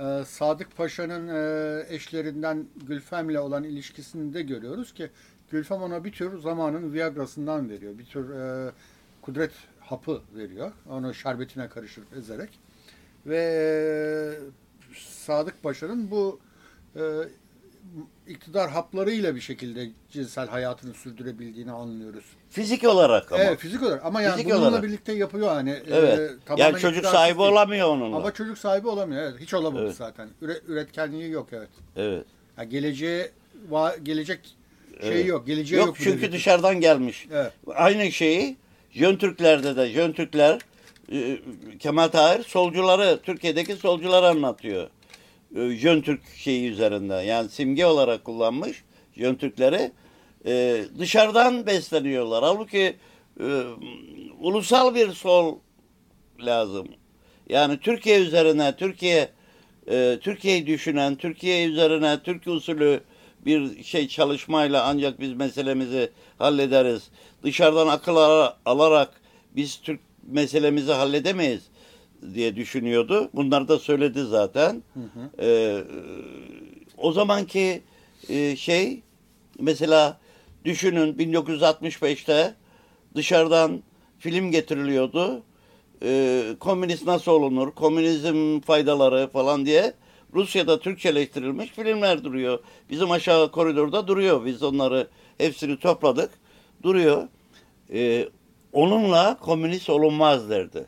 Ee, 0.00 0.24
Sadık 0.26 0.76
Paşa'nın 0.76 1.28
e, 1.28 1.86
eşlerinden 1.94 2.66
Gülfem'le 2.86 3.36
olan 3.36 3.64
ilişkisini 3.64 4.34
de 4.34 4.42
görüyoruz 4.42 4.94
ki 4.94 5.10
Gülfem 5.50 5.82
ona 5.82 6.04
bir 6.04 6.12
tür 6.12 6.38
zamanın 6.38 6.92
Viagra'sından 6.92 7.70
veriyor. 7.70 7.98
Bir 7.98 8.04
tür 8.04 8.30
e, 8.30 8.72
kudret 9.22 9.52
hapı 9.80 10.22
veriyor. 10.36 10.72
Onu 10.88 11.14
şerbetine 11.14 11.68
karıştırıp 11.68 12.16
ezerek. 12.16 12.60
Ve 13.26 13.38
e, 13.38 14.94
Sadık 14.98 15.62
Paşa'nın 15.62 16.10
bu 16.10 16.40
e, 16.96 17.02
iktidar 18.28 18.70
haplarıyla 18.70 19.34
bir 19.34 19.40
şekilde 19.40 19.88
cinsel 20.10 20.48
hayatını 20.48 20.94
sürdürebildiğini 20.94 21.72
anlıyoruz. 21.72 22.24
fizik 22.50 22.84
olarak 22.84 23.32
ama. 23.32 23.42
Evet 23.42 23.58
fizik 23.58 23.82
olarak 23.82 24.04
ama 24.04 24.22
yani 24.22 24.32
Fizik 24.36 24.50
bununla 24.50 24.68
olarak. 24.68 24.82
birlikte 24.82 25.12
yapıyor 25.12 25.48
hani. 25.48 25.70
e, 25.70 25.82
Evet. 25.90 26.30
tamamen 26.46 26.64
yani 26.70 26.80
çocuk 26.80 27.06
sahibi 27.06 27.38
değil. 27.38 27.50
olamıyor 27.50 27.88
onunla. 27.88 28.16
Ama 28.16 28.34
çocuk 28.34 28.58
sahibi 28.58 28.88
olamıyor. 28.88 29.22
Evet. 29.22 29.40
Hiç 29.40 29.54
olamamış 29.54 29.82
Evet. 29.86 29.96
zaten. 29.96 30.28
Üre- 30.42 30.60
üretkenliği 30.68 31.30
yok 31.30 31.48
evet. 31.52 31.68
evet. 31.96 32.24
Ya 32.58 32.64
geleceğe 32.64 33.30
va- 33.70 34.04
gelecek 34.04 34.40
şeyi 35.00 35.12
Evet. 35.12 35.26
yok. 35.26 35.46
Geleceğe 35.46 35.76
Yok 35.76 35.86
yok. 35.86 35.96
çünkü 35.98 36.16
devletin. 36.18 36.32
dışarıdan 36.32 36.80
gelmiş. 36.80 37.26
Evet. 37.32 37.52
Aynı 37.74 38.12
şeyi 38.12 38.56
Jön 38.90 39.16
Türklerde 39.16 39.76
de 39.76 39.86
Jön 39.90 40.12
Türkler 40.12 40.58
e, 41.12 41.38
Kemal 41.78 42.08
Tahir 42.08 42.42
solcuları 42.44 43.20
Türkiye'deki 43.22 43.76
solcuları 43.76 44.26
anlatıyor. 44.26 44.90
E, 45.56 45.70
Jön 45.70 46.00
Türk 46.00 46.20
şeyi 46.36 46.70
üzerinde 46.70 47.14
yani 47.14 47.48
simge 47.48 47.86
olarak 47.86 48.24
kullanmış 48.24 48.84
Jön 49.16 49.34
Türkleri 49.34 49.90
e, 50.46 50.84
dışarıdan 50.98 51.66
besleniyorlar. 51.66 52.44
Halbuki 52.44 52.96
e, 53.40 53.62
ulusal 54.40 54.94
bir 54.94 55.12
sol 55.12 55.58
lazım. 56.40 56.88
Yani 57.48 57.80
Türkiye 57.80 58.20
üzerine 58.20 58.76
Türkiye 58.76 59.28
e, 59.90 60.18
Türkiye'yi 60.22 60.66
düşünen, 60.66 61.16
Türkiye 61.16 61.66
üzerine 61.66 62.22
Türk 62.22 62.46
usulü 62.46 63.00
bir 63.46 63.84
şey 63.84 64.08
çalışmayla 64.08 64.84
ancak 64.84 65.20
biz 65.20 65.32
meselemizi 65.32 66.10
hallederiz. 66.38 67.08
Dışarıdan 67.42 67.88
akıl 67.88 68.16
ala- 68.16 68.56
alarak 68.64 69.20
biz 69.56 69.80
Türk 69.80 70.00
meselemizi 70.26 70.92
halledemeyiz 70.92 71.62
diye 72.34 72.56
düşünüyordu. 72.56 73.30
Bunları 73.34 73.68
da 73.68 73.78
söyledi 73.78 74.24
zaten. 74.24 74.82
E, 75.40 75.78
o 76.96 77.12
zamanki 77.12 77.82
e, 78.28 78.56
şey 78.56 79.02
mesela 79.60 80.18
düşünün 80.64 81.14
1965'te 81.14 82.54
dışarıdan 83.14 83.82
film 84.18 84.50
getiriliyordu. 84.50 85.42
Ee, 86.02 86.42
komünist 86.60 87.06
nasıl 87.06 87.32
olunur, 87.32 87.70
komünizm 87.70 88.60
faydaları 88.60 89.28
falan 89.28 89.66
diye 89.66 89.94
Rusya'da 90.34 90.80
Türkçeleştirilmiş 90.80 91.70
filmler 91.70 92.24
duruyor. 92.24 92.58
Bizim 92.90 93.10
aşağı 93.10 93.50
koridorda 93.50 94.06
duruyor. 94.08 94.44
Biz 94.44 94.62
onları 94.62 95.08
hepsini 95.38 95.78
topladık. 95.78 96.30
Duruyor. 96.82 97.28
Ee, 97.92 98.28
onunla 98.72 99.38
komünist 99.40 99.90
olunmaz 99.90 100.50
derdi. 100.50 100.86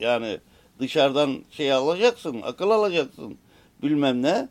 Yani 0.00 0.38
dışarıdan 0.80 1.44
şey 1.50 1.72
alacaksın, 1.72 2.42
akıl 2.42 2.70
alacaksın 2.70 3.38
bilmem 3.82 4.22
ne. 4.22 4.48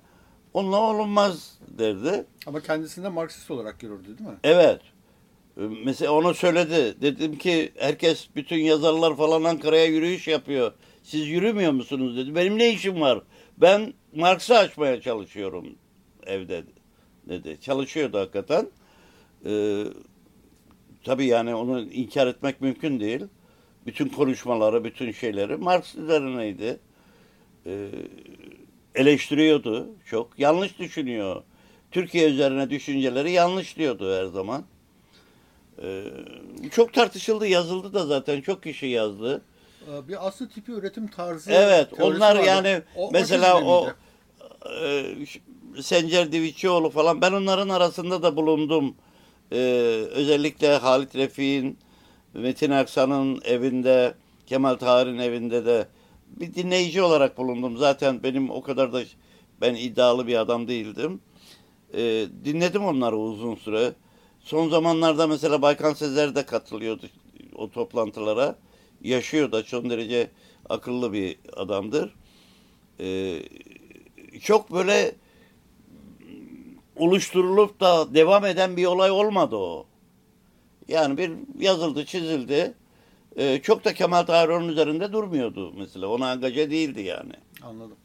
Onunla 0.53 0.81
olunmaz 0.81 1.57
derdi. 1.67 2.25
Ama 2.47 2.61
kendisini 2.61 3.03
de 3.03 3.09
Marksist 3.09 3.51
olarak 3.51 3.79
görürdü 3.79 4.17
değil 4.17 4.29
mi? 4.29 4.35
Evet. 4.43 4.81
Ee, 5.57 5.61
Mesela 5.85 6.11
onu 6.11 6.33
söyledi. 6.33 7.01
Dedim 7.01 7.37
ki 7.37 7.71
herkes 7.77 8.27
bütün 8.35 8.57
yazarlar 8.57 9.15
falan 9.17 9.43
Ankara'ya 9.43 9.85
yürüyüş 9.85 10.27
yapıyor. 10.27 10.71
Siz 11.03 11.27
yürümüyor 11.27 11.71
musunuz 11.71 12.17
dedi. 12.17 12.35
Benim 12.35 12.57
ne 12.57 12.69
işim 12.69 13.01
var? 13.01 13.21
Ben 13.57 13.93
Marks'ı 14.15 14.57
açmaya 14.57 15.01
çalışıyorum 15.01 15.75
evde 16.25 16.63
dedi. 17.29 17.57
Çalışıyordu 17.61 18.17
hakikaten. 18.19 18.67
Ee, 19.45 19.83
tabii 21.03 21.25
yani 21.25 21.55
onu 21.55 21.81
inkar 21.81 22.27
etmek 22.27 22.61
mümkün 22.61 22.99
değil. 22.99 23.21
Bütün 23.87 24.09
konuşmaları, 24.09 24.83
bütün 24.83 25.11
şeyleri 25.11 25.57
Marks 25.57 25.95
üzerineydi. 25.95 26.79
Ee, 27.65 27.87
eleştiriyordu 28.95 29.87
çok. 30.05 30.39
Yanlış 30.39 30.79
düşünüyor. 30.79 31.43
Türkiye 31.91 32.29
üzerine 32.29 32.69
düşünceleri 32.69 33.31
yanlış 33.31 33.77
diyordu 33.77 34.15
her 34.19 34.25
zaman. 34.25 34.63
Ee, 35.83 36.03
çok 36.71 36.93
tartışıldı, 36.93 37.47
yazıldı 37.47 37.93
da 37.93 38.05
zaten 38.05 38.41
çok 38.41 38.63
kişi 38.63 38.85
yazdı. 38.87 39.41
Ee, 39.87 40.07
Bir 40.07 40.27
aslı 40.27 40.49
tipi 40.49 40.71
üretim 40.71 41.07
tarzı 41.07 41.51
Evet, 41.51 41.87
onlar 41.99 42.35
vardı. 42.35 42.47
yani 42.47 42.81
O- 42.95 43.07
o 43.07 43.11
mesela 43.11 43.61
o 43.63 43.81
miydi? 43.85 43.95
e, 45.75 45.81
Sencer 45.81 46.31
Divitçioğlu 46.31 46.89
falan 46.89 47.21
ben 47.21 47.31
onların 47.31 47.69
arasında 47.69 48.23
da 48.23 48.35
bulundum. 48.35 48.95
Ee, 49.51 49.57
özellikle 50.11 50.75
Halit 50.77 51.15
Refik'in, 51.15 51.77
Metin 52.33 52.71
Aksan'ın 52.71 53.41
evinde, 53.45 54.13
Kemal 54.45 54.75
Tahir'in 54.75 55.17
evinde 55.17 55.65
de 55.65 55.87
bir 56.27 56.55
dinleyici 56.55 57.01
olarak 57.01 57.37
bulundum. 57.37 57.77
Zaten 57.77 58.23
benim 58.23 58.49
o 58.49 58.61
kadar 58.61 58.93
da 58.93 59.01
ben 59.61 59.75
iddialı 59.75 60.27
bir 60.27 60.35
adam 60.35 60.67
değildim. 60.67 61.21
Ee, 61.93 62.25
dinledim 62.45 62.85
onları 62.85 63.17
uzun 63.17 63.55
süre. 63.55 63.93
Son 64.39 64.69
zamanlarda 64.69 65.27
mesela 65.27 65.61
Baykan 65.61 65.93
Sezer 65.93 66.35
de 66.35 66.45
katılıyordu 66.45 67.05
o 67.55 67.71
toplantılara. 67.71 68.55
Yaşıyor 69.01 69.51
da 69.51 69.63
çok 69.63 69.89
derece 69.89 70.31
akıllı 70.69 71.13
bir 71.13 71.37
adamdır. 71.55 72.15
Ee, 72.99 73.39
çok 74.41 74.71
böyle 74.71 75.15
oluşturulup 76.95 77.79
da 77.79 78.13
devam 78.13 78.45
eden 78.45 78.77
bir 78.77 78.85
olay 78.85 79.11
olmadı 79.11 79.55
o. 79.55 79.85
Yani 80.87 81.17
bir 81.17 81.31
yazıldı, 81.59 82.05
çizildi. 82.05 82.73
Ee, 83.35 83.61
çok 83.63 83.85
da 83.85 83.93
Kemal 83.93 84.23
Tahir 84.23 84.49
onun 84.49 84.67
üzerinde 84.67 85.13
durmuyordu 85.13 85.73
mesela. 85.77 86.07
Ona 86.07 86.31
angaja 86.31 86.69
değildi 86.71 87.01
yani. 87.01 87.33
Anladım. 87.61 87.97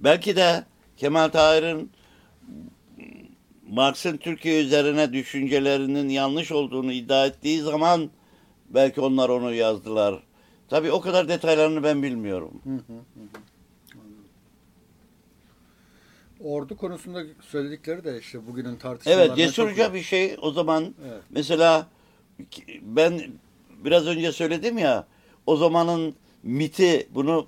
Belki 0.00 0.36
de 0.36 0.64
Kemal 0.96 1.28
Tahir'in 1.28 1.90
Marx'ın 3.68 4.16
Türkiye 4.16 4.62
üzerine 4.62 5.12
düşüncelerinin 5.12 6.08
yanlış 6.08 6.52
olduğunu 6.52 6.92
iddia 6.92 7.26
ettiği 7.26 7.60
zaman 7.60 8.10
belki 8.68 9.00
onlar 9.00 9.28
onu 9.28 9.54
yazdılar. 9.54 10.22
Tabii 10.68 10.92
o 10.92 11.00
kadar 11.00 11.28
detaylarını 11.28 11.82
ben 11.82 12.02
bilmiyorum. 12.02 12.62
Ordu 16.44 16.76
konusunda 16.76 17.22
söyledikleri 17.48 18.04
de 18.04 18.18
işte 18.20 18.46
bugünün 18.46 18.76
tartışmalarına 18.76 19.24
Evet 19.24 19.36
cesurca 19.36 19.84
çok- 19.86 19.94
bir 19.94 20.02
şey 20.02 20.36
o 20.42 20.50
zaman 20.50 20.94
Evet. 21.08 21.22
mesela 21.30 21.86
ben 22.82 23.20
biraz 23.84 24.06
önce 24.06 24.32
söyledim 24.32 24.78
ya 24.78 25.06
o 25.46 25.56
zamanın 25.56 26.14
miti 26.42 27.08
bunu 27.10 27.46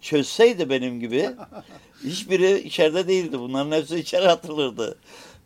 çözseydi 0.00 0.70
benim 0.70 1.00
gibi 1.00 1.30
hiçbiri 2.04 2.58
içeride 2.58 3.08
değildi. 3.08 3.38
Bunların 3.38 3.72
hepsi 3.76 3.98
içeri 3.98 4.28
atılırdı. 4.28 4.98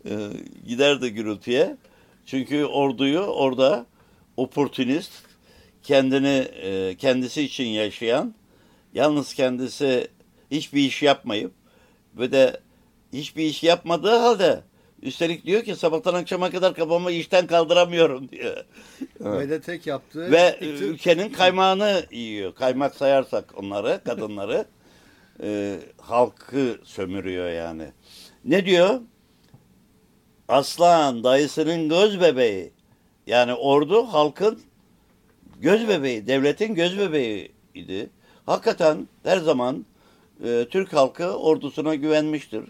Ee, 0.08 0.28
giderdi 0.66 1.10
gürültüye. 1.10 1.76
Çünkü 2.26 2.64
orduyu 2.64 3.20
orada 3.20 3.86
oportunist 4.36 5.12
kendini 5.82 6.46
e, 6.62 6.94
kendisi 6.98 7.42
için 7.42 7.64
yaşayan 7.64 8.34
yalnız 8.94 9.34
kendisi 9.34 10.08
hiçbir 10.50 10.80
iş 10.84 11.02
yapmayıp 11.02 11.52
ve 12.18 12.32
de 12.32 12.60
hiçbir 13.16 13.44
iş 13.44 13.62
yapmadığı 13.62 14.16
halde 14.16 14.60
üstelik 15.02 15.46
diyor 15.46 15.62
ki 15.62 15.76
sabahtan 15.76 16.14
akşama 16.14 16.50
kadar 16.50 16.74
kafamı 16.74 17.10
işten 17.10 17.46
kaldıramıyorum 17.46 18.28
diyor. 18.28 18.64
Ve 19.20 19.48
de 19.50 19.60
tek 19.60 19.86
yaptığı 19.86 20.30
Ve 20.32 20.58
ülkenin 20.60 21.32
kaymağını 21.32 22.02
yiyor. 22.10 22.54
Kaymak 22.54 22.94
sayarsak 22.94 23.54
onları, 23.56 24.00
kadınları 24.04 24.64
e, 25.42 25.78
halkı 26.00 26.78
sömürüyor 26.84 27.50
yani. 27.50 27.86
Ne 28.44 28.66
diyor? 28.66 29.00
Aslan 30.48 31.24
dayısının 31.24 31.88
göz 31.88 32.20
bebeği. 32.20 32.72
Yani 33.26 33.54
ordu 33.54 34.02
halkın 34.02 34.60
göz 35.60 35.88
bebeği, 35.88 36.26
devletin 36.26 36.74
göz 36.74 36.98
bebeğiydi. 36.98 38.10
Hakikaten 38.46 39.08
her 39.22 39.38
zaman 39.38 39.86
e, 40.44 40.66
Türk 40.70 40.92
halkı 40.92 41.36
ordusuna 41.36 41.94
güvenmiştir. 41.94 42.64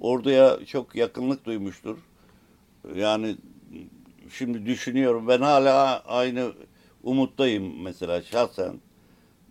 Orduya 0.00 0.66
çok 0.66 0.94
yakınlık 0.94 1.44
duymuştur. 1.44 1.98
Yani 2.94 3.36
şimdi 4.30 4.66
düşünüyorum 4.66 5.28
ben 5.28 5.40
hala 5.40 6.00
aynı 6.00 6.52
umuttayım 7.02 7.82
mesela 7.82 8.22
şahsen. 8.22 8.80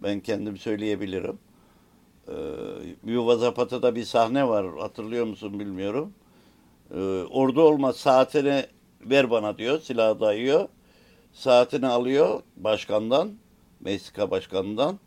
Ben 0.03 0.19
kendim 0.19 0.57
söyleyebilirim. 0.57 1.39
Ee, 2.27 2.33
Yuva 3.05 3.35
Zapata'da 3.35 3.95
bir 3.95 4.03
sahne 4.03 4.47
var 4.47 4.77
hatırlıyor 4.79 5.25
musun 5.25 5.59
bilmiyorum. 5.59 6.13
Ee, 6.91 6.97
ordu 7.23 7.61
olma 7.61 7.93
saatini 7.93 8.65
ver 9.01 9.31
bana 9.31 9.57
diyor 9.57 9.79
silahı 9.79 10.19
dayıyor. 10.19 10.67
Saatini 11.33 11.87
alıyor 11.87 12.41
başkandan, 12.57 13.31
Meksika 13.79 14.31
başkanından. 14.31 14.99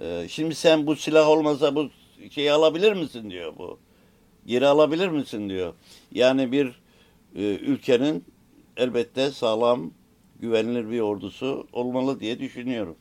Ee, 0.00 0.26
şimdi 0.28 0.54
sen 0.54 0.86
bu 0.86 0.96
silah 0.96 1.28
olmasa 1.28 1.74
bu 1.74 1.90
şeyi 2.30 2.52
alabilir 2.52 2.92
misin 2.92 3.30
diyor 3.30 3.52
bu. 3.58 3.78
Geri 4.48 4.66
alabilir 4.66 5.08
misin 5.08 5.48
diyor. 5.48 5.72
Yani 6.12 6.52
bir 6.52 6.80
e, 7.36 7.56
ülkenin 7.56 8.24
elbette 8.76 9.30
sağlam, 9.30 9.90
güvenilir 10.40 10.90
bir 10.90 11.00
ordusu 11.00 11.66
olmalı 11.72 12.20
diye 12.20 12.38
düşünüyorum. 12.38 12.96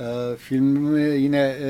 Ee, 0.00 0.36
filmi 0.38 1.20
yine 1.20 1.56
e, 1.60 1.68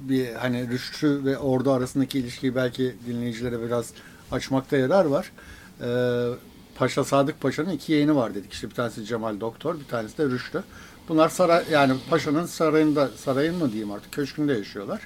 bir 0.00 0.32
hani 0.32 0.68
Rüştü 0.68 1.24
ve 1.24 1.38
Ordu 1.38 1.72
arasındaki 1.72 2.18
ilişkiyi 2.18 2.54
belki 2.54 2.94
dinleyicilere 3.06 3.62
biraz 3.62 3.92
açmakta 4.32 4.76
yarar 4.76 5.04
var. 5.04 5.32
Ee, 5.80 6.28
Paşa 6.74 7.04
Sadık 7.04 7.40
Paşa'nın 7.40 7.70
iki 7.70 7.92
yeğeni 7.92 8.16
var 8.16 8.34
dedik. 8.34 8.52
İşte 8.52 8.70
bir 8.70 8.74
tanesi 8.74 9.04
Cemal 9.04 9.40
Doktor, 9.40 9.80
bir 9.80 9.84
tanesi 9.84 10.18
de 10.18 10.24
Rüştü. 10.24 10.64
Bunlar 11.08 11.28
saray 11.28 11.64
yani 11.72 11.92
paşanın 12.10 12.46
sarayında 12.46 13.08
sarayın 13.08 13.56
mı 13.56 13.72
diyeyim 13.72 13.90
artık 13.90 14.12
köşkünde 14.12 14.52
yaşıyorlar. 14.52 15.00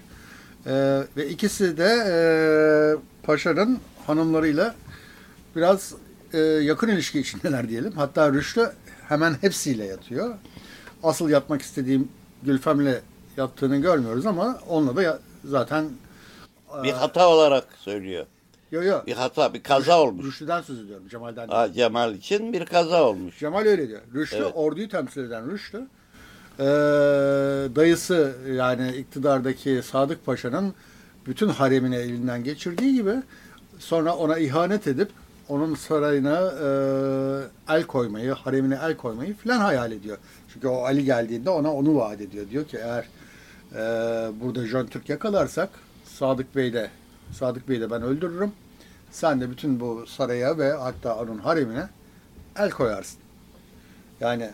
Ee, 0.67 1.03
ve 1.17 1.29
ikisi 1.29 1.77
de 1.79 1.85
e, 2.09 2.17
paşanın 3.23 3.79
hanımlarıyla 4.07 4.75
biraz 5.57 5.95
e, 6.33 6.39
yakın 6.39 6.89
ilişki 6.89 7.21
içindeler 7.21 7.69
diyelim. 7.69 7.93
Hatta 7.93 8.33
Rüştü 8.33 8.73
hemen 9.09 9.35
hepsiyle 9.41 9.85
yatıyor. 9.85 10.35
Asıl 11.03 11.29
yatmak 11.29 11.62
istediğim 11.62 12.09
Gülfem'le 12.43 12.95
yattığını 13.37 13.77
görmüyoruz 13.77 14.27
ama 14.27 14.59
onunla 14.69 14.97
da 14.97 15.03
ya- 15.03 15.19
zaten 15.45 15.85
Bir 16.85 16.93
hata 16.93 17.29
olarak 17.29 17.64
söylüyor. 17.79 18.27
yo 18.71 18.83
yo 18.83 18.99
Bir 19.07 19.12
hata, 19.12 19.55
bir 19.55 19.62
kaza 19.62 20.01
olmuş. 20.03 20.27
Rüştü'den 20.27 20.62
söz 20.62 20.81
ediyorum 20.81 21.09
Cemal'den. 21.09 21.49
Aa, 21.51 21.73
Cemal 21.73 22.14
için 22.14 22.53
bir 22.53 22.67
kaza 22.67 23.03
olmuş. 23.05 23.39
Cemal 23.39 23.64
öyle 23.67 23.89
diyor. 23.89 24.01
Rüştü 24.14 24.37
Evet. 24.37 24.53
orduyu 24.55 24.89
temsil 24.89 25.25
eden 25.25 25.51
Rüştü. 25.51 25.81
Ee, 26.59 26.64
dayısı 27.76 28.36
yani 28.52 28.96
iktidardaki 28.96 29.80
Sadık 29.82 30.26
Paşa'nın 30.26 30.74
bütün 31.26 31.48
haremini 31.48 31.96
elinden 31.96 32.44
geçirdiği 32.44 32.94
gibi 32.94 33.14
sonra 33.78 34.16
ona 34.16 34.38
ihanet 34.38 34.86
edip 34.86 35.11
onun 35.48 35.74
sarayına 35.74 36.40
e, 36.40 37.74
el 37.76 37.82
koymayı, 37.82 38.32
haremine 38.32 38.78
el 38.84 38.96
koymayı 38.96 39.34
filan 39.34 39.59
hayal 39.59 39.92
ediyor. 39.92 40.18
Çünkü 40.52 40.68
o 40.68 40.84
Ali 40.84 41.04
geldiğinde 41.04 41.50
ona 41.50 41.74
onu 41.74 41.96
vaat 41.96 42.20
ediyor. 42.20 42.50
Diyor 42.50 42.64
ki 42.64 42.78
eğer 42.82 43.09
e, 43.74 43.80
burada 44.40 44.66
Jön 44.66 44.86
Türk 44.86 45.09
yakalarsak 45.09 45.68
Sadık 46.04 46.57
Bey 46.57 46.72
de 46.72 46.90
Sadık 47.32 47.68
Bey'i 47.68 47.80
de 47.80 47.90
ben 47.90 48.02
öldürürüm. 48.02 48.52
Sen 49.11 49.40
de 49.40 49.50
bütün 49.50 49.80
bu 49.80 50.07
saraya 50.07 50.59
ve 50.59 50.72
hatta 50.72 51.16
onun 51.16 51.38
haremine 51.38 51.88
el 52.59 52.70
koyarsın. 52.70 53.18
Yani 54.20 54.50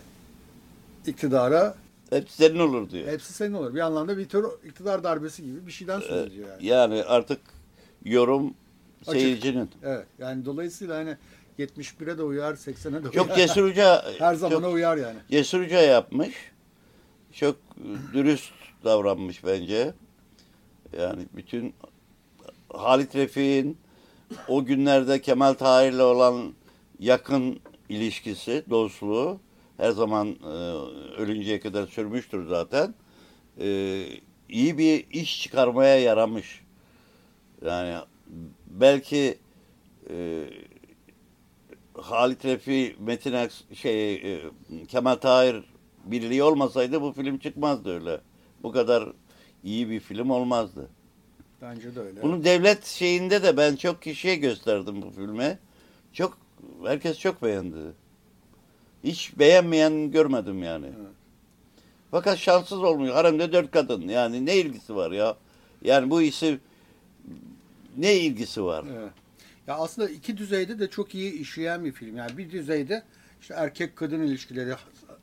iktidara 1.06 1.74
Hep 2.12 2.30
senin 2.30 2.58
olur 2.58 2.90
diyor. 2.90 3.08
hepsi 3.08 3.32
senin 3.32 3.52
olur. 3.52 3.74
Bir 3.74 3.80
anlamda 3.80 4.18
bir 4.18 4.28
tür 4.28 4.44
iktidar 4.64 5.04
darbesi 5.04 5.42
gibi 5.42 5.66
bir 5.66 5.72
şeyden 5.72 6.00
söz 6.00 6.26
ediyor 6.26 6.48
yani. 6.48 6.66
Yani 6.66 7.04
artık 7.04 7.40
yorum 8.04 8.54
Açık. 9.00 9.12
seyircinin. 9.12 9.70
Evet. 9.82 10.06
Yani 10.18 10.44
dolayısıyla 10.44 10.96
hani 10.96 11.16
71'e 11.58 12.18
de 12.18 12.22
uyar, 12.22 12.54
80'e 12.54 12.92
de 12.92 12.98
uyar. 12.98 13.12
Çok 13.12 13.36
cesurca, 13.36 14.04
Her 14.18 14.34
zamana 14.34 14.60
çok 14.60 14.74
uyar 14.74 14.96
yani. 14.96 15.18
cesurca 15.30 15.80
yapmış. 15.80 16.34
Çok 17.32 17.56
dürüst 18.12 18.52
davranmış 18.84 19.44
bence. 19.44 19.94
Yani 20.98 21.22
bütün 21.36 21.74
Halit 22.68 23.16
Refik'in 23.16 23.78
o 24.48 24.64
günlerde 24.64 25.20
Kemal 25.20 25.54
Tahir'le 25.54 26.00
olan 26.00 26.52
yakın 26.98 27.60
ilişkisi, 27.88 28.64
dostluğu 28.70 29.40
her 29.76 29.90
zaman 29.90 30.28
e, 30.28 30.46
ölünceye 31.20 31.60
kadar 31.60 31.86
sürmüştür 31.86 32.46
zaten. 32.48 32.94
E, 33.60 34.04
iyi 34.48 34.78
bir 34.78 35.06
iş 35.10 35.42
çıkarmaya 35.42 36.00
yaramış. 36.00 36.60
Yani 37.66 37.96
belki 38.66 39.38
e, 40.10 40.44
Halit 41.94 42.44
Refi, 42.44 42.96
Metin 43.00 43.32
Aks- 43.32 43.74
şey 43.74 44.14
e, 44.14 44.40
Kemal 44.88 45.14
Tahir 45.14 45.64
birliği 46.04 46.42
olmasaydı 46.42 47.02
bu 47.02 47.12
film 47.12 47.38
çıkmazdı 47.38 47.94
öyle. 47.94 48.20
Bu 48.62 48.72
kadar 48.72 49.12
iyi 49.64 49.90
bir 49.90 50.00
film 50.00 50.30
olmazdı. 50.30 50.88
Bence 51.62 51.94
de 51.94 52.00
öyle. 52.00 52.22
Bunu 52.22 52.44
devlet 52.44 52.84
şeyinde 52.84 53.42
de 53.42 53.56
ben 53.56 53.76
çok 53.76 54.02
kişiye 54.02 54.36
gösterdim 54.36 55.02
bu 55.02 55.10
filmi. 55.10 55.58
Çok 56.12 56.38
herkes 56.84 57.18
çok 57.18 57.42
beğendi. 57.42 57.76
Hiç 59.04 59.38
beğenmeyen 59.38 60.10
görmedim 60.10 60.62
yani. 60.62 60.86
Fakat 62.10 62.38
şanssız 62.38 62.82
olmuyor. 62.82 63.14
Haremde 63.14 63.52
dört 63.52 63.70
kadın. 63.70 64.08
Yani 64.08 64.46
ne 64.46 64.56
ilgisi 64.56 64.96
var 64.96 65.10
ya? 65.10 65.36
Yani 65.82 66.10
bu 66.10 66.22
işi 66.22 66.58
ne 67.96 68.14
ilgisi 68.14 68.64
var? 68.64 68.84
Evet. 68.98 69.12
Ya 69.66 69.74
aslında 69.74 70.08
iki 70.08 70.36
düzeyde 70.36 70.78
de 70.78 70.90
çok 70.90 71.14
iyi 71.14 71.32
işleyen 71.32 71.84
bir 71.84 71.92
film. 71.92 72.16
Yani 72.16 72.38
bir 72.38 72.50
düzeyde 72.50 73.02
işte 73.40 73.54
erkek 73.54 73.96
kadın 73.96 74.20
ilişkileri, 74.20 74.74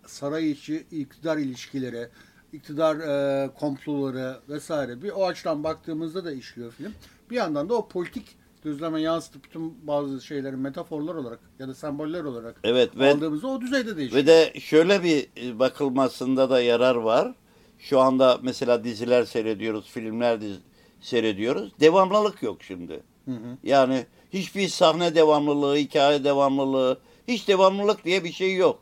saray 0.05 0.51
içi 0.51 0.85
iktidar 0.91 1.37
ilişkileri, 1.37 2.07
iktidar 2.53 2.95
e, 2.95 3.49
komploları 3.53 4.39
vesaire. 4.49 5.01
Bir 5.01 5.11
o 5.11 5.27
açıdan 5.27 5.63
baktığımızda 5.63 6.25
da 6.25 6.31
işliyor 6.31 6.71
film. 6.71 6.93
Bir 7.29 7.35
yandan 7.35 7.69
da 7.69 7.73
o 7.73 7.87
politik 7.87 8.38
düzleme 8.63 9.01
yansıtıp 9.01 9.43
bütün 9.43 9.87
bazı 9.87 10.21
şeyleri 10.21 10.55
metaforlar 10.55 11.15
olarak 11.15 11.39
ya 11.59 11.67
da 11.67 11.73
semboller 11.73 12.23
olarak 12.23 12.59
Evet 12.63 12.97
ve 12.97 13.13
aldığımızda 13.13 13.47
o 13.47 13.61
düzeyde 13.61 13.97
de 13.97 14.05
işliyor. 14.05 14.23
Ve 14.23 14.27
de 14.27 14.59
şöyle 14.59 15.03
bir 15.03 15.27
e, 15.43 15.59
bakılmasında 15.59 16.49
da 16.49 16.61
yarar 16.61 16.95
var. 16.95 17.35
Şu 17.79 17.99
anda 17.99 18.39
mesela 18.41 18.83
diziler 18.83 19.25
seyrediyoruz, 19.25 19.85
filmler 19.85 20.41
diz- 20.41 20.59
seyrediyoruz. 21.01 21.71
Devamlılık 21.79 22.43
yok 22.43 22.63
şimdi. 22.63 23.03
Hı 23.25 23.31
hı. 23.31 23.57
Yani 23.63 24.05
hiçbir 24.33 24.67
sahne 24.67 25.15
devamlılığı, 25.15 25.75
hikaye 25.75 26.23
devamlılığı, 26.23 26.99
hiç 27.27 27.47
devamlılık 27.47 28.05
diye 28.05 28.23
bir 28.23 28.31
şey 28.31 28.55
yok. 28.55 28.79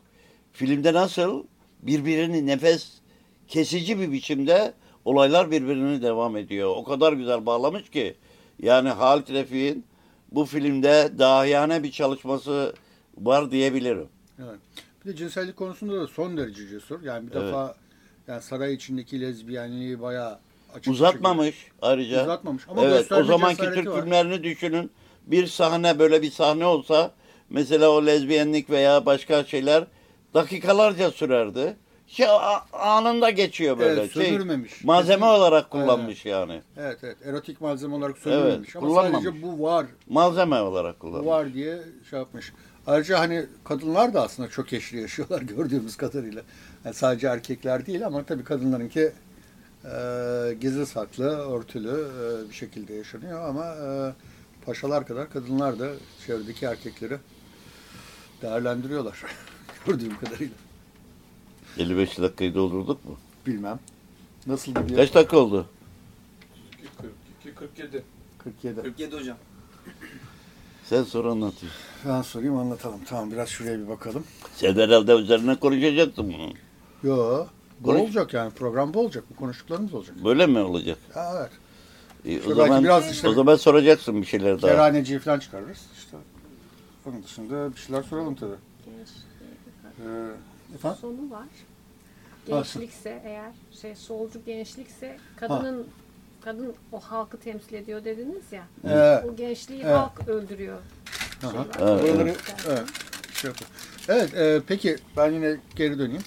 Filmde 0.52 0.92
nasıl 0.92 1.44
birbirini 1.82 2.46
nefes 2.46 2.92
kesici 3.48 4.00
bir 4.00 4.12
biçimde 4.12 4.72
olaylar 5.04 5.50
birbirini 5.50 6.02
devam 6.02 6.36
ediyor. 6.36 6.74
O 6.76 6.84
kadar 6.84 7.12
güzel 7.12 7.46
bağlamış 7.46 7.90
ki. 7.90 8.14
Yani 8.62 8.88
Halit 8.88 9.30
Refik'in 9.30 9.84
bu 10.32 10.44
filmde 10.44 11.10
dahiyane 11.18 11.82
bir 11.82 11.90
çalışması 11.90 12.74
var 13.18 13.50
diyebilirim. 13.50 14.08
Evet. 14.38 14.58
Bir 15.04 15.10
de 15.12 15.16
cinsellik 15.16 15.56
konusunda 15.56 16.00
da 16.00 16.06
son 16.06 16.36
derece 16.36 16.68
cesur. 16.68 17.02
Yani 17.02 17.30
bir 17.30 17.36
Evet. 17.36 17.46
defa 17.46 17.74
yani 18.28 18.42
saray 18.42 18.74
içindeki 18.74 19.20
lezbiyenliği 19.20 20.00
bayağı 20.00 20.38
açık 20.74 20.92
Uzatmamış 20.92 21.66
ayrıca. 21.82 22.04
şekilde- 22.08 22.22
Uzatmamış. 22.22 22.62
Ama 22.68 22.82
evet, 22.84 23.12
o 23.12 23.24
zamanki 23.24 23.62
Türk 23.62 23.86
var. 23.86 24.00
filmlerini 24.02 24.42
düşünün. 24.44 24.90
Bir 25.26 25.46
sahne 25.46 25.98
böyle 25.98 26.22
bir 26.22 26.30
sahne 26.30 26.66
olsa 26.66 27.10
mesela 27.50 27.88
o 27.90 28.06
lezbiyenlik 28.06 28.70
veya 28.70 29.06
başka 29.06 29.44
şeyler 29.44 29.84
dakikalarca 30.34 31.10
sürerdi. 31.10 31.76
Şey, 32.08 32.26
anında 32.72 33.30
geçiyor 33.30 33.78
böyle. 33.78 34.00
Evet, 34.00 34.12
şey, 34.14 34.24
sömürmemiş. 34.26 34.84
malzeme 34.84 35.14
Kesinlikle. 35.14 35.26
olarak 35.38 35.70
kullanmış 35.70 36.24
yani. 36.26 36.62
Evet 36.76 36.98
evet. 37.02 37.16
Erotik 37.24 37.60
malzeme 37.60 37.94
olarak 37.94 38.18
söylememiş. 38.18 38.76
Ama 38.76 38.86
kullanmamış. 38.88 39.24
sadece 39.24 39.42
bu 39.42 39.62
var. 39.62 39.86
Malzeme 40.08 40.60
olarak 40.60 40.96
Bu 40.96 40.98
kullanmış. 41.00 41.26
var 41.26 41.54
diye 41.54 41.78
şey 42.10 42.18
yapmış. 42.18 42.52
Ayrıca 42.86 43.18
hani 43.18 43.46
kadınlar 43.64 44.14
da 44.14 44.22
aslında 44.22 44.48
çok 44.48 44.72
eşli 44.72 45.00
yaşıyorlar 45.00 45.42
gördüğümüz 45.56 45.96
kadarıyla. 45.96 46.42
Yani 46.84 46.94
sadece 46.94 47.26
erkekler 47.26 47.86
değil 47.86 48.06
ama 48.06 48.22
tabii 48.24 48.44
kadınlarınki 48.44 49.12
e, 49.84 49.90
gizli 50.60 50.86
saklı, 50.86 51.24
örtülü 51.58 51.88
e, 52.46 52.48
bir 52.50 52.54
şekilde 52.54 52.94
yaşanıyor 52.94 53.48
ama 53.48 53.64
e, 53.66 54.12
paşalar 54.66 55.06
kadar 55.06 55.30
kadınlar 55.30 55.78
da 55.78 55.88
çevredeki 56.26 56.66
erkekleri 56.66 57.16
değerlendiriyorlar 58.42 59.22
gördüğüm 59.86 60.18
kadarıyla. 60.18 60.54
55 61.78 62.18
dakikayı 62.18 62.54
doldurduk 62.54 63.04
mu? 63.04 63.16
Bilmem. 63.46 63.78
Nasıl 64.46 64.74
bir 64.74 64.96
Kaç 64.96 65.14
dakika 65.14 65.38
oldu? 65.38 65.66
42, 67.42 67.54
47. 67.54 68.02
47. 68.38 68.82
47 68.82 69.16
hocam. 69.16 69.36
Sen 70.84 71.02
sor 71.02 71.24
anlatayım. 71.24 71.74
Ben 72.08 72.22
sorayım 72.22 72.56
anlatalım. 72.56 73.00
Tamam 73.08 73.30
biraz 73.32 73.48
şuraya 73.48 73.78
bir 73.78 73.88
bakalım. 73.88 74.24
Sen 74.54 74.74
herhalde 74.74 75.12
üzerine 75.12 75.54
konuşacaksın 75.56 76.32
bunu. 76.32 76.52
Yo. 77.02 77.46
Bu 77.80 77.86
Konuş- 77.86 78.00
olacak 78.00 78.34
yani 78.34 78.50
program 78.50 78.94
bu 78.94 79.00
olacak. 79.00 79.24
Bu 79.30 79.36
konuştuklarımız 79.36 79.94
olacak. 79.94 80.16
Böyle 80.24 80.46
mi 80.46 80.58
olacak? 80.58 80.98
Ha, 81.14 81.32
evet. 81.38 81.50
E, 82.24 82.40
o 82.40 82.42
Şöyle 82.42 82.54
zaman 82.54 82.84
biraz 82.84 83.10
işte- 83.12 83.28
o 83.28 83.32
zaman 83.32 83.56
soracaksın 83.56 84.20
bir 84.22 84.26
şeyler 84.26 84.62
daha. 84.62 84.70
Kerhaneciyi 84.70 85.18
falan 85.18 85.38
çıkarırız. 85.38 85.78
İşte 85.98 86.16
onun 87.06 87.22
dışında 87.22 87.72
bir 87.74 87.80
şeyler 87.80 88.02
soralım 88.02 88.34
tabii. 88.34 88.54
Ee, 89.84 90.04
efendim? 90.74 90.98
sonu 91.00 91.30
var. 91.30 91.46
Gençlikse 92.46 93.22
eğer 93.24 93.52
şey 93.80 93.94
solcu 93.94 94.44
gençlikse 94.46 95.16
kadının 95.36 95.86
kadın 96.40 96.74
o 96.92 97.00
halkı 97.00 97.36
temsil 97.36 97.74
ediyor 97.74 98.04
dediniz 98.04 98.52
ya. 98.52 98.64
Ee, 98.84 99.22
O 99.28 99.36
gençliği 99.36 99.80
Evet. 99.82 99.96
halk 99.96 100.28
öldürüyor. 100.28 100.78
Aha. 101.44 101.50
Şey 101.50 101.60
var. 101.60 101.66
Evet, 101.80 102.02
buraları, 102.02 102.28
evet. 102.28 102.54
evet. 102.68 102.84
Şey 103.34 103.48
yapalım. 103.50 103.72
evet 104.08 104.34
e, 104.34 104.60
peki 104.66 104.96
ben 105.16 105.30
yine 105.32 105.56
geri 105.76 105.98
döneyim. 105.98 106.22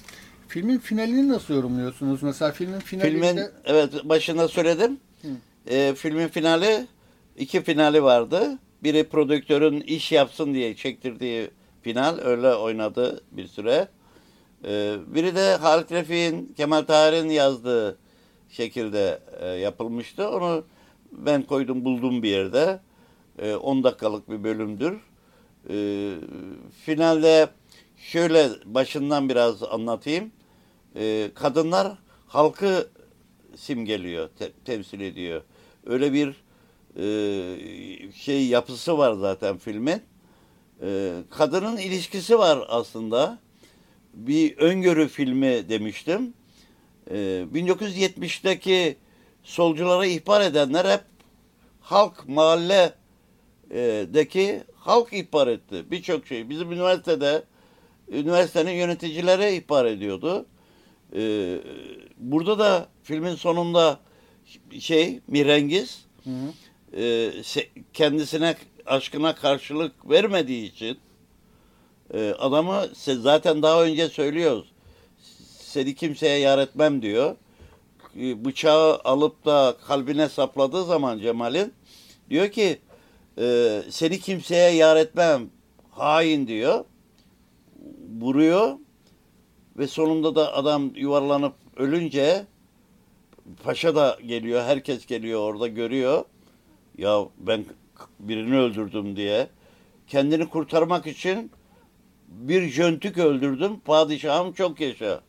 Filmin 0.48 0.78
finalini 0.78 1.28
nasıl 1.28 1.54
yorumluyorsunuz? 1.54 2.22
Mesela 2.22 2.52
filmin 2.52 2.78
finalinde... 2.80 3.26
Filmin 3.26 3.44
evet 3.64 3.92
başında 4.04 4.48
söyledim. 4.48 5.00
Hı. 5.22 5.28
E, 5.66 5.94
filmin 5.94 6.28
finali 6.28 6.86
iki 7.36 7.62
finali 7.62 8.02
vardı. 8.02 8.58
Biri 8.82 9.08
prodüktörün 9.08 9.80
iş 9.80 10.12
yapsın 10.12 10.54
diye 10.54 10.76
çektirdiği 10.76 11.50
final 11.82 12.18
öyle 12.18 12.54
oynadı 12.54 13.20
bir 13.32 13.46
süre. 13.46 13.88
E, 14.64 14.96
biri 15.06 15.34
de 15.36 15.56
Halit 15.56 15.92
Refik'in 15.92 16.54
Kemal 16.56 16.82
Tahir'in 16.82 17.28
yazdığı 17.28 17.98
şekilde 18.48 19.20
e, 19.40 19.46
yapılmıştı. 19.48 20.28
Onu 20.30 20.64
ben 21.12 21.42
koydum 21.42 21.84
buldum 21.84 22.22
bir 22.22 22.28
yerde. 22.28 22.80
E, 23.38 23.54
10 23.54 23.84
dakikalık 23.84 24.30
bir 24.30 24.44
bölümdür. 24.44 25.00
E, 25.70 25.76
finalde 26.84 27.48
şöyle 27.96 28.48
başından 28.64 29.28
biraz 29.28 29.62
anlatayım. 29.62 30.32
E, 30.96 31.30
kadınlar 31.34 31.92
halkı 32.28 32.88
simgeliyor, 33.56 34.28
te- 34.38 34.52
temsil 34.64 35.00
ediyor. 35.00 35.42
Öyle 35.86 36.12
bir 36.12 36.42
e, 36.96 38.12
şey 38.12 38.46
yapısı 38.46 38.98
var 38.98 39.12
zaten 39.12 39.58
filmin. 39.58 40.02
E, 40.82 41.12
kadının 41.30 41.76
ilişkisi 41.76 42.38
var 42.38 42.66
aslında. 42.68 43.38
Bir 44.14 44.56
öngörü 44.56 45.08
filmi 45.08 45.68
demiştim. 45.68 46.34
E, 47.10 47.14
1970'teki 47.54 48.96
solculara 49.42 50.06
ihbar 50.06 50.40
edenler 50.40 50.84
hep 50.84 51.00
halk, 51.80 52.28
mahalledeki 52.28 54.62
halk 54.76 55.12
ihbar 55.12 55.46
etti. 55.46 55.84
Birçok 55.90 56.26
şey. 56.26 56.48
Bizim 56.48 56.72
üniversitede 56.72 57.42
üniversitenin 58.08 58.70
yöneticileri 58.70 59.56
ihbar 59.56 59.84
ediyordu. 59.84 60.46
Ee, 61.16 61.58
burada 62.18 62.58
da 62.58 62.88
filmin 63.02 63.34
sonunda 63.34 64.00
şey 64.78 65.20
Mirengiz 65.28 66.04
Hı 66.24 66.30
hı. 66.30 66.52
e, 67.02 67.30
kendisine 67.92 68.56
aşkına 68.86 69.34
karşılık 69.34 70.10
vermediği 70.10 70.72
için 70.72 70.98
e, 72.12 72.34
adamı 72.38 72.72
se- 72.72 73.20
zaten 73.20 73.62
daha 73.62 73.84
önce 73.84 74.08
söylüyoruz. 74.08 74.72
Seni 75.58 75.94
kimseye 75.94 76.38
yar 76.38 76.58
etmem 76.58 77.02
diyor. 77.02 77.36
E, 78.20 78.44
bıçağı 78.44 79.00
alıp 79.04 79.44
da 79.44 79.76
kalbine 79.86 80.28
sapladığı 80.28 80.84
zaman 80.84 81.18
Cemal'in 81.18 81.72
diyor 82.30 82.48
ki 82.48 82.78
e, 83.38 83.82
seni 83.90 84.20
kimseye 84.20 84.70
yar 84.74 84.96
etmem 84.96 85.50
hain 85.90 86.46
diyor. 86.46 86.84
Vuruyor 88.20 88.76
ve 89.78 89.86
sonunda 89.88 90.34
da 90.34 90.54
adam 90.54 90.90
yuvarlanıp 90.94 91.54
ölünce 91.76 92.44
paşa 93.64 93.96
da 93.96 94.18
geliyor, 94.26 94.62
herkes 94.62 95.06
geliyor 95.06 95.40
orada 95.40 95.68
görüyor. 95.68 96.24
Ya 96.98 97.24
ben 97.38 97.64
birini 98.20 98.56
öldürdüm 98.58 99.16
diye. 99.16 99.48
Kendini 100.06 100.48
kurtarmak 100.48 101.06
için 101.06 101.50
bir 102.40 102.62
jöntük 102.68 103.18
öldürdüm. 103.18 103.80
Padişahım 103.84 104.52
çok 104.52 104.80
yaşa. 104.80 105.20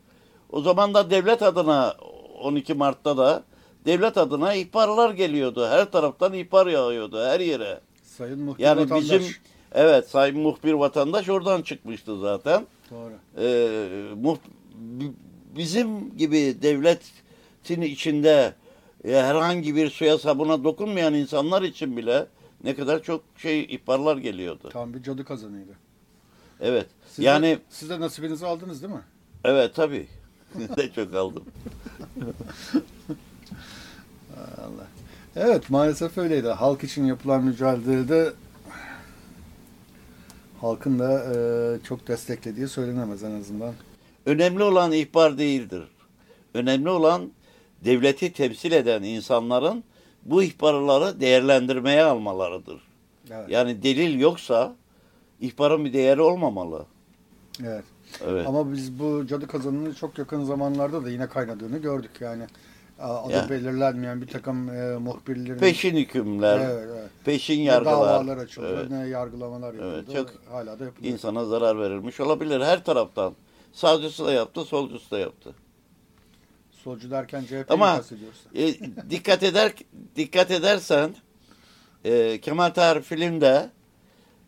O 0.51 0.62
zaman 0.62 0.93
da 0.93 1.10
devlet 1.10 1.41
adına 1.41 1.95
12 2.41 2.74
Mart'ta 2.74 3.18
da 3.18 3.43
devlet 3.86 4.18
adına 4.18 4.54
ihbarlar 4.54 5.10
geliyordu. 5.14 5.68
Her 5.70 5.91
taraftan 5.91 6.34
ihbar 6.34 6.68
yağıyordu 6.68 7.26
her 7.26 7.39
yere. 7.39 7.80
Sayın 8.04 8.41
muhbir 8.43 8.64
Yani 8.64 8.82
vatandaş. 8.82 9.04
bizim 9.12 9.24
evet 9.72 10.10
sayın 10.10 10.39
muhbir 10.39 10.74
vatandaş 10.74 11.30
oradan 11.30 11.62
çıkmıştı 11.62 12.20
zaten. 12.20 12.66
Doğru. 12.91 13.14
Ee, 13.38 14.22
bi- 14.76 15.12
bizim 15.56 16.18
gibi 16.18 16.56
devletin 16.62 17.82
içinde 17.82 18.54
e, 19.06 19.12
herhangi 19.12 19.76
bir 19.76 19.89
suya 19.89 20.18
sabuna 20.18 20.64
dokunmayan 20.64 21.14
insanlar 21.14 21.62
için 21.62 21.97
bile 21.97 22.26
ne 22.64 22.76
kadar 22.76 23.04
çok 23.04 23.22
şey 23.38 23.64
ihbarlar 23.64 24.18
geliyordu. 24.18 24.70
Tam 24.74 24.93
bir 24.93 25.04
cadı 25.04 25.26
kazanıydı. 25.26 25.72
Evet. 26.64 26.88
Siz 27.09 27.26
yani 27.26 27.45
de, 27.45 27.59
siz 27.70 27.89
de 27.89 27.99
nasibinizi 27.99 28.45
aldınız 28.45 28.82
değil 28.82 28.93
mi? 28.93 29.01
evet 29.43 29.76
tabii. 29.76 30.07
de 30.78 30.91
çok 30.91 31.16
aldım. 31.16 31.43
Allah. 34.38 34.88
Evet 35.36 35.70
maalesef 35.70 36.18
öyleydi. 36.18 36.47
Halk 36.47 36.84
için 36.84 37.05
yapılan 37.05 37.43
mücadelede 37.43 38.34
halkın 40.61 40.99
da 40.99 41.24
e, 41.36 41.36
çok 41.84 42.07
desteklediği 42.07 42.68
söylenemez 42.68 43.24
en 43.24 43.39
azından. 43.39 43.74
Önemli 44.26 44.64
olan 44.64 44.91
ihbar 44.91 45.38
değildir. 45.38 45.84
Önemli 46.53 46.89
olan 46.89 47.32
devleti 47.86 48.34
temsil 48.34 48.72
eden 48.72 49.03
insanların 49.03 49.84
bu 50.26 50.43
ihbarları 50.43 51.20
değerlendirmeye 51.20 52.03
almalarıdır. 52.03 52.82
Evet. 53.32 53.49
Yani 53.49 53.84
delil 53.84 54.20
yoksa 54.20 54.76
ihbarın 55.47 55.85
bir 55.85 55.93
değeri 55.93 56.21
olmamalı. 56.21 56.85
evet. 57.63 57.83
Evet. 58.27 58.47
Ama 58.47 58.71
biz 58.73 58.99
bu 58.99 59.27
cadı 59.27 59.47
kazanının 59.47 59.93
çok 59.93 60.17
yakın 60.17 60.43
zamanlarda 60.43 61.05
da 61.05 61.09
yine 61.09 61.27
kaynadığını 61.27 61.77
gördük 61.77 62.11
yani. 62.19 62.43
Adı 62.99 63.33
Ya. 63.33 63.49
belirlenmeyen 63.49 64.21
bir 64.21 64.27
takım 64.27 64.69
e, 64.69 64.97
muhbirlerin 64.97 65.59
Peşin 65.59 65.95
hükümler, 65.97 66.57
evet, 66.59 66.87
evet. 66.93 67.09
peşin 67.25 67.59
Ne 67.59 67.63
yargılar. 67.63 67.93
davalar 67.93 68.37
açıldı, 68.37 68.67
Evet. 68.79 68.89
ne 68.91 69.07
yargılamalar 69.07 69.73
Evet, 69.73 69.83
yapıldı. 70.09 70.15
çok 70.15 70.53
Hala 70.53 70.79
da 70.79 70.83
yapılıyor. 70.85 71.13
insana 71.13 71.45
zarar 71.45 71.79
verilmiş 71.79 72.19
olabilir 72.19 72.61
her 72.61 72.83
taraftan. 72.83 73.33
Sağcısı 73.73 74.25
da 74.25 74.31
yaptı, 74.31 74.65
solcusu 74.65 75.11
da 75.11 75.19
yaptı. 75.19 75.55
Solcu 76.71 77.11
derken 77.11 77.41
CHP'yi 77.41 77.65
Ama-. 77.69 78.01
E, 78.55 78.73
dikkat 79.09 79.43
eder 79.43 79.73
dikkat 80.15 80.51
edersen 80.51 81.15
e, 82.05 82.39
Kemal 82.41 82.69
Tahir 82.69 83.01
filmde 83.01 83.69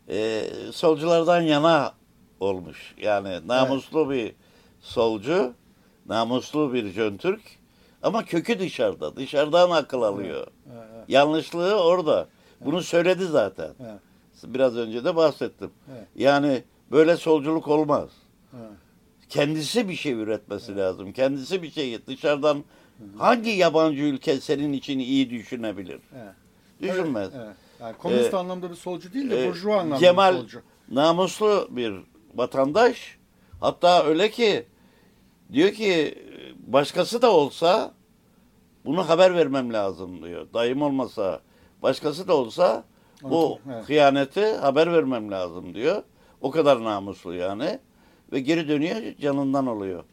e, 0.10 0.44
solculardan 0.72 1.42
yana 1.42 1.94
olmuş. 2.40 2.96
Yani 3.02 3.48
namuslu 3.48 4.10
bir 4.10 4.36
solcu, 4.82 5.54
namuslu 6.06 6.74
bir 6.74 6.90
Jöntürk 6.90 7.42
ama 8.04 8.26
kökü 8.26 8.60
dışarıda. 8.60 9.16
Dışarıdan 9.16 9.72
akıl 9.72 10.02
alıyor. 10.02 10.48
Evet, 10.74 10.88
evet, 10.96 11.06
Yanlışlığı 11.08 11.84
orada. 11.84 12.28
Bunu 12.62 12.82
söyledi 12.82 13.26
zaten. 13.26 13.70
evet. 13.80 14.00
Biraz 14.44 14.78
önce 14.78 15.06
de 15.06 15.16
bahsettim. 15.16 15.72
Evet. 15.92 16.08
Yani 16.16 16.64
böyle 16.92 17.18
solculuk 17.18 17.68
olmaz. 17.68 18.10
Evet. 18.54 18.72
Kendisi 19.30 19.90
bir 19.90 19.96
şey 19.96 20.14
üretmesi 20.14 20.78
lazım. 20.78 21.14
Kendisi 21.14 21.64
bir 21.64 21.72
şey 21.72 22.08
dışarıdan 22.08 22.64
hangi 23.18 23.50
yabancı 23.50 24.02
ülke 24.02 24.40
senin 24.40 24.74
için 24.74 25.00
iyi 25.00 25.30
düşünebilir? 25.30 26.00
Evet. 26.16 26.34
Düşünmez. 26.82 27.30
Evet, 27.36 27.46
evet. 27.46 27.56
Yani 27.86 27.98
komünist 27.98 28.34
Ee, 28.34 28.38
anlamda 28.38 28.70
bir 28.70 28.76
solcu 28.76 29.14
değil 29.14 29.30
de 29.30 29.46
Ee, 29.46 29.50
burjuva 29.50 29.76
anlamda 29.80 29.98
Cemal 30.00 30.34
bir 30.34 30.40
solcu. 30.40 30.62
namuslu 30.92 31.68
bir 31.72 31.94
vatandaş. 32.36 33.18
Hatta 33.60 34.04
öyle 34.04 34.30
ki 34.32 34.66
diyor 35.54 35.72
ki 35.72 36.24
başkası 36.68 37.22
da 37.22 37.32
olsa 37.32 37.94
bunu 38.86 39.10
haber 39.10 39.36
vermem 39.36 39.74
lazım 39.74 40.24
diyor. 40.24 40.48
Dayım 40.54 40.82
olmasa 40.82 41.42
başkası 41.82 42.28
da 42.28 42.38
olsa 42.38 42.84
bu 43.24 43.60
evet. 43.74 43.90
hıyaneti 43.90 44.46
haber 44.56 44.94
vermem 44.94 45.32
lazım 45.32 45.76
diyor. 45.76 46.04
O 46.42 46.52
kadar 46.52 46.84
namuslu 46.84 47.34
yani. 47.34 47.80
Ve 48.32 48.40
geri 48.40 48.68
dönüyor 48.68 49.18
canından 49.22 49.68
oluyor. 49.68 50.04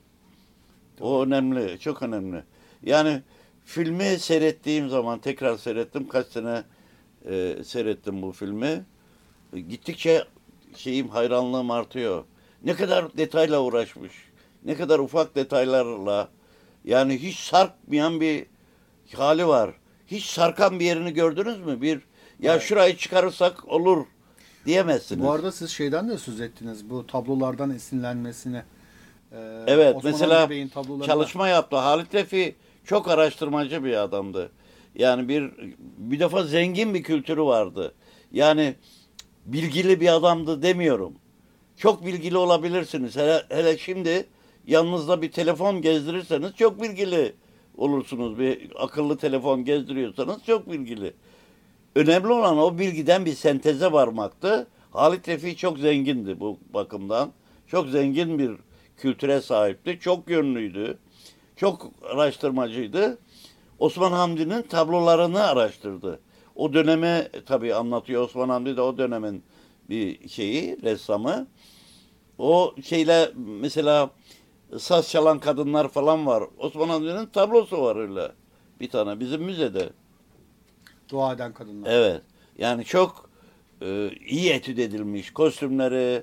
O 1.00 1.22
önemli, 1.24 1.78
çok 1.78 2.02
önemli. 2.02 2.44
Yani 2.82 3.22
filmi 3.64 4.18
seyrettiğim 4.18 4.88
zaman 4.88 5.18
tekrar 5.18 5.56
seyrettim. 5.56 6.08
Kaç 6.08 6.26
sene 6.26 6.62
e, 7.30 7.64
seyrettim 7.64 8.22
bu 8.22 8.32
filmi. 8.32 8.84
E, 9.52 9.60
Gittikçe 9.60 10.24
şeyim 10.76 11.08
hayranlığım 11.08 11.70
artıyor. 11.70 12.24
Ne 12.64 12.74
kadar 12.74 13.16
detayla 13.16 13.62
uğraşmış. 13.62 14.12
Ne 14.64 14.74
kadar 14.74 14.98
ufak 14.98 15.34
detaylarla. 15.34 16.28
Yani 16.84 17.22
hiç 17.22 17.38
sarkmayan 17.38 18.20
bir 18.20 18.46
hali 19.14 19.46
var. 19.46 19.70
Hiç 20.06 20.24
sarkan 20.24 20.80
bir 20.80 20.84
yerini 20.84 21.12
gördünüz 21.14 21.58
mü? 21.58 21.80
Bir 21.80 22.00
ya 22.40 22.60
şurayı 22.60 22.96
çıkarırsak 22.96 23.68
olur 23.68 24.06
diyemezsiniz. 24.66 25.24
Bu 25.24 25.30
arada 25.30 25.52
siz 25.52 25.70
şeyden 25.70 26.08
de 26.08 26.18
söz 26.18 26.40
ettiniz. 26.40 26.90
Bu 26.90 27.06
tablolardan 27.06 27.70
esinlenmesini. 27.70 28.62
Ee, 29.32 29.64
Evet 29.66 29.96
Osman 29.96 30.12
mesela 30.12 30.48
çalışma 31.06 31.48
yaptı. 31.48 31.76
Halit 31.76 32.14
Refi 32.14 32.54
çok 32.84 33.08
araştırmacı 33.08 33.84
bir 33.84 34.02
adamdı. 34.02 34.50
Yani 34.94 35.28
bir 35.28 35.50
bir 35.98 36.20
defa 36.20 36.44
zengin 36.44 36.94
bir 36.94 37.02
kültürü 37.02 37.42
vardı. 37.42 37.94
Yani 38.32 38.74
bilgili 39.46 40.00
bir 40.00 40.14
adamdı 40.14 40.62
demiyorum. 40.62 41.14
Çok 41.76 42.06
bilgili 42.06 42.36
olabilirsiniz. 42.36 43.16
Hele, 43.16 43.42
hele 43.48 43.78
şimdi 43.78 44.26
yanınızda 44.66 45.22
bir 45.22 45.32
telefon 45.32 45.82
gezdirirseniz 45.82 46.56
çok 46.56 46.82
bilgili 46.82 47.34
olursunuz. 47.76 48.38
Bir 48.38 48.68
akıllı 48.78 49.16
telefon 49.18 49.64
gezdiriyorsanız 49.64 50.44
çok 50.46 50.72
bilgili. 50.72 51.12
Önemli 51.94 52.32
olan 52.32 52.58
o 52.58 52.78
bilgiden 52.78 53.24
bir 53.24 53.34
senteze 53.34 53.92
varmaktı. 53.92 54.66
Halit 54.90 55.28
Refi 55.28 55.56
çok 55.56 55.78
zengindi 55.78 56.40
bu 56.40 56.58
bakımdan. 56.74 57.32
Çok 57.66 57.88
zengin 57.88 58.38
bir 58.38 58.52
kültüre 58.96 59.40
sahipti. 59.40 59.98
Çok 60.00 60.30
yönlüydü. 60.30 60.98
Çok 61.56 61.90
araştırmacıydı. 62.02 63.18
Osman 63.82 64.12
Hamdi'nin 64.12 64.62
tablolarını 64.62 65.42
araştırdı. 65.42 66.20
O 66.56 66.72
dönemi 66.72 67.28
tabii 67.46 67.74
anlatıyor. 67.74 68.22
Osman 68.22 68.48
Hamdi 68.48 68.76
de 68.76 68.80
o 68.80 68.98
dönemin 68.98 69.44
bir 69.90 70.28
şeyi, 70.28 70.82
ressamı. 70.82 71.46
O 72.38 72.74
şeyle 72.84 73.30
mesela 73.36 74.10
saz 74.78 75.10
çalan 75.10 75.38
kadınlar 75.38 75.88
falan 75.88 76.26
var. 76.26 76.44
Osman 76.58 76.88
Hamdi'nin 76.88 77.26
tablosu 77.26 77.82
var 77.82 77.96
öyle. 77.96 78.32
Bir 78.80 78.90
tane 78.90 79.20
bizim 79.20 79.42
müzede. 79.42 79.90
Dua 81.08 81.32
eden 81.32 81.52
kadınlar. 81.52 81.90
Evet. 81.92 82.22
Yani 82.58 82.84
çok 82.84 83.30
e, 83.80 84.10
iyi 84.26 84.50
etüt 84.50 84.78
edilmiş. 84.78 85.32
Kostümleri, 85.32 86.22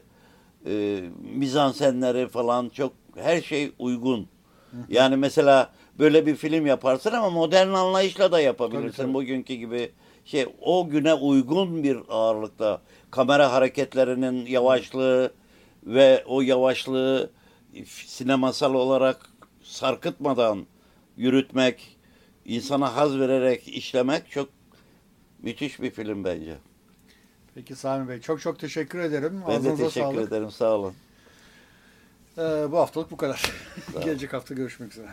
e, 0.66 1.04
mizansenleri 1.36 2.28
falan 2.28 2.70
çok 2.70 2.94
her 3.16 3.42
şey 3.42 3.72
uygun. 3.80 4.28
Yani 4.90 5.16
mesela 5.16 5.72
böyle 6.00 6.26
bir 6.26 6.36
film 6.36 6.66
yaparsın 6.66 7.12
ama 7.12 7.30
modern 7.30 7.68
anlayışla 7.70 8.32
da 8.32 8.40
yapabilirsin. 8.42 8.88
Tabii, 8.88 8.96
tabii. 8.98 9.14
Bugünkü 9.14 9.54
gibi 9.54 9.92
şey 10.26 10.46
o 10.62 10.90
güne 10.90 11.14
uygun 11.14 11.84
bir 11.84 11.98
ağırlıkta 12.10 12.82
kamera 13.12 13.52
hareketlerinin 13.52 14.46
yavaşlığı 14.46 15.34
ve 15.84 16.24
o 16.28 16.42
yavaşlığı 16.42 17.30
sinemasal 17.86 18.74
olarak 18.74 19.30
sarkıtmadan 19.64 20.66
yürütmek, 21.18 21.98
insana 22.46 22.96
haz 22.96 23.20
vererek 23.20 23.68
işlemek 23.68 24.32
çok 24.32 24.50
müthiş 25.44 25.82
bir 25.82 25.92
film 25.92 26.24
bence. 26.24 26.56
Peki 27.56 27.76
Sami 27.76 28.10
Bey 28.10 28.20
çok 28.22 28.42
çok 28.42 28.60
teşekkür 28.60 29.00
ederim. 29.00 29.42
Ben 29.48 29.54
de 29.54 29.58
Ağzınıza 29.58 29.84
teşekkür 29.84 30.02
sağlık. 30.16 30.28
ederim. 30.28 30.52
Sağ 30.52 30.72
olun. 30.76 30.94
Ee, 32.38 32.42
bu 32.72 32.78
haftalık 32.78 33.12
bu 33.12 33.18
kadar. 33.18 33.52
Gelecek 34.04 34.34
hafta 34.34 34.54
görüşmek 34.54 34.92
üzere. 34.92 35.10